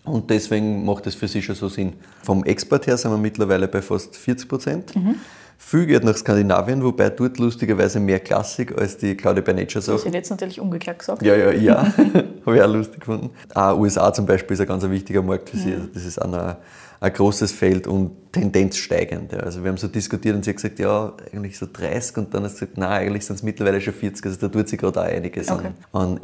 Und 0.08 0.30
deswegen 0.30 0.84
macht 0.84 1.06
das 1.06 1.14
für 1.14 1.28
sie 1.28 1.42
schon 1.42 1.54
so 1.54 1.68
Sinn. 1.68 1.94
Vom 2.22 2.44
Export 2.44 2.86
her 2.86 2.96
sind 2.96 3.10
wir 3.10 3.18
mittlerweile 3.18 3.68
bei 3.68 3.82
fast 3.82 4.16
40 4.16 4.48
Prozent. 4.48 4.96
Mhm. 4.96 5.16
Viel 5.60 5.86
geht 5.86 6.04
nach 6.04 6.16
Skandinavien, 6.16 6.84
wobei 6.84 7.10
dort 7.10 7.38
lustigerweise 7.38 7.98
mehr 7.98 8.20
Klassik 8.20 8.78
als 8.80 8.96
die 8.96 9.16
Claudia 9.16 9.42
by 9.42 9.52
Nature 9.54 9.74
Das 9.74 9.86
Sachen. 9.86 10.04
hätte 10.04 10.16
jetzt 10.18 10.30
natürlich 10.30 10.60
umgekehrt 10.60 11.00
gesagt. 11.00 11.20
Ja, 11.22 11.34
ja, 11.34 11.50
ja. 11.50 11.82
Habe 12.46 12.56
ich 12.56 12.62
auch 12.62 12.72
lustig 12.72 13.00
gefunden. 13.00 13.30
Auch 13.54 13.76
USA 13.76 14.12
zum 14.12 14.24
Beispiel 14.24 14.54
ist 14.54 14.60
ein 14.60 14.68
ganz 14.68 14.88
wichtiger 14.88 15.20
Markt 15.22 15.50
für 15.50 15.56
sie. 15.56 15.74
Also 15.74 15.86
das 15.92 16.04
ist 16.04 16.18
ein, 16.22 16.32
ein 17.00 17.12
großes 17.12 17.50
Feld 17.50 17.88
und 17.88 18.12
Tendenz 18.32 18.76
steigend. 18.76 19.34
Also 19.34 19.64
wir 19.64 19.70
haben 19.70 19.78
so 19.78 19.88
diskutiert 19.88 20.36
und 20.36 20.44
sie 20.44 20.50
hat 20.50 20.56
gesagt, 20.56 20.78
ja, 20.78 21.12
eigentlich 21.34 21.58
so 21.58 21.66
30 21.72 22.18
und 22.18 22.32
dann 22.34 22.44
hat 22.44 22.52
sie 22.52 22.60
gesagt, 22.60 22.78
nein, 22.78 23.08
eigentlich 23.08 23.26
sind 23.26 23.34
es 23.36 23.42
mittlerweile 23.42 23.80
schon 23.80 23.94
40. 23.94 24.24
Also 24.26 24.38
da 24.38 24.48
tut 24.48 24.68
sich 24.68 24.78
gerade 24.78 25.00
auch 25.00 25.04
einiges 25.06 25.50
Okay. 25.50 25.70
an, 25.92 26.00
an 26.12 26.18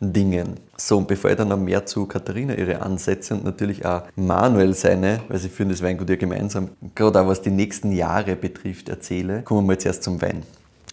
Exportdingen. 0.00 0.56
So, 0.76 0.98
und 0.98 1.08
bevor 1.08 1.30
ich 1.30 1.36
dann 1.36 1.48
noch 1.48 1.58
mehr 1.58 1.86
zu 1.86 2.06
Katharina 2.06 2.54
ihre 2.54 2.82
Ansätze 2.82 3.34
und 3.34 3.44
natürlich 3.44 3.86
auch 3.86 4.02
Manuel 4.16 4.74
seine, 4.74 5.20
weil 5.28 5.38
sie 5.38 5.48
führen 5.48 5.68
das 5.68 5.82
Weingut 5.82 6.10
ja 6.10 6.16
gemeinsam, 6.16 6.70
gerade 6.94 7.20
auch 7.20 7.28
was 7.28 7.42
die 7.42 7.50
nächsten 7.50 7.92
Jahre 7.92 8.36
betrifft, 8.36 8.88
erzähle, 8.88 9.42
kommen 9.42 9.60
wir 9.62 9.74
mal 9.74 9.78
zuerst 9.78 10.02
zum 10.02 10.20
Wein. 10.20 10.42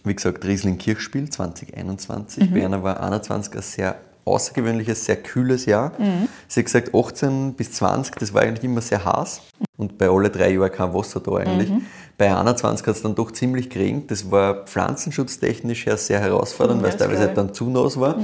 Wie 0.04 0.14
gesagt, 0.14 0.44
Riesling 0.44 0.78
Kirchspiel 0.78 1.28
2021. 1.30 2.50
Mhm. 2.50 2.54
Bei 2.54 2.64
einer 2.64 2.82
war 2.82 3.02
21 3.02 3.54
ein 3.54 3.62
sehr 3.62 3.96
außergewöhnliches, 4.24 5.04
sehr 5.04 5.16
kühles 5.16 5.66
Jahr. 5.66 5.92
Mhm. 5.98 6.28
Sie 6.46 6.60
hat 6.60 6.66
gesagt, 6.66 6.94
18 6.94 7.54
bis 7.54 7.72
20, 7.72 8.14
das 8.16 8.32
war 8.32 8.42
eigentlich 8.42 8.64
immer 8.64 8.80
sehr 8.80 9.04
heiß. 9.04 9.42
Und 9.76 9.98
bei 9.98 10.08
alle 10.08 10.30
drei 10.30 10.52
Jahren 10.52 10.70
kein 10.70 10.94
Wasser 10.94 11.20
da 11.20 11.32
eigentlich. 11.34 11.70
Mhm. 11.70 11.86
Bei 12.18 12.36
21 12.36 12.86
hat 12.86 12.96
es 12.96 13.02
dann 13.02 13.16
doch 13.16 13.32
ziemlich 13.32 13.68
geregnet. 13.68 14.10
Das 14.12 14.30
war 14.30 14.64
pflanzenschutztechnisch 14.64 15.86
her 15.86 15.96
sehr 15.96 16.20
herausfordernd, 16.20 16.80
Mhm, 16.80 16.84
weil 16.84 16.90
es 16.90 16.96
teilweise 16.96 17.22
halt 17.22 17.36
dann 17.36 17.52
zu 17.52 17.68
nass 17.68 17.98
war. 17.98 18.16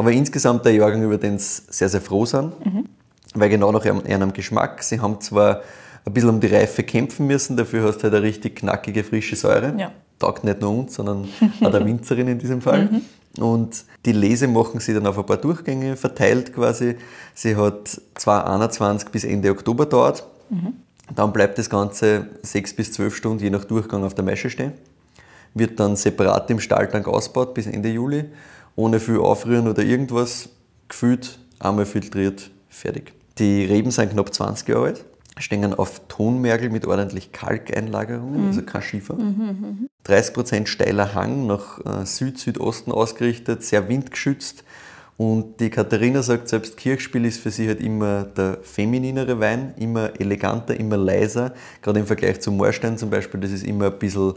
Aber 0.00 0.12
insgesamt 0.12 0.64
der 0.64 0.72
Jahrgang, 0.72 1.02
über 1.02 1.18
den 1.18 1.38
sie 1.38 1.60
sehr, 1.68 1.90
sehr 1.90 2.00
froh 2.00 2.24
sind. 2.24 2.58
Mhm. 2.64 2.86
Weil 3.34 3.50
genau 3.50 3.70
nach 3.70 3.84
ihrem, 3.84 4.32
Geschmack, 4.32 4.82
sie 4.82 4.98
haben 4.98 5.20
zwar 5.20 5.60
ein 6.06 6.14
bisschen 6.14 6.30
um 6.30 6.40
die 6.40 6.46
Reife 6.46 6.82
kämpfen 6.84 7.26
müssen, 7.26 7.54
dafür 7.54 7.82
hast 7.84 7.98
du 7.98 8.04
halt 8.04 8.14
eine 8.14 8.22
richtig 8.22 8.56
knackige, 8.56 9.04
frische 9.04 9.36
Säure. 9.36 9.74
Ja. 9.76 9.92
Taugt 10.18 10.42
nicht 10.42 10.62
nur 10.62 10.70
uns, 10.70 10.94
sondern 10.94 11.28
auch 11.60 11.70
der 11.70 11.84
Winzerin 11.84 12.28
in 12.28 12.38
diesem 12.38 12.62
Fall. 12.62 12.88
Und 13.38 13.84
die 14.06 14.12
Lese 14.12 14.48
machen 14.48 14.80
sie 14.80 14.94
dann 14.94 15.06
auf 15.06 15.18
ein 15.18 15.26
paar 15.26 15.36
Durchgänge 15.36 15.96
verteilt 15.96 16.54
quasi. 16.54 16.96
Sie 17.34 17.54
hat 17.56 18.00
2021 18.14 19.10
bis 19.10 19.24
Ende 19.24 19.50
Oktober 19.50 19.84
dauert. 19.84 20.26
Dann 21.14 21.30
bleibt 21.34 21.58
das 21.58 21.68
Ganze 21.68 22.26
sechs 22.40 22.74
bis 22.74 22.90
zwölf 22.90 23.14
Stunden 23.14 23.44
je 23.44 23.50
nach 23.50 23.66
Durchgang 23.66 24.02
auf 24.04 24.14
der 24.14 24.24
Maische 24.24 24.48
stehen. 24.48 24.72
Wird 25.52 25.78
dann 25.78 25.94
separat 25.94 26.48
im 26.50 26.58
Stalltank 26.58 27.06
ausgebaut 27.06 27.52
bis 27.52 27.66
Ende 27.66 27.90
Juli. 27.90 28.24
Ohne 28.80 28.98
viel 28.98 29.18
Aufrühren 29.18 29.68
oder 29.68 29.82
irgendwas. 29.82 30.48
Gefüllt, 30.88 31.38
einmal 31.58 31.84
filtriert, 31.84 32.50
fertig. 32.70 33.12
Die 33.36 33.66
Reben 33.66 33.90
sind 33.90 34.12
knapp 34.12 34.32
20 34.32 34.68
Jahre 34.68 34.86
alt. 34.86 35.04
Stehen 35.38 35.74
auf 35.74 36.00
Tonmergel 36.08 36.70
mit 36.70 36.86
ordentlich 36.86 37.30
Kalkeinlagerungen, 37.30 38.46
also 38.46 38.62
kein 38.62 38.80
Schiefer. 38.80 39.18
30% 40.06 40.66
steiler 40.66 41.14
Hang 41.14 41.46
nach 41.46 41.78
äh, 41.84 42.06
Süd-Südosten 42.06 42.90
ausgerichtet, 42.90 43.62
sehr 43.64 43.86
windgeschützt. 43.90 44.64
Und 45.18 45.60
die 45.60 45.68
Katharina 45.68 46.22
sagt, 46.22 46.48
selbst 46.48 46.78
Kirchspiel 46.78 47.26
ist 47.26 47.40
für 47.40 47.50
sie 47.50 47.68
halt 47.68 47.82
immer 47.82 48.24
der 48.24 48.60
femininere 48.62 49.40
Wein, 49.40 49.74
immer 49.78 50.18
eleganter, 50.18 50.74
immer 50.80 50.96
leiser. 50.96 51.52
Gerade 51.82 52.00
im 52.00 52.06
Vergleich 52.06 52.40
zum 52.40 52.56
Moorstein 52.56 52.96
zum 52.96 53.10
Beispiel, 53.10 53.40
das 53.40 53.50
ist 53.50 53.64
immer 53.64 53.88
ein 53.88 53.98
bisschen 53.98 54.34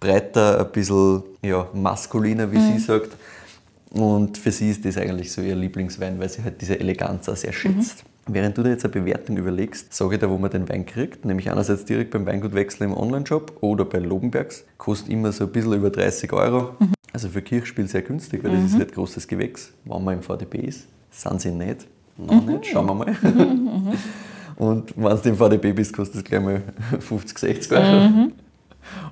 breiter, 0.00 0.60
ein 0.60 0.72
bisschen 0.72 1.22
ja, 1.42 1.68
maskuliner, 1.74 2.50
wie 2.50 2.58
sie 2.58 2.78
sagt. 2.78 3.10
Und 3.92 4.38
für 4.38 4.50
sie 4.50 4.70
ist 4.70 4.84
das 4.84 4.96
eigentlich 4.96 5.32
so 5.32 5.42
ihr 5.42 5.54
Lieblingswein, 5.54 6.18
weil 6.18 6.28
sie 6.28 6.42
halt 6.42 6.60
diese 6.60 6.80
Eleganz 6.80 7.28
auch 7.28 7.36
sehr 7.36 7.52
schätzt. 7.52 8.04
Während 8.26 8.56
du 8.56 8.62
dir 8.62 8.70
jetzt 8.70 8.84
eine 8.84 8.92
Bewertung 8.92 9.36
überlegst, 9.36 9.92
sage 9.92 10.14
ich 10.14 10.20
dir, 10.20 10.30
wo 10.30 10.38
man 10.38 10.50
den 10.50 10.68
Wein 10.68 10.86
kriegt. 10.86 11.24
Nämlich 11.24 11.50
einerseits 11.50 11.84
direkt 11.84 12.12
beim 12.12 12.24
Weingutwechsel 12.24 12.86
im 12.86 12.96
Onlineshop 12.96 13.58
oder 13.60 13.84
bei 13.84 13.98
Lobenbergs. 13.98 14.64
Kostet 14.78 15.10
immer 15.10 15.32
so 15.32 15.44
ein 15.44 15.50
bisschen 15.52 15.74
über 15.74 15.90
30 15.90 16.32
Euro. 16.32 16.76
Also 17.12 17.28
für 17.28 17.42
Kirchspiel 17.42 17.88
sehr 17.88 18.02
günstig, 18.02 18.42
weil 18.44 18.52
das 18.52 18.64
ist 18.64 18.78
halt 18.78 18.94
großes 18.94 19.28
Gewächs. 19.28 19.72
Wenn 19.84 20.04
man 20.04 20.14
im 20.14 20.22
VDB 20.22 20.60
ist, 20.60 20.86
sind 21.10 21.40
sie 21.40 21.50
nicht. 21.50 21.86
Noch 22.16 22.46
nicht, 22.46 22.66
schauen 22.66 22.86
wir 22.86 22.94
mal. 22.94 23.16
Und 24.56 24.96
wenn 24.96 25.16
du 25.22 25.28
im 25.28 25.36
VDB 25.36 25.72
bist, 25.72 25.92
kostet 25.92 26.16
es 26.16 26.24
gleich 26.24 26.40
mal 26.40 26.62
50, 27.00 27.38
60 27.38 27.72
Euro. 27.72 28.30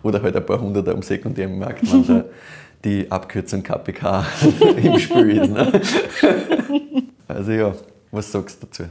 Oder 0.02 0.22
halt 0.22 0.36
ein 0.36 0.46
paar 0.46 0.60
Hunderter 0.60 0.92
am 0.92 1.02
sekundären 1.02 1.58
Markt, 1.58 1.82
die 2.84 3.10
Abkürzung 3.10 3.62
KPK 3.62 4.24
im 4.76 4.98
Spiel 4.98 5.38
ist. 5.42 5.50
Ne? 5.50 5.80
Also 7.28 7.52
ja, 7.52 7.72
was 8.10 8.32
sagst 8.32 8.60
du 8.60 8.66
dazu? 8.66 8.84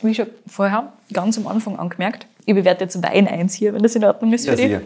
Wie 0.00 0.14
schon 0.14 0.28
vorher 0.46 0.92
ganz 1.12 1.36
am 1.38 1.48
Anfang 1.48 1.76
angemerkt, 1.76 2.26
ich 2.44 2.54
bewerte 2.54 2.84
jetzt 2.84 3.02
Wein 3.02 3.26
1 3.26 3.52
hier, 3.54 3.74
wenn 3.74 3.82
das 3.82 3.96
in 3.96 4.04
Ordnung 4.04 4.32
ist 4.32 4.44
für 4.44 4.50
Ja, 4.52 4.56
dich. 4.56 4.64
sicher. 4.66 4.82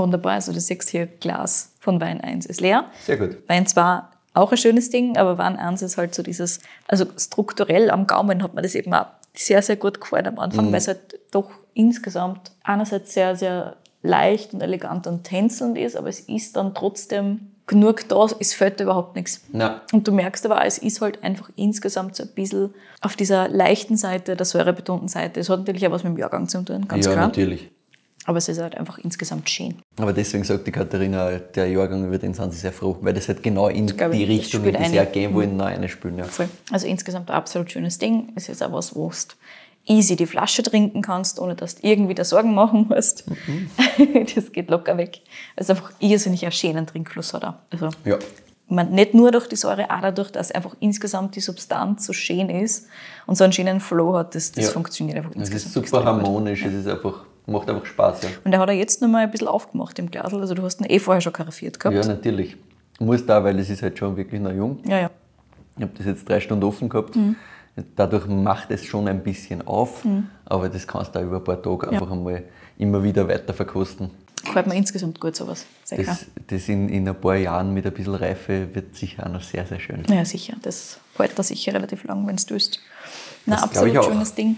Wunderbar, 0.00 0.34
also 0.34 0.52
du 0.52 0.60
siehst 0.60 0.88
hier, 0.90 1.06
Glas 1.06 1.72
von 1.80 2.00
Wein 2.00 2.20
1 2.20 2.46
ist 2.46 2.60
leer. 2.60 2.84
Sehr 3.04 3.16
gut. 3.16 3.38
Wein 3.48 3.66
2 3.66 4.02
auch 4.34 4.52
ein 4.52 4.56
schönes 4.58 4.90
Ding, 4.90 5.16
aber 5.16 5.36
Wein 5.36 5.56
1 5.56 5.82
ist 5.82 5.96
halt 5.98 6.14
so 6.14 6.22
dieses, 6.22 6.60
also 6.86 7.06
strukturell 7.18 7.90
am 7.90 8.06
Gaumen 8.06 8.40
hat 8.44 8.54
mir 8.54 8.62
das 8.62 8.76
eben 8.76 8.94
auch 8.94 9.06
sehr, 9.34 9.62
sehr 9.62 9.76
gut 9.76 10.00
gefallen 10.00 10.28
am 10.28 10.38
Anfang, 10.38 10.66
weil 10.70 10.78
es 10.78 10.86
halt 10.86 11.18
doch 11.32 11.50
insgesamt 11.74 12.52
einerseits 12.62 13.14
sehr, 13.14 13.34
sehr 13.34 13.74
leicht 14.08 14.54
und 14.54 14.62
elegant 14.62 15.06
und 15.06 15.24
tänzelnd 15.24 15.78
ist, 15.78 15.96
aber 15.96 16.08
es 16.08 16.20
ist 16.20 16.56
dann 16.56 16.74
trotzdem 16.74 17.52
genug 17.66 18.08
da, 18.08 18.26
es 18.40 18.54
fällt 18.54 18.80
überhaupt 18.80 19.14
nichts. 19.14 19.42
Na, 19.52 19.82
Und 19.92 20.08
du 20.08 20.12
merkst 20.12 20.44
aber, 20.46 20.60
auch, 20.60 20.64
es 20.64 20.78
ist 20.78 21.00
halt 21.00 21.22
einfach 21.22 21.50
insgesamt 21.54 22.16
so 22.16 22.24
ein 22.24 22.30
bisschen 22.34 22.70
auf 23.02 23.14
dieser 23.14 23.48
leichten 23.48 23.96
Seite, 23.96 24.34
der 24.34 24.46
säurebetonten 24.46 25.08
Seite. 25.08 25.38
Es 25.40 25.50
hat 25.50 25.60
natürlich 25.60 25.86
auch 25.86 25.92
was 25.92 26.02
mit 26.02 26.14
dem 26.14 26.18
Jahrgang 26.18 26.48
zu 26.48 26.62
tun, 26.64 26.88
ganz 26.88 27.06
ja, 27.06 27.12
klar. 27.12 27.26
natürlich. 27.26 27.70
Aber 28.24 28.38
es 28.38 28.48
ist 28.48 28.60
halt 28.60 28.76
einfach 28.76 28.98
insgesamt 28.98 29.48
schön. 29.48 29.76
Aber 29.98 30.12
deswegen 30.12 30.44
sagt 30.44 30.66
die 30.66 30.72
Katharina, 30.72 31.38
der 31.38 31.68
Jahrgang, 31.68 32.06
über 32.06 32.18
den 32.18 32.34
sind 32.34 32.52
sie 32.52 32.58
sehr 32.58 32.72
froh, 32.72 32.96
weil 33.00 33.14
das 33.14 33.28
halt 33.28 33.42
genau 33.42 33.68
in 33.68 33.86
glaube, 33.86 34.14
die 34.14 34.24
Richtung, 34.24 34.64
in 34.64 34.74
die 34.74 34.88
sie 34.88 35.00
auch 35.00 35.10
gehen 35.10 35.32
wollen, 35.32 35.56
noch 35.56 35.66
eine 35.66 35.88
spielen. 35.88 36.18
Ja. 36.18 36.24
Voll. 36.24 36.48
Also 36.70 36.86
insgesamt 36.86 37.30
ein 37.30 37.36
absolut 37.36 37.70
schönes 37.70 37.96
Ding. 37.96 38.32
Es 38.34 38.48
ist 38.50 38.62
auch 38.62 38.72
was, 38.72 38.94
wo 38.94 39.08
du 39.08 39.14
easy 39.88 40.16
die 40.16 40.26
Flasche 40.26 40.62
trinken 40.62 41.02
kannst, 41.02 41.40
ohne 41.40 41.54
dass 41.54 41.76
du 41.76 41.86
irgendwie 41.86 42.14
da 42.14 42.24
Sorgen 42.24 42.54
machen 42.54 42.86
musst. 42.88 43.24
Das 44.34 44.52
geht 44.52 44.70
locker 44.70 44.96
weg. 44.96 45.20
Also 45.56 45.72
einfach 45.72 45.92
irrsinnig 45.98 46.42
einen 46.44 46.52
schönen 46.52 46.86
Trinkfluss 46.86 47.34
hat 47.34 47.42
er. 47.44 47.58
Also, 47.70 47.90
Ja. 48.04 48.16
ich 48.18 48.74
meine, 48.74 48.90
nicht 48.90 49.14
nur 49.14 49.30
durch 49.32 49.48
die 49.48 49.56
Säure, 49.56 49.90
auch 49.90 50.00
dadurch, 50.00 50.30
dass 50.30 50.52
einfach 50.52 50.76
insgesamt 50.80 51.34
die 51.36 51.40
Substanz 51.40 52.06
so 52.06 52.12
schön 52.12 52.48
ist 52.50 52.86
und 53.26 53.36
so 53.36 53.44
einen 53.44 53.52
schönen 53.52 53.80
Flow 53.80 54.14
hat, 54.16 54.34
das, 54.34 54.52
das 54.52 54.66
Ja. 54.66 54.70
funktioniert 54.72 55.16
einfach 55.18 55.30
Es 55.32 55.36
insgesamt. 55.36 55.66
ist 55.84 55.90
super 55.90 56.04
harmonisch, 56.04 56.64
es 56.64 56.74
ist 56.74 56.86
einfach, 56.86 57.24
macht 57.46 57.68
einfach 57.70 57.86
Spaß. 57.86 58.22
Ja, 58.22 58.28
Und 58.44 58.50
der 58.52 58.60
hat 58.60 58.68
er 58.68 58.74
jetzt 58.74 59.00
noch 59.02 59.08
mal 59.08 59.24
ein 59.24 59.30
bisschen 59.30 59.48
aufgemacht 59.48 59.98
im 59.98 60.10
Glas. 60.10 60.32
Also 60.34 60.54
du 60.54 60.62
hast 60.62 60.80
ihn 60.80 60.86
eh 60.88 60.98
vorher 60.98 61.20
schon 61.20 61.32
karaffiert 61.32 61.80
gehabt. 61.80 61.96
ja 61.96 62.06
natürlich. 62.06 62.56
Muss 63.00 63.24
da, 63.24 63.42
weil 63.42 63.58
es 63.58 63.70
ist 63.70 63.82
halt 63.82 63.98
schon 63.98 64.16
wirklich 64.16 64.40
noch 64.40 64.52
jung. 64.52 64.78
ja. 64.86 64.98
ja. 65.00 65.10
Ich 65.76 65.82
habe 65.84 65.92
das 65.96 66.06
jetzt 66.06 66.28
drei 66.28 66.40
Stunden 66.40 66.64
offen 66.64 66.88
gehabt. 66.88 67.14
Mhm. 67.14 67.36
Dadurch 67.96 68.26
macht 68.26 68.70
es 68.70 68.84
schon 68.84 69.08
ein 69.08 69.22
bisschen 69.22 69.66
auf, 69.66 70.04
aber 70.44 70.68
das 70.68 70.86
kannst 70.86 71.14
du 71.14 71.18
auch 71.18 71.24
über 71.24 71.36
ein 71.36 71.44
paar 71.44 71.62
Tage 71.62 71.88
einfach 71.88 72.10
einmal 72.10 72.44
immer 72.78 73.02
wieder 73.02 73.28
weiter 73.28 73.54
verkosten. 73.54 74.10
Gefällt 74.44 74.66
mir 74.66 74.76
insgesamt 74.76 75.20
gut 75.20 75.34
sowas. 75.36 75.66
Sehr. 75.84 76.04
Das, 76.04 76.26
das 76.46 76.68
in, 76.68 76.88
in 76.88 77.08
ein 77.08 77.20
paar 77.20 77.36
Jahren 77.36 77.74
mit 77.74 77.86
ein 77.86 77.92
bisschen 77.92 78.14
Reife 78.14 78.74
wird 78.74 78.94
sicher 78.94 79.26
auch 79.26 79.32
noch 79.32 79.42
sehr, 79.42 79.66
sehr 79.66 79.80
schön. 79.80 80.04
Ja, 80.08 80.24
sicher. 80.24 80.54
Das 80.62 81.00
hält 81.16 81.38
da 81.38 81.42
sicher 81.42 81.74
relativ 81.74 82.04
lang, 82.04 82.26
wenn 82.26 82.36
du 82.36 82.50
willst. 82.50 82.80
Na, 83.46 83.62
absolut 83.62 83.92
ich 83.92 83.98
auch. 83.98 84.04
schönes 84.04 84.34
Ding. 84.34 84.56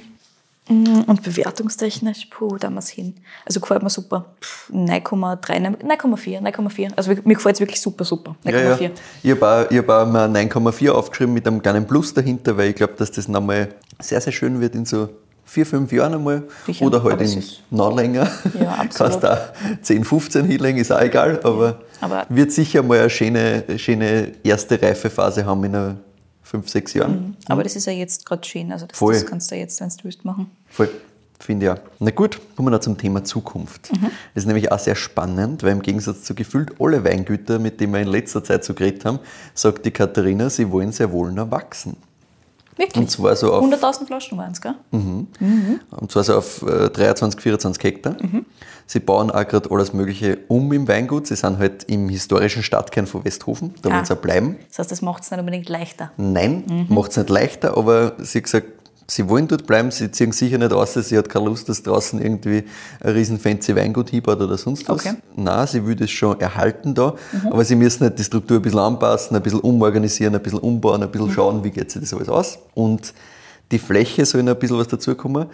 Mm, 0.70 1.00
Und 1.06 1.22
bewertungstechnisch, 1.22 2.26
puh, 2.30 2.56
da 2.56 2.68
haben 2.68 2.74
wir 2.74 2.78
es 2.78 2.88
hin. 2.88 3.16
Also 3.44 3.58
gefällt 3.60 3.82
mir 3.82 3.90
super. 3.90 4.26
Pff, 4.40 4.70
9,3, 4.72 5.76
9,4, 5.82 6.40
9,4. 6.40 6.92
Also 6.96 7.10
mir 7.24 7.34
gefällt 7.34 7.56
es 7.56 7.60
wirklich 7.60 7.80
super, 7.80 8.04
super. 8.04 8.36
9,4. 8.44 8.50
Ja, 8.52 8.76
ja. 8.76 8.90
Ich 9.22 9.30
habe 9.32 9.48
auch, 9.66 9.70
ich 9.70 9.78
hab 9.78 9.88
auch 9.88 10.06
mal 10.06 10.28
9,4 10.28 10.90
aufgeschrieben 10.90 11.34
mit 11.34 11.46
einem 11.46 11.60
kleinen 11.60 11.86
Plus 11.86 12.14
dahinter, 12.14 12.56
weil 12.56 12.70
ich 12.70 12.76
glaube, 12.76 12.94
dass 12.96 13.10
das 13.10 13.26
nochmal 13.26 13.68
sehr, 14.00 14.20
sehr 14.20 14.32
schön 14.32 14.60
wird 14.60 14.74
in 14.76 14.84
so 14.84 15.08
vier, 15.44 15.66
fünf 15.66 15.90
Jahren 15.90 16.14
einmal. 16.14 16.44
Sicher, 16.66 16.86
Oder 16.86 17.02
halt 17.02 17.14
aber 17.14 17.24
in 17.24 17.42
noch 17.70 17.94
länger. 17.96 18.30
Ja, 18.60 18.70
absolut. 18.78 19.20
Kannst 19.20 19.26
auch 19.26 19.82
10, 19.82 20.04
15 20.04 20.44
hinlegen, 20.44 20.78
ist 20.78 20.92
auch 20.92 21.00
egal, 21.00 21.40
aber, 21.42 21.80
aber- 22.00 22.26
wird 22.28 22.52
sicher 22.52 22.84
mal 22.84 23.00
eine 23.00 23.10
schöne, 23.10 23.64
schöne 23.76 24.32
erste 24.44 24.80
Reifephase 24.80 25.44
haben 25.44 25.64
in 25.64 25.74
einer 25.74 25.96
fünf, 26.50 26.68
sechs 26.68 26.94
Jahren. 26.94 27.36
Aber 27.46 27.62
das 27.62 27.76
ist 27.76 27.86
ja 27.86 27.92
jetzt 27.92 28.26
gerade 28.26 28.44
schön. 28.44 28.72
Also 28.72 28.86
das, 28.86 28.98
Voll. 28.98 29.14
das 29.14 29.24
kannst 29.24 29.50
du 29.50 29.54
ja 29.54 29.60
jetzt, 29.60 29.80
wenn 29.80 29.88
du 29.88 30.04
willst, 30.04 30.24
machen. 30.24 30.50
Voll. 30.68 30.90
Finde 31.38 31.66
ich 31.66 31.72
auch. 31.72 31.78
Na 32.00 32.10
gut, 32.10 32.38
kommen 32.54 32.66
wir 32.66 32.72
noch 32.72 32.80
zum 32.80 32.98
Thema 32.98 33.24
Zukunft. 33.24 33.90
Mhm. 33.92 34.10
Das 34.34 34.42
ist 34.42 34.46
nämlich 34.46 34.70
auch 34.70 34.78
sehr 34.78 34.96
spannend, 34.96 35.62
weil 35.62 35.72
im 35.72 35.80
Gegensatz 35.80 36.24
zu 36.24 36.34
gefühlt 36.34 36.72
alle 36.78 37.02
Weingüter, 37.02 37.58
mit 37.58 37.80
denen 37.80 37.94
wir 37.94 38.00
in 38.00 38.08
letzter 38.08 38.44
Zeit 38.44 38.64
so 38.64 38.74
geredet 38.74 39.06
haben, 39.06 39.20
sagt 39.54 39.86
die 39.86 39.90
Katharina, 39.90 40.50
sie 40.50 40.70
wollen 40.70 40.92
sehr 40.92 41.12
wohl 41.12 41.32
noch 41.32 41.50
wachsen. 41.50 41.96
Wirklich? 42.80 42.96
Und 42.96 43.10
zwar 43.10 43.36
so 43.36 43.52
auf, 43.52 43.64
100.000 43.64 44.06
Flaschen 44.06 44.38
waren 44.38 44.52
es, 44.52 44.60
gell? 44.60 44.74
und 44.90 46.10
zwar 46.10 46.24
so 46.24 46.34
auf 46.36 46.62
äh, 46.62 46.88
23, 46.88 47.40
24 47.40 47.84
Hektar. 47.84 48.16
Sie 48.86 48.98
bauen 48.98 49.30
auch 49.30 49.46
gerade 49.46 49.70
alles 49.70 49.92
Mögliche 49.92 50.38
um 50.48 50.72
im 50.72 50.88
Weingut. 50.88 51.26
Sie 51.28 51.36
sind 51.36 51.58
halt 51.58 51.84
im 51.84 52.08
historischen 52.08 52.62
Stadtkern 52.64 53.06
von 53.06 53.24
Westhofen. 53.24 53.74
Da 53.82 53.90
Ah. 53.90 53.92
wollen 53.94 54.04
sie 54.06 54.14
auch 54.14 54.20
bleiben. 54.20 54.56
Das 54.68 54.80
heißt, 54.80 54.90
das 54.90 55.02
macht 55.02 55.22
es 55.22 55.30
nicht 55.30 55.38
unbedingt 55.38 55.68
leichter. 55.68 56.10
Nein, 56.16 56.86
macht 56.88 57.12
es 57.12 57.16
nicht 57.18 57.30
leichter, 57.30 57.76
aber 57.76 58.14
sie 58.18 58.42
gesagt, 58.42 58.66
sie 59.10 59.28
wollen 59.28 59.48
dort 59.48 59.66
bleiben, 59.66 59.90
sie 59.90 60.10
ziehen 60.10 60.32
sicher 60.32 60.58
nicht 60.58 60.72
aus, 60.72 60.94
sie 60.94 61.18
hat 61.18 61.28
keine 61.28 61.46
Lust, 61.46 61.68
dass 61.68 61.82
draußen 61.82 62.20
irgendwie 62.22 62.64
ein 63.00 63.12
riesen 63.12 63.38
fancy 63.38 63.74
Weingut 63.74 64.10
hinbaut 64.10 64.40
oder 64.40 64.56
sonst 64.56 64.88
was. 64.88 65.06
Okay. 65.06 65.16
Nein, 65.36 65.66
sie 65.66 65.84
will 65.84 65.96
das 65.96 66.10
schon 66.10 66.40
erhalten 66.40 66.94
da, 66.94 67.14
aber 67.50 67.64
sie 67.64 67.76
müssen 67.76 68.04
halt 68.04 68.18
die 68.18 68.24
Struktur 68.24 68.58
ein 68.58 68.62
bisschen 68.62 68.78
anpassen, 68.78 69.36
ein 69.36 69.42
bisschen 69.42 69.60
umorganisieren, 69.60 70.34
ein 70.34 70.42
bisschen 70.42 70.60
umbauen, 70.60 71.02
ein 71.02 71.10
bisschen 71.10 71.32
schauen, 71.32 71.64
wie 71.64 71.70
geht 71.70 71.90
sich 71.90 72.00
das 72.00 72.14
alles 72.14 72.28
aus. 72.28 72.58
Und 72.74 73.12
die 73.72 73.78
Fläche 73.78 74.24
soll 74.24 74.42
noch 74.42 74.54
ein 74.54 74.58
bisschen 74.58 74.78
was 74.78 74.88
dazukommen. 74.88 75.46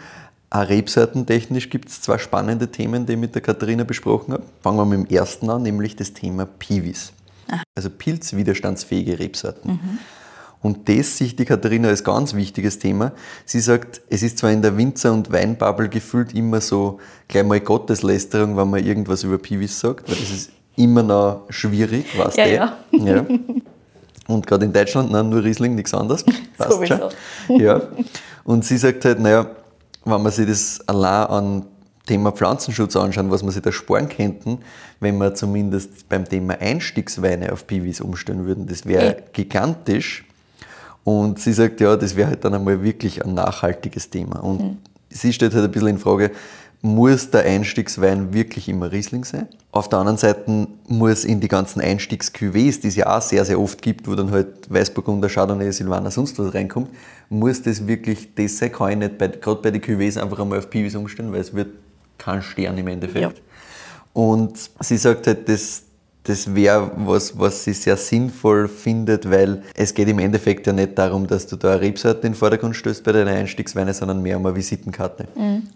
Auch 0.48 0.68
rebsortentechnisch 0.68 1.70
gibt 1.70 1.88
es 1.88 2.00
zwei 2.02 2.18
spannende 2.18 2.68
Themen, 2.68 3.04
die 3.04 3.14
ich 3.14 3.18
mit 3.18 3.34
der 3.34 3.42
Katharina 3.42 3.84
besprochen 3.84 4.34
habe. 4.34 4.44
Fangen 4.62 4.78
wir 4.78 4.84
mit 4.84 5.10
dem 5.10 5.16
ersten 5.16 5.50
an, 5.50 5.62
nämlich 5.62 5.96
das 5.96 6.12
Thema 6.12 6.46
Piwis. 6.46 7.12
Also 7.74 7.90
pilzwiderstandsfähige 7.90 9.18
Rebsorten. 9.18 9.80
Und 10.66 10.88
das 10.88 11.16
sieht 11.16 11.38
die 11.38 11.44
Katharina 11.44 11.88
als 11.88 12.02
ganz 12.02 12.34
wichtiges 12.34 12.80
Thema. 12.80 13.12
Sie 13.44 13.60
sagt, 13.60 14.00
es 14.10 14.22
ist 14.24 14.38
zwar 14.38 14.50
in 14.50 14.62
der 14.62 14.76
Winzer- 14.76 15.12
und 15.12 15.30
Weinbubble 15.30 15.88
gefühlt 15.88 16.34
immer 16.34 16.60
so 16.60 16.98
gleich 17.28 17.44
mal 17.44 17.60
Gotteslästerung, 17.60 18.56
wenn 18.56 18.68
man 18.68 18.84
irgendwas 18.84 19.22
über 19.22 19.38
Piwis 19.38 19.78
sagt, 19.78 20.08
weil 20.10 20.16
das 20.16 20.28
ist 20.30 20.50
immer 20.74 21.04
noch 21.04 21.44
schwierig, 21.50 22.18
weißt 22.18 22.36
Ja, 22.36 22.76
du? 22.90 22.98
ja. 22.98 23.14
ja. 23.14 23.26
Und 24.26 24.44
gerade 24.44 24.64
in 24.64 24.72
Deutschland, 24.72 25.12
nein, 25.12 25.28
nur 25.28 25.44
Riesling, 25.44 25.76
nichts 25.76 25.94
anderes. 25.94 26.24
Passt 26.58 26.72
Sowieso. 26.72 27.10
schon. 27.46 27.60
Ja. 27.60 27.80
Und 28.42 28.64
sie 28.64 28.76
sagt 28.76 29.04
halt, 29.04 29.20
naja, 29.20 29.46
wenn 30.04 30.20
man 30.20 30.32
sich 30.32 30.48
das 30.48 30.80
allein 30.88 31.26
an 31.28 31.66
Thema 32.06 32.32
Pflanzenschutz 32.32 32.96
anschauen, 32.96 33.30
was 33.30 33.44
man 33.44 33.52
sich 33.52 33.62
da 33.62 33.70
sparen 33.70 34.08
könnten, 34.08 34.58
wenn 34.98 35.16
wir 35.18 35.32
zumindest 35.36 36.08
beim 36.08 36.28
Thema 36.28 36.54
Einstiegsweine 36.60 37.52
auf 37.52 37.68
Piwis 37.68 38.00
umstellen 38.00 38.46
würden, 38.46 38.66
das 38.66 38.84
wäre 38.84 39.22
gigantisch. 39.32 40.24
Und 41.06 41.38
sie 41.38 41.52
sagt, 41.52 41.80
ja, 41.80 41.96
das 41.96 42.16
wäre 42.16 42.30
halt 42.30 42.44
dann 42.44 42.52
einmal 42.52 42.82
wirklich 42.82 43.24
ein 43.24 43.32
nachhaltiges 43.34 44.10
Thema. 44.10 44.40
Und 44.42 44.60
Mhm. 44.60 44.76
sie 45.08 45.32
stellt 45.32 45.54
halt 45.54 45.64
ein 45.64 45.70
bisschen 45.70 45.86
in 45.86 45.98
Frage, 45.98 46.32
muss 46.82 47.30
der 47.30 47.44
Einstiegswein 47.44 48.34
wirklich 48.34 48.68
immer 48.68 48.90
Riesling 48.90 49.24
sein? 49.24 49.46
Auf 49.70 49.88
der 49.88 50.00
anderen 50.00 50.18
Seite 50.18 50.66
muss 50.88 51.24
in 51.24 51.38
die 51.38 51.46
ganzen 51.46 51.80
Einstiegs-Cuvées, 51.80 52.80
die 52.80 52.88
es 52.88 52.96
ja 52.96 53.16
auch 53.16 53.22
sehr, 53.22 53.44
sehr 53.44 53.60
oft 53.60 53.80
gibt, 53.82 54.08
wo 54.08 54.16
dann 54.16 54.32
halt 54.32 54.68
Weißburgunder, 54.68 55.28
Chardonnay, 55.28 55.70
Silvaner, 55.70 56.10
sonst 56.10 56.40
was 56.40 56.52
reinkommt, 56.52 56.88
muss 57.28 57.62
das 57.62 57.86
wirklich 57.86 58.34
das 58.34 58.58
sein? 58.58 58.72
Kann 58.72 58.90
ich 58.90 58.98
nicht 58.98 59.16
bei, 59.16 59.28
gerade 59.28 59.62
bei 59.62 59.70
den 59.70 59.80
Cuvées 59.82 60.20
einfach 60.20 60.40
einmal 60.40 60.58
auf 60.58 60.68
Piwis 60.70 60.96
umstellen, 60.96 61.32
weil 61.32 61.40
es 61.40 61.54
wird 61.54 61.68
kein 62.18 62.42
Stern 62.42 62.76
im 62.78 62.88
Endeffekt. 62.88 63.22
Ja. 63.38 63.44
Und 64.12 64.58
sie 64.80 64.96
sagt 64.96 65.28
halt, 65.28 65.48
das, 65.48 65.82
das 66.26 66.54
wäre 66.56 66.90
was, 66.96 67.38
was 67.38 67.62
sie 67.62 67.72
sehr 67.72 67.96
sinnvoll 67.96 68.66
findet, 68.66 69.30
weil 69.30 69.62
es 69.74 69.94
geht 69.94 70.08
im 70.08 70.18
Endeffekt 70.18 70.66
ja 70.66 70.72
nicht 70.72 70.98
darum, 70.98 71.28
dass 71.28 71.46
du 71.46 71.54
da 71.54 71.72
eine 71.72 71.80
Rebsorte 71.80 72.26
in 72.26 72.32
den 72.32 72.34
Vordergrund 72.34 72.74
stößt 72.74 73.04
bei 73.04 73.12
deiner 73.12 73.30
Einstiegsweine, 73.30 73.94
sondern 73.94 74.20
mehr 74.22 74.36
um 74.36 74.44
eine 74.44 74.56
Visitenkarte. 74.56 75.28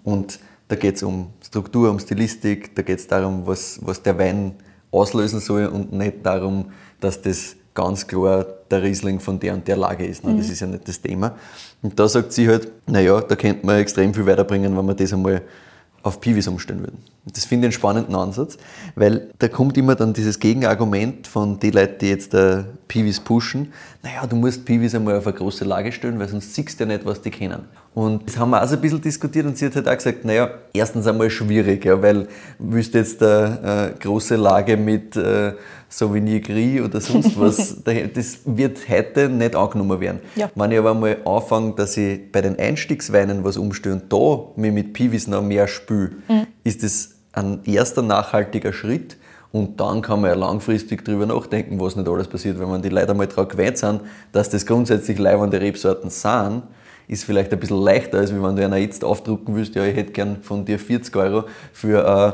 Und 0.03 0.41
da 0.67 0.75
geht 0.75 0.97
es 0.97 1.05
um 1.05 1.29
Struktur, 1.41 1.89
um 1.91 2.01
Stilistik, 2.01 2.75
da 2.75 2.83
geht 2.83 2.99
es 2.99 3.07
darum, 3.07 3.47
was, 3.47 3.79
was 3.83 4.03
der 4.03 4.19
Wein 4.19 4.55
auslösen 4.91 5.39
soll 5.39 5.67
und 5.67 5.93
nicht 5.93 6.27
darum, 6.27 6.73
dass 6.99 7.23
das 7.23 7.55
ganz 7.73 8.05
klar 8.09 8.45
der 8.71 8.83
Riesling 8.83 9.21
von 9.21 9.39
der 9.39 9.55
und 9.55 9.69
der 9.69 9.77
Lage 9.77 10.05
ist. 10.05 10.25
Ne? 10.25 10.37
Das 10.37 10.51
ist 10.51 10.61
ja 10.61 10.67
nicht 10.67 10.89
das 10.89 11.01
Thema. 11.01 11.37
Und 11.81 11.99
da 11.99 12.09
sagt 12.09 12.33
sie 12.33 12.49
halt, 12.49 12.73
naja, 12.87 13.21
da 13.21 13.37
könnte 13.37 13.65
man 13.65 13.79
extrem 13.79 14.13
viel 14.13 14.27
weiterbringen, 14.27 14.77
wenn 14.77 14.85
man 14.85 14.97
das 14.97 15.13
einmal 15.13 15.43
auf 16.03 16.21
Piwis 16.21 16.49
umstellen 16.49 16.81
würden. 16.81 16.99
Das 17.27 17.45
finde 17.45 17.67
ich 17.67 17.75
einen 17.75 17.79
spannenden 17.79 18.15
Ansatz, 18.15 18.57
weil 18.95 19.31
da 19.39 19.49
kommt 19.49 19.77
immer 19.77 19.95
dann 19.95 20.15
dieses 20.15 20.39
Gegenargument 20.39 21.27
von 21.27 21.61
den 21.61 21.73
Leuten, 21.73 21.99
die 22.01 22.09
jetzt 22.09 22.33
der 22.33 22.65
Piwis 22.89 23.21
pushen, 23.21 23.73
naja, 24.03 24.27
du 24.27 24.37
musst 24.37 24.65
Piwis 24.65 24.95
einmal 24.95 25.19
auf 25.19 25.27
eine 25.27 25.37
große 25.37 25.65
Lage 25.65 25.93
stellen, 25.93 26.19
weil 26.19 26.29
sonst 26.29 26.55
siehst 26.55 26.81
du 26.81 26.85
ja 26.85 26.89
nicht, 26.89 27.05
was 27.05 27.21
die 27.21 27.31
kennen. 27.31 27.69
Und 27.95 28.27
das 28.27 28.39
haben 28.39 28.51
wir 28.51 28.63
auch 28.63 28.67
so 28.67 28.77
ein 28.77 28.81
bisschen 28.81 29.01
diskutiert 29.03 29.47
und 29.47 29.59
sie 29.59 29.67
hat 29.67 29.77
halt 29.77 29.89
auch 29.89 29.97
gesagt, 29.97 30.25
naja, 30.25 30.51
erstens 30.73 31.07
einmal 31.07 31.29
schwierig, 31.29 31.85
ja, 31.85 32.01
weil 32.01 32.29
willst 32.59 32.95
du 32.95 32.99
jetzt 32.99 33.23
eine 33.23 33.93
äh, 33.95 34.03
große 34.03 34.37
Lage 34.37 34.77
mit 34.77 35.17
äh, 35.17 35.53
Sauvignon 35.93 36.41
Gris 36.41 36.81
oder 36.81 37.01
sonst 37.01 37.39
was, 37.39 37.77
da- 37.85 37.93
das 38.15 38.39
wird 38.47 38.89
heute 38.89 39.29
nicht 39.29 39.55
angenommen 39.57 40.01
werden. 40.01 40.21
Ja. 40.37 40.51
Wenn 40.55 40.71
ich 40.71 40.79
aber 40.79 40.95
mal 40.95 41.17
anfange, 41.25 41.75
dass 41.75 41.97
ich 41.97 42.31
bei 42.33 42.41
den 42.41 42.59
Einstiegsweinen 42.59 43.45
was 43.45 43.57
umstelle 43.57 43.97
und 43.97 44.13
da 44.13 44.45
mich 44.57 44.73
mit 44.73 44.93
Piwis 44.93 45.27
noch 45.27 45.43
mehr 45.43 45.67
spüle, 45.69 46.13
ist 46.65 46.83
das 46.83 47.11
ein 47.33 47.61
erster 47.65 48.03
nachhaltiger 48.03 48.73
Schritt. 48.73 49.17
Und 49.53 49.81
dann 49.81 50.01
kann 50.01 50.21
man 50.21 50.31
ja 50.31 50.37
langfristig 50.37 51.05
drüber 51.05 51.27
nachdenken, 51.27 51.81
was 51.81 51.97
nicht 51.97 52.09
alles 52.09 52.29
passiert. 52.29 52.61
Wenn 52.61 52.69
man 52.69 52.83
die 52.83 52.89
Leute 52.89 53.11
einmal 53.11 53.27
daran 53.27 53.49
gewöhnt 53.49 53.79
sind, 53.79 54.03
dass 54.31 54.49
das 54.49 54.65
grundsätzlich 54.65 55.19
leibende 55.19 55.61
Rebsorten 55.61 56.09
sind, 56.09 56.63
ist 57.09 57.25
vielleicht 57.25 57.53
ein 57.53 57.59
bisschen 57.59 57.83
leichter, 57.83 58.19
als 58.19 58.33
wenn 58.33 58.41
du 58.55 58.65
einer 58.65 58.77
jetzt 58.77 59.03
aufdrucken 59.03 59.57
willst, 59.57 59.75
ja, 59.75 59.85
ich 59.85 59.97
hätte 59.97 60.13
gern 60.13 60.37
von 60.43 60.65
dir 60.65 60.79
40 60.79 61.17
Euro 61.17 61.45
für 61.73 62.09
ein 62.09 62.33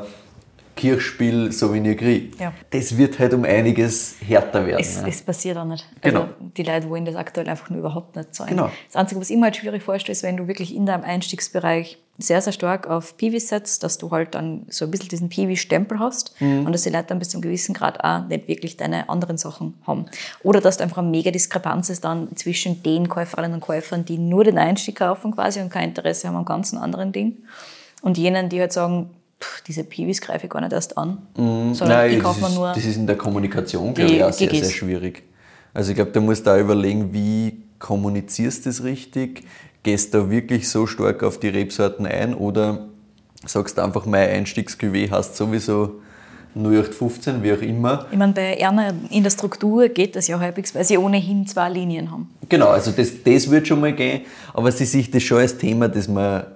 Kirchspiel 0.77 1.51
Sauvignon 1.53 1.97
Gris. 1.97 2.35
Ja. 2.39 2.53
Das 2.71 2.97
wird 2.97 3.19
halt 3.19 3.35
um 3.35 3.45
einiges 3.45 4.17
härter 4.27 4.67
werden. 4.67 4.81
Es, 4.81 5.01
ja. 5.01 5.07
es 5.09 5.23
passiert 5.23 5.57
auch 5.57 5.65
nicht. 5.65 5.85
Genau. 6.03 6.21
Also 6.23 6.35
die 6.57 6.63
Leute 6.63 6.89
wollen 6.91 7.05
das 7.07 7.17
aktuell 7.17 7.49
einfach 7.49 7.71
nur 7.71 7.81
überhaupt 7.81 8.15
nicht 8.15 8.35
zahlen. 8.35 8.51
Genau. 8.51 8.71
Das 8.87 8.97
Einzige, 8.97 9.21
was 9.21 9.31
ich 9.31 9.37
mir 9.37 9.45
halt 9.45 9.57
schwierig 9.57 9.83
vorstelle, 9.83 10.13
ist, 10.13 10.23
wenn 10.23 10.37
du 10.37 10.47
wirklich 10.47 10.75
in 10.75 10.87
deinem 10.87 11.03
Einstiegsbereich 11.03 11.99
sehr, 12.19 12.41
sehr 12.41 12.53
stark 12.53 12.87
auf 12.89 13.17
Piwi 13.17 13.41
setzt, 13.41 13.83
dass 13.83 13.99
du 13.99 14.11
halt 14.11 14.35
dann 14.35 14.67
so 14.69 14.85
ein 14.87 14.91
bisschen 14.91 15.09
diesen 15.09 15.29
Piwi-Stempel 15.29 15.99
hast 15.99 16.35
Mhm. 16.41 16.65
und 16.67 16.73
dass 16.73 16.83
die 16.83 16.91
Leute 16.91 17.07
dann 17.09 17.19
bis 17.19 17.29
zu 17.31 17.37
einem 17.37 17.43
gewissen 17.43 17.75
Grad 17.75 18.03
auch 18.03 18.27
nicht 18.27 18.49
wirklich 18.49 18.77
deine 18.77 19.09
anderen 19.09 19.37
Sachen 19.39 19.75
haben. 19.87 20.07
Oder 20.43 20.61
dass 20.61 20.77
da 20.79 20.85
einfach 20.85 20.99
eine 20.99 21.09
mega 21.09 21.31
Diskrepanz 21.31 21.91
ist 21.91 22.05
dann 22.05 22.35
zwischen 22.37 22.83
den 22.83 23.09
Käuferinnen 23.09 23.55
und 23.55 23.61
Käufern, 23.61 24.05
die 24.05 24.17
nur 24.19 24.45
den 24.45 24.57
Einstieg 24.57 24.97
kaufen 24.97 25.33
quasi 25.33 25.61
und 25.61 25.71
kein 25.71 25.91
Interesse 25.91 26.29
haben 26.29 26.37
am 26.37 26.45
ganzen 26.47 26.79
anderen 26.79 27.13
Ding 27.13 27.37
und 28.03 28.17
jenen, 28.19 28.49
die 28.49 28.61
halt 28.61 28.73
sagen, 28.73 29.11
pff, 29.41 29.63
diese 29.63 29.85
Piwis 29.85 30.21
greife 30.21 30.47
ich 30.47 30.51
gar 30.51 30.61
nicht 30.61 30.73
erst 30.73 30.97
an, 30.97 31.19
sondern 31.35 31.73
Mhm. 31.73 31.89
Nein, 31.89 32.11
ich 32.11 32.17
das 32.17 32.25
kaufe 32.25 32.55
nur... 32.55 32.73
das 32.73 32.85
ist 32.85 32.97
in 32.97 33.07
der 33.07 33.17
Kommunikation, 33.17 33.95
glaube 33.95 34.13
ich, 34.13 34.25
auch 34.25 34.33
sehr, 34.33 34.51
sehr 34.51 34.71
schwierig. 34.71 35.23
Also 35.75 35.91
ich 35.91 35.97
glaube, 35.97 36.11
da 36.13 36.21
musst 36.21 36.47
du 36.47 36.51
auch 36.51 36.59
überlegen, 36.59 37.13
wie 37.13 37.63
kommunizierst 37.79 38.65
du 38.65 38.71
das 38.71 38.83
richtig? 38.83 39.45
Gehst 39.83 40.15
du 40.15 40.19
da 40.23 40.31
wirklich 40.31 40.69
so 40.69 40.87
stark 40.87 41.23
auf 41.23 41.39
die 41.39 41.49
Rebsorten 41.49 42.07
ein 42.07 42.35
oder 42.35 42.87
sagst 43.45 43.79
du 43.79 43.83
einfach, 43.83 44.07
mein 44.07 44.29
Einstiegscuvée 44.45 45.11
hast 45.11 45.37
sowieso 45.37 46.01
0815, 46.57 47.43
wie 47.43 47.53
auch 47.53 47.61
immer. 47.61 48.07
Ich 48.11 48.17
meine, 48.17 48.33
bei 48.33 48.55
Erna 48.55 48.95
in 49.11 49.23
der 49.23 49.31
Struktur 49.31 49.89
geht 49.89 50.17
das 50.17 50.27
ja 50.27 50.41
halbwegs, 50.41 50.75
weil 50.75 50.85
sie 50.85 50.97
ohnehin 50.97 51.47
zwei 51.47 51.69
Linien 51.69 52.11
haben. 52.11 52.31
Genau, 52.49 52.69
also 52.69 52.91
das, 52.93 53.11
das 53.23 53.51
wird 53.51 53.69
schon 53.69 53.81
mal 53.81 53.93
gehen, 53.93 54.23
aber 54.55 54.73
sie 54.73 54.87
sieht 54.87 55.15
das 55.15 55.23
schon 55.23 55.39
als 55.39 55.59
Thema, 55.59 55.89
das 55.89 56.09
man 56.09 56.47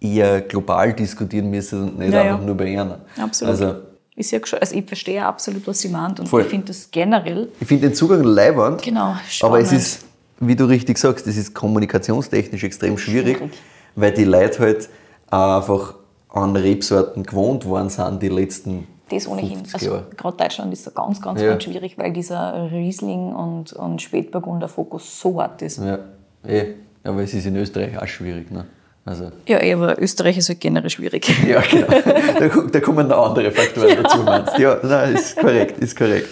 eher 0.00 0.40
global 0.42 0.92
diskutieren 0.92 1.50
müsste 1.50 1.80
und 1.82 1.98
nicht 1.98 2.12
Ja, 2.12 2.22
einfach 2.22 2.40
ja. 2.40 2.44
nur 2.46 2.56
bei 2.56 2.72
Erna. 2.72 2.98
Absolut. 3.20 3.52
Also 3.52 3.74
ich, 4.14 4.28
schon, 4.28 4.58
also 4.58 4.74
ich 4.74 4.84
verstehe 4.86 5.24
absolut, 5.24 5.66
was 5.66 5.80
sie 5.80 5.88
meint 5.88 6.18
und 6.20 6.28
Voll. 6.28 6.42
ich 6.42 6.48
finde 6.48 6.66
das 6.66 6.90
generell, 6.90 7.48
ich 7.60 7.66
finde 7.68 7.88
den 7.88 7.94
Zugang 7.94 8.22
leibernd, 8.24 8.82
genau, 8.82 9.14
aber 9.42 9.58
es 9.60 9.66
spannend. 9.68 9.72
ist, 9.72 10.04
wie 10.40 10.56
du 10.56 10.64
richtig 10.64 10.98
sagst, 10.98 11.26
es 11.26 11.36
ist 11.36 11.54
kommunikationstechnisch 11.54 12.64
extrem 12.64 12.98
schwierig, 12.98 13.38
Schwierig. 13.38 13.52
weil 13.96 14.12
die 14.12 14.24
Leute 14.24 14.58
halt 14.60 14.88
einfach 15.30 15.94
an 16.30 16.54
Rebsorten 16.56 17.22
gewohnt 17.22 17.64
worden 17.64 17.88
sind 17.90 18.22
die 18.22 18.28
letzten 18.28 18.86
Das 19.10 19.26
ohnehin. 19.26 19.64
50 19.64 19.74
Also 19.74 20.02
gerade 20.16 20.36
Deutschland 20.36 20.72
ist 20.72 20.86
da 20.86 20.90
ganz, 20.90 21.20
ganz, 21.22 21.40
Ja. 21.40 21.50
ganz 21.50 21.64
schwierig, 21.64 21.96
weil 21.98 22.12
dieser 22.12 22.70
Riesling 22.70 23.32
und, 23.34 23.72
und 23.72 24.02
Spätburgunder-Fokus 24.02 25.20
so 25.20 25.40
hart 25.40 25.62
ist. 25.62 25.78
Ja, 25.78 25.98
eh. 26.46 26.74
aber 27.04 27.22
es 27.22 27.34
ist 27.34 27.46
in 27.46 27.56
Österreich 27.56 27.96
auch 28.00 28.06
schwierig. 28.06 28.50
Ne? 28.50 28.66
Also, 29.08 29.32
Ja, 29.46 29.58
eh, 29.62 29.72
aber 29.72 29.98
Österreich 30.02 30.36
ist 30.36 30.50
halt 30.50 30.60
generell 30.60 30.90
schwierig. 30.90 31.26
ja, 31.48 31.62
genau. 31.62 31.86
da, 31.86 32.48
da 32.72 32.80
kommen 32.80 33.08
noch 33.08 33.30
andere 33.30 33.50
Faktoren 33.50 34.02
dazu, 34.02 34.18
meinst 34.22 34.58
du? 34.58 34.62
Ja, 34.62 34.78
nein, 34.82 35.14
ist 35.14 35.34
korrekt, 35.38 35.78
ist 35.78 35.96
korrekt. 35.96 36.28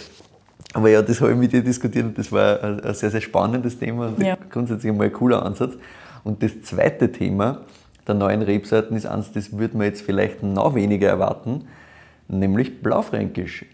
Aber 0.74 0.91
ja, 0.91 1.01
das 1.01 1.18
habe 1.22 1.33
ich 1.33 1.39
mit 1.39 1.53
dir 1.55 1.62
diskutiert 1.62 2.05
und 2.05 2.18
das 2.18 2.31
war 2.31 2.62
ein, 2.62 2.95
sehr, 2.95 3.11
sehr 3.11 3.22
spannendes 3.22 3.79
Thema 3.79 4.09
und 4.09 4.22
Ja. 4.22 4.37
grundsätzlich 4.51 4.93
mal 4.93 5.05
ein 5.05 5.12
cooler 5.12 5.43
Ansatz. 5.43 5.72
Und 6.22 6.43
das 6.43 6.61
zweite 6.64 7.11
Thema 7.11 7.62
der 8.07 8.14
neuen 8.14 8.43
Rebsorten 8.43 8.95
ist 8.95 9.07
eins, 9.07 9.33
das 9.33 9.57
würde 9.57 9.74
man 9.79 9.87
jetzt 9.87 10.03
vielleicht 10.03 10.43
noch 10.43 10.74
weniger 10.74 11.09
erwarten, 11.09 11.66
nämlich 12.29 12.83
Blaufränkisch. 12.83 13.64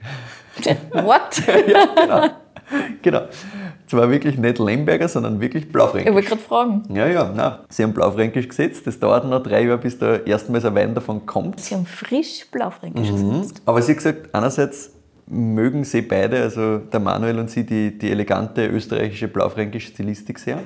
What? 0.92 1.42
Genau. 1.96 2.28
Zwar 3.86 4.10
wirklich 4.10 4.38
nicht 4.38 4.58
Lemberger, 4.58 5.08
sondern 5.08 5.40
wirklich 5.40 5.64
Ich 5.64 5.72
Blaufränkisch. 5.72 6.14
wollte 6.14 6.28
gerade 6.28 6.40
fragen. 6.42 6.82
Ja, 6.94 7.06
ja, 7.06 7.30
nein. 7.34 7.52
Sie 7.68 7.82
haben 7.82 7.92
Blaufränkisch 7.92 8.48
gesetzt. 8.48 8.86
Das 8.86 8.98
dauert 8.98 9.24
noch 9.28 9.42
drei 9.42 9.64
Jahre, 9.64 9.78
bis 9.78 9.98
da 9.98 10.16
erstmals 10.16 10.64
ein 10.64 10.74
Wein 10.74 10.94
davon 10.94 11.26
kommt. 11.26 11.60
Sie 11.60 11.74
haben 11.74 11.84
frisch 11.86 12.46
Blaufränkisch 12.50 13.10
Mhm. 13.10 13.32
gesetzt. 13.40 13.62
Aber 13.66 13.82
sie 13.82 13.92
hat 13.92 13.98
gesagt, 13.98 14.34
einerseits 14.34 14.92
mögen 15.26 15.84
sie 15.84 16.02
beide, 16.02 16.40
also 16.42 16.78
der 16.78 17.00
Manuel 17.00 17.38
und 17.38 17.50
sie, 17.50 17.64
die, 17.64 17.96
die 17.96 18.10
elegante 18.10 18.66
österreichische 18.66 19.28
blaufränkische 19.28 19.88
Stilistik 19.92 20.38
sehr. 20.38 20.58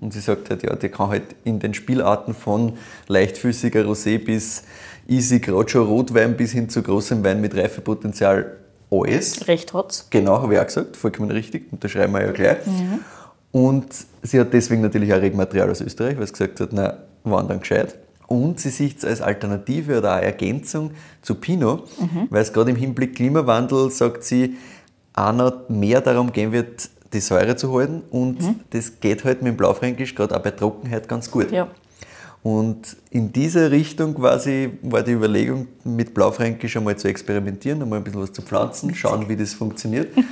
Und 0.00 0.12
sie 0.12 0.20
sagt 0.20 0.50
halt, 0.50 0.62
ja, 0.62 0.74
die 0.76 0.88
kann 0.88 1.08
halt 1.08 1.34
in 1.44 1.58
den 1.58 1.74
Spielarten 1.74 2.34
von 2.34 2.74
leichtfüßiger 3.08 3.82
Rosé 3.84 4.18
bis 4.22 4.64
easy 5.08 5.40
Groccio 5.40 5.82
Rotwein 5.84 6.36
bis 6.36 6.52
hin 6.52 6.68
zu 6.68 6.82
großem 6.82 7.24
Wein 7.24 7.40
mit 7.40 7.56
Reifepotenzial 7.56 8.56
alles. 9.02 9.48
Recht 9.48 9.72
hat's. 9.74 10.06
Genau, 10.10 10.40
habe 10.42 10.54
ich 10.54 10.60
auch 10.60 10.66
gesagt, 10.66 10.96
vollkommen 10.96 11.30
richtig, 11.30 11.72
unterschreiben 11.72 12.12
wir 12.12 12.22
ja 12.22 12.32
gleich. 12.32 12.58
Und 13.52 13.86
sie 14.22 14.40
hat 14.40 14.52
deswegen 14.52 14.82
natürlich 14.82 15.12
auch 15.12 15.20
Rebmaterial 15.20 15.70
aus 15.70 15.80
Österreich, 15.80 16.18
weil 16.18 16.26
sie 16.26 16.32
gesagt 16.32 16.60
hat, 16.60 16.70
na, 16.72 16.98
wann 17.22 17.48
dann 17.48 17.60
gescheit. 17.60 17.96
Und 18.26 18.58
sie 18.58 18.70
sieht 18.70 18.98
es 18.98 19.04
als 19.04 19.20
Alternative 19.20 19.98
oder 19.98 20.16
auch 20.16 20.22
Ergänzung 20.22 20.92
zu 21.22 21.34
Pinot, 21.36 21.88
weil 22.30 22.42
es 22.42 22.52
gerade 22.52 22.70
im 22.70 22.76
Hinblick 22.76 23.14
Klimawandel, 23.16 23.90
sagt 23.90 24.24
sie, 24.24 24.56
auch 25.14 25.32
noch 25.32 25.68
mehr 25.68 26.00
darum 26.00 26.32
gehen 26.32 26.50
wird, 26.50 26.88
die 27.12 27.20
Säure 27.20 27.54
zu 27.54 27.72
halten. 27.72 28.02
Und 28.10 28.38
das 28.70 28.98
geht 29.00 29.24
halt 29.24 29.42
mit 29.42 29.52
dem 29.52 29.56
Blaufränkisch 29.56 30.14
gerade 30.14 30.36
auch 30.36 30.42
bei 30.42 30.50
Trockenheit 30.50 31.08
ganz 31.08 31.30
gut. 31.30 31.52
Ja. 31.52 31.68
Und 32.44 32.98
in 33.08 33.32
diese 33.32 33.70
Richtung 33.70 34.14
quasi 34.14 34.68
war 34.82 35.02
die 35.02 35.12
Überlegung, 35.12 35.66
mit 35.82 36.12
Blaufränkisch 36.12 36.76
einmal 36.76 36.94
zu 36.94 37.08
experimentieren, 37.08 37.80
einmal 37.80 38.00
ein 38.00 38.04
bisschen 38.04 38.20
was 38.20 38.34
zu 38.34 38.42
pflanzen, 38.42 38.94
schauen, 38.94 39.28
wie 39.28 39.36
das 39.36 39.54
funktioniert. 39.54 40.12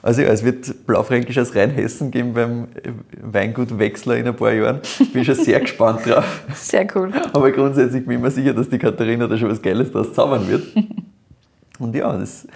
Also 0.00 0.22
ja, 0.22 0.28
es 0.28 0.44
wird 0.44 0.86
Blaufränkisch 0.86 1.36
aus 1.38 1.56
Rheinhessen 1.56 2.12
geben 2.12 2.32
beim 2.32 2.68
Weingut 3.20 3.76
Wechsler 3.80 4.16
in 4.16 4.28
ein 4.28 4.36
paar 4.36 4.52
Jahren. 4.52 4.80
Bin 5.12 5.24
schon 5.24 5.34
sehr 5.34 5.58
gespannt 5.58 6.06
drauf. 6.06 6.44
Sehr 6.54 6.86
cool. 6.94 7.10
Aber 7.32 7.50
grundsätzlich 7.50 8.06
bin 8.06 8.18
ich 8.18 8.22
mir 8.22 8.30
sicher, 8.30 8.54
dass 8.54 8.68
die 8.68 8.78
Katharina 8.78 9.26
da 9.26 9.36
schon 9.36 9.50
was 9.50 9.60
Geiles 9.60 9.90
draus 9.90 10.12
zaubern 10.12 10.48
wird. 10.48 10.68
Und 11.80 11.96
ja, 11.96 12.16
das 12.16 12.46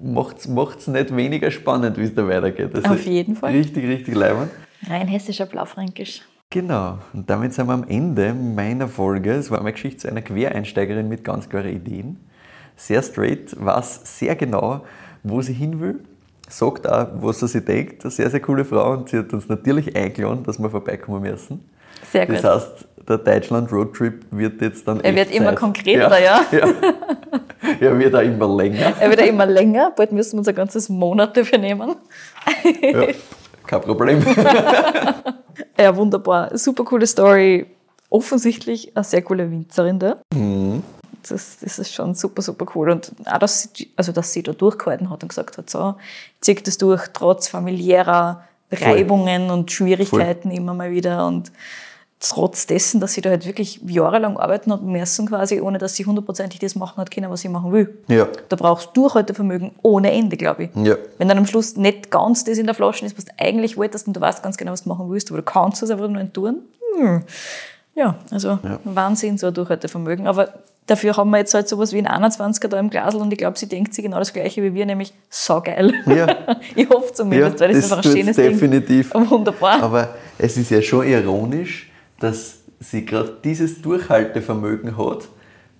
macht 0.00 0.38
es 0.78 0.86
nicht 0.86 1.16
weniger 1.16 1.50
spannend, 1.50 1.98
wie 1.98 2.04
es 2.04 2.14
da 2.14 2.28
weitergeht. 2.28 2.72
Also 2.72 2.88
Auf 2.88 3.04
jeden 3.04 3.34
Fall. 3.34 3.52
Richtig, 3.52 3.84
richtig 3.88 4.14
leibend. 4.14 4.52
Rein 4.88 5.08
hessischer 5.08 5.46
Blaufränkisch. 5.46 6.22
Genau, 6.54 6.98
und 7.12 7.28
damit 7.28 7.52
sind 7.52 7.66
wir 7.66 7.72
am 7.72 7.84
Ende 7.88 8.32
meiner 8.32 8.86
Folge. 8.86 9.32
Es 9.32 9.50
war 9.50 9.58
eine 9.58 9.72
Geschichte 9.72 10.02
zu 10.02 10.08
einer 10.08 10.22
Quereinsteigerin 10.22 11.08
mit 11.08 11.24
ganz 11.24 11.48
klaren 11.48 11.74
Ideen. 11.74 12.20
Sehr 12.76 13.02
straight, 13.02 13.56
weiß 13.58 14.02
sehr 14.04 14.36
genau, 14.36 14.82
wo 15.24 15.42
sie 15.42 15.52
hin 15.52 15.80
will, 15.80 15.98
sagt 16.48 16.88
auch, 16.88 17.08
was 17.14 17.40
sie 17.40 17.48
sich 17.48 17.64
denkt. 17.64 18.04
Eine 18.04 18.12
sehr, 18.12 18.30
sehr 18.30 18.38
coole 18.38 18.64
Frau 18.64 18.92
und 18.92 19.08
sie 19.08 19.18
hat 19.18 19.32
uns 19.32 19.48
natürlich 19.48 19.96
eingeladen, 19.96 20.44
dass 20.44 20.60
wir 20.60 20.70
vorbeikommen 20.70 21.22
müssen. 21.22 21.68
Sehr 22.12 22.24
gut. 22.24 22.36
Das 22.36 22.44
heißt, 22.44 22.86
der 23.08 23.18
Deutschland-Roadtrip 23.18 24.26
wird 24.30 24.62
jetzt 24.62 24.86
dann. 24.86 25.00
Er 25.00 25.16
wird 25.16 25.32
immer 25.32 25.46
Zeit. 25.46 25.56
konkreter, 25.56 26.22
ja. 26.22 26.40
ja. 26.52 26.68
Er 27.80 27.98
wird 27.98 28.14
auch 28.14 28.20
immer 28.20 28.56
länger. 28.56 28.92
Er 29.00 29.10
wird 29.10 29.18
ja 29.18 29.26
immer 29.26 29.46
länger. 29.46 29.92
Bald 29.96 30.12
müssen 30.12 30.34
wir 30.34 30.38
uns 30.38 30.48
ein 30.48 30.54
ganzes 30.54 30.88
Monat 30.88 31.36
dafür 31.36 31.58
nehmen. 31.58 31.96
Ja, 32.80 33.06
kein 33.80 33.86
Problem. 33.86 34.24
Ja, 35.78 35.96
wunderbar. 35.96 36.56
Super 36.56 36.84
coole 36.84 37.06
Story. 37.06 37.66
Offensichtlich 38.10 38.96
eine 38.96 39.04
sehr 39.04 39.22
coole 39.22 39.50
Winzerin 39.50 39.98
da. 39.98 40.18
Das, 41.28 41.58
das 41.60 41.78
ist 41.78 41.92
schon 41.92 42.14
super, 42.14 42.42
super 42.42 42.66
cool. 42.74 42.90
Und 42.90 43.12
auch, 43.26 43.38
dass 43.38 43.70
sie, 43.74 43.90
also, 43.96 44.12
dass 44.12 44.32
sie 44.32 44.42
da 44.42 44.52
durchgehalten 44.52 45.10
hat 45.10 45.22
und 45.22 45.30
gesagt 45.30 45.58
hat, 45.58 45.70
so, 45.70 45.96
ich 46.36 46.40
ziehe 46.42 46.56
das 46.56 46.78
durch, 46.78 47.08
trotz 47.12 47.48
familiärer 47.48 48.44
Reibungen 48.70 49.50
und 49.50 49.72
Schwierigkeiten 49.72 50.50
immer 50.50 50.74
mal 50.74 50.90
wieder. 50.90 51.26
Und 51.26 51.50
trotz 52.30 52.66
dessen, 52.66 53.00
dass 53.00 53.14
sie 53.14 53.20
da 53.20 53.30
halt 53.30 53.46
wirklich 53.46 53.80
jahrelang 53.86 54.36
arbeiten 54.36 54.72
hat 54.72 54.82
müssen, 54.82 55.28
quasi, 55.28 55.60
ohne 55.60 55.78
dass 55.78 55.94
sie 55.94 56.06
hundertprozentig 56.06 56.60
das 56.60 56.74
machen 56.74 56.96
hat 56.98 57.10
können, 57.10 57.30
was 57.30 57.40
sie 57.40 57.48
machen 57.48 57.72
will. 57.72 57.98
Ja. 58.08 58.28
Da 58.48 58.56
brauchst 58.56 58.90
du 58.94 59.02
Durchhaltevermögen 59.02 59.72
ohne 59.82 60.12
Ende, 60.12 60.36
glaube 60.36 60.64
ich. 60.64 60.70
Ja. 60.74 60.96
Wenn 61.18 61.28
dann 61.28 61.38
am 61.38 61.46
Schluss 61.46 61.76
nicht 61.76 62.10
ganz 62.10 62.44
das 62.44 62.58
in 62.58 62.66
der 62.66 62.74
Flasche 62.74 63.04
ist, 63.04 63.16
was 63.16 63.26
du 63.26 63.32
eigentlich 63.38 63.76
wolltest 63.76 64.06
und 64.06 64.16
du 64.16 64.20
weißt 64.20 64.42
ganz 64.42 64.56
genau, 64.56 64.72
was 64.72 64.84
du 64.84 64.88
machen 64.88 65.10
willst, 65.10 65.30
aber 65.30 65.38
du 65.38 65.44
kannst 65.44 65.82
es 65.82 65.90
einfach 65.90 66.08
nur 66.08 66.22
nicht 66.22 66.34
tun. 66.34 66.62
Hm. 66.96 67.22
Ja, 67.94 68.16
also 68.30 68.58
Wahnsinn, 68.84 69.38
so 69.38 69.48
ein 69.48 69.54
Durchhaltevermögen. 69.54 70.26
Aber 70.26 70.54
dafür 70.86 71.16
haben 71.16 71.30
wir 71.30 71.38
jetzt 71.38 71.54
halt 71.54 71.68
sowas 71.68 71.92
wie 71.92 72.04
ein 72.04 72.08
21er 72.08 72.68
da 72.68 72.78
im 72.78 72.90
Glasl 72.90 73.18
und 73.18 73.32
ich 73.32 73.38
glaube, 73.38 73.58
sie 73.58 73.68
denkt 73.68 73.94
sich 73.94 74.04
genau 74.04 74.18
das 74.18 74.32
Gleiche 74.32 74.62
wie 74.62 74.74
wir, 74.74 74.86
nämlich 74.86 75.14
saugeil. 75.30 75.94
Ja. 76.06 76.56
ich 76.74 76.88
hoffe 76.88 77.12
zumindest, 77.12 77.60
weil 77.60 77.68
das, 77.68 77.78
ist 77.78 77.92
einfach 77.92 78.04
ein 78.04 78.16
schönes 78.16 78.36
definitiv. 78.36 79.12
Ding. 79.12 79.30
Wunderbar. 79.30 79.82
Aber 79.82 80.14
es 80.38 80.56
ist 80.56 80.70
ja 80.70 80.82
schon 80.82 81.06
ironisch, 81.06 81.90
dass 82.20 82.56
sie 82.80 83.04
gerade 83.04 83.36
dieses 83.44 83.80
Durchhaltevermögen 83.82 84.96
hat, 84.98 85.28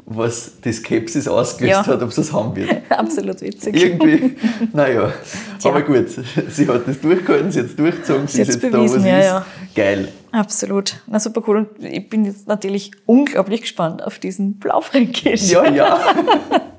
was 0.06 0.60
die 0.62 0.72
Skepsis 0.72 1.26
ausgelöst 1.28 1.72
Ja. 1.72 1.86
hat, 1.86 2.02
ob 2.02 2.12
sie 2.12 2.20
es 2.20 2.32
haben 2.32 2.54
wird. 2.56 2.70
Absolut 2.90 3.40
witzig. 3.40 3.74
Irgendwie, 3.82 4.36
naja. 4.72 5.12
Tja. 5.58 5.70
Aber 5.70 5.80
gut, 5.82 6.06
sie 6.50 6.68
hat 6.68 6.86
das 6.86 7.00
durchgehalten, 7.00 7.50
sie 7.50 7.60
hat 7.60 7.66
es 7.66 7.76
durchgezogen, 7.76 8.26
sie, 8.26 8.36
Sie 8.36 8.42
ist 8.42 8.48
jetzt 8.48 8.64
da, 8.64 8.68
bewiesen, 8.68 9.00
sie 9.00 9.08
ja, 9.08 9.18
ist. 9.18 9.24
ja. 9.26 9.46
Geil. 9.74 10.08
Absolut. 10.30 10.96
Na 11.06 11.18
super 11.20 11.42
cool. 11.46 11.58
Und 11.78 11.84
ich 11.84 12.08
bin 12.10 12.24
jetzt 12.26 12.46
natürlich 12.48 12.90
unglaublich 13.06 13.62
gespannt 13.62 14.02
auf 14.02 14.18
diesen 14.18 14.58
Blaufränkisch. 14.58 15.50
Ja, 15.50 15.68
ja. 15.70 15.98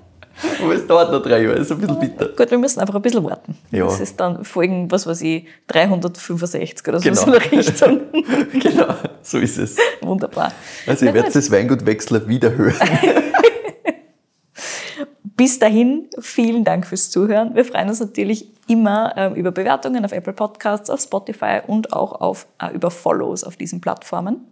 Aber 0.62 0.74
es 0.76 0.86
dauert 0.86 1.12
noch 1.12 1.22
drei 1.22 1.42
Jahre, 1.44 1.56
ist 1.58 1.72
ein 1.72 1.78
bisschen 1.78 2.00
bitter. 2.00 2.28
Gut, 2.30 2.52
wir 2.52 2.58
müssen 2.58 2.80
einfach 2.82 2.96
ein 2.96 3.02
bisschen 3.02 3.24
warten. 3.24 3.58
Ja. 3.72 3.86
Das 3.86 4.00
ist 4.00 4.20
dann 4.20 4.44
Folgen, 4.44 4.92
was 4.92 5.08
weiß 5.08 5.22
ich, 5.22 5.48
365 5.68 6.88
oder 6.88 7.00
so 7.00 7.10
Genau. 7.10 7.24
in 7.26 7.32
der 7.32 7.52
Richtung. 7.52 8.02
genau, 8.60 8.96
so 9.22 9.38
ist 9.40 9.58
es. 9.58 9.78
Wunderbar. 10.02 10.52
Also, 10.88 11.06
ich 11.06 11.14
werde 11.14 11.32
das 11.32 11.50
Weingutwechsler 11.52 12.28
wieder 12.28 12.54
hören. 12.56 12.76
Bis 15.38 15.60
dahin, 15.60 16.08
vielen 16.20 16.64
Dank 16.64 16.88
fürs 16.88 17.12
Zuhören. 17.12 17.56
Wir 17.56 17.66
freuen 17.66 17.90
uns 17.90 18.00
natürlich 18.00 18.48
immer 18.68 19.14
ähm, 19.16 19.36
über 19.36 19.52
Bewertungen 19.52 20.04
auf 20.06 20.12
Apple 20.12 20.34
Podcasts, 20.34 20.90
auf 20.90 21.02
Spotify 21.02 21.62
und 21.66 21.94
auch 21.94 22.20
auf, 22.20 22.48
äh, 22.60 22.74
über 22.74 22.90
Follows 22.90 23.44
auf 23.44 23.58
diesen 23.58 23.82
Plattformen. 23.82 24.48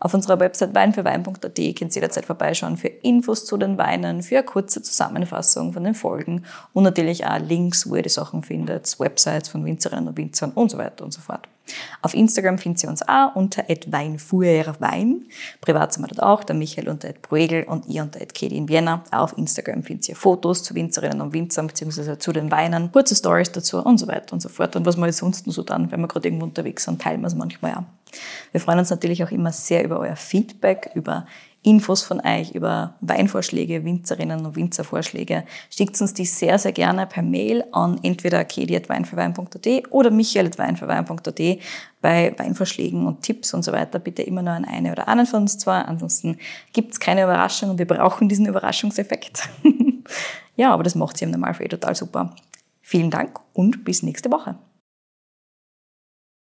Auf 0.00 0.14
unserer 0.14 0.40
Website 0.40 0.74
weinfürwein.at 0.74 1.40
könnt 1.40 1.56
ihr 1.56 1.74
jederzeit 1.94 2.26
vorbeischauen 2.26 2.76
für 2.76 2.88
Infos 2.88 3.44
zu 3.44 3.56
den 3.56 3.78
Weinen, 3.78 4.22
für 4.22 4.38
eine 4.38 4.46
kurze 4.46 4.82
Zusammenfassung 4.82 5.72
von 5.72 5.84
den 5.84 5.94
Folgen 5.94 6.44
und 6.72 6.84
natürlich 6.84 7.24
auch 7.26 7.38
Links, 7.38 7.88
wo 7.88 7.96
ihr 7.96 8.02
die 8.02 8.08
Sachen 8.08 8.42
findet, 8.42 8.98
Websites 8.98 9.48
von 9.48 9.64
Winzerinnen 9.64 10.08
und 10.08 10.16
Winzern 10.16 10.52
und 10.52 10.70
so 10.70 10.78
weiter 10.78 11.04
und 11.04 11.12
so 11.12 11.20
fort. 11.20 11.48
Auf 12.02 12.14
Instagram 12.14 12.58
findet 12.58 12.82
ihr 12.82 12.90
uns 12.90 13.06
auch 13.06 13.34
unter 13.36 13.64
@weinfuhrerwein. 13.68 15.26
Privat 15.60 15.92
sind 15.92 16.02
wir 16.02 16.08
dort 16.08 16.22
auch, 16.22 16.44
der 16.44 16.56
Michael 16.56 16.88
unter 16.88 17.12
@bruegel 17.12 17.64
und 17.64 17.88
ich 17.88 18.00
unter 18.00 18.18
@kedi 18.20 18.56
in 18.56 18.68
Vienna. 18.68 19.04
Auch 19.10 19.22
auf 19.22 19.38
Instagram 19.38 19.82
findet 19.82 20.08
ihr 20.08 20.16
Fotos 20.16 20.62
zu 20.64 20.74
Winzerinnen 20.74 21.20
und 21.20 21.32
Winzern 21.32 21.68
bzw. 21.68 22.18
zu 22.18 22.32
den 22.32 22.50
Weinen, 22.50 22.90
kurze 22.90 23.14
Stories 23.14 23.51
dazu 23.52 23.78
und 23.78 23.98
so 23.98 24.08
weiter 24.08 24.32
und 24.32 24.40
so 24.40 24.48
fort. 24.48 24.76
Und 24.76 24.86
was 24.86 24.96
wir 24.96 25.06
jetzt 25.06 25.18
sonst 25.18 25.44
so 25.46 25.62
dann, 25.62 25.90
wenn 25.90 26.00
wir 26.00 26.08
gerade 26.08 26.28
irgendwo 26.28 26.46
unterwegs 26.46 26.84
sind, 26.84 27.00
teilen 27.00 27.20
wir 27.20 27.28
es 27.28 27.34
manchmal 27.34 27.74
auch. 27.74 27.84
Wir 28.50 28.60
freuen 28.60 28.78
uns 28.78 28.90
natürlich 28.90 29.22
auch 29.24 29.30
immer 29.30 29.52
sehr 29.52 29.84
über 29.84 29.98
euer 29.98 30.16
Feedback, 30.16 30.90
über 30.94 31.26
Infos 31.64 32.02
von 32.02 32.20
euch 32.20 32.52
über 32.52 32.94
Weinvorschläge, 33.00 33.84
Winzerinnen 33.84 34.44
und 34.44 34.56
Winzervorschläge, 34.56 35.44
schickt 35.70 36.00
uns 36.00 36.12
die 36.12 36.24
sehr, 36.24 36.58
sehr 36.58 36.72
gerne 36.72 37.06
per 37.06 37.22
Mail 37.22 37.64
an 37.70 38.00
entweder 38.02 38.44
kedi.weinverwein.at 38.44 39.92
oder 39.92 40.10
michael.weinverwein.at 40.10 41.40
bei 42.00 42.34
Weinvorschlägen 42.36 43.06
und 43.06 43.22
Tipps 43.22 43.54
und 43.54 43.62
so 43.62 43.70
weiter. 43.70 44.00
Bitte 44.00 44.22
immer 44.22 44.42
nur 44.42 44.54
an 44.54 44.64
eine 44.64 44.90
oder 44.90 45.06
einen 45.06 45.24
von 45.24 45.42
uns 45.42 45.56
zwei. 45.56 45.82
Ansonsten 45.82 46.38
gibt's 46.72 46.98
keine 46.98 47.22
Überraschung 47.22 47.70
und 47.70 47.78
wir 47.78 47.86
brauchen 47.86 48.28
diesen 48.28 48.46
Überraschungseffekt. 48.46 49.48
ja, 50.56 50.72
aber 50.72 50.82
das 50.82 50.96
macht 50.96 51.16
sie 51.16 51.26
im 51.26 51.30
Normalfall 51.30 51.66
eh 51.66 51.68
total 51.68 51.94
super. 51.94 52.34
Vielen 52.92 53.10
Dank 53.10 53.40
und 53.54 53.84
bis 53.84 54.02
nächste 54.02 54.30
Woche. 54.30 54.58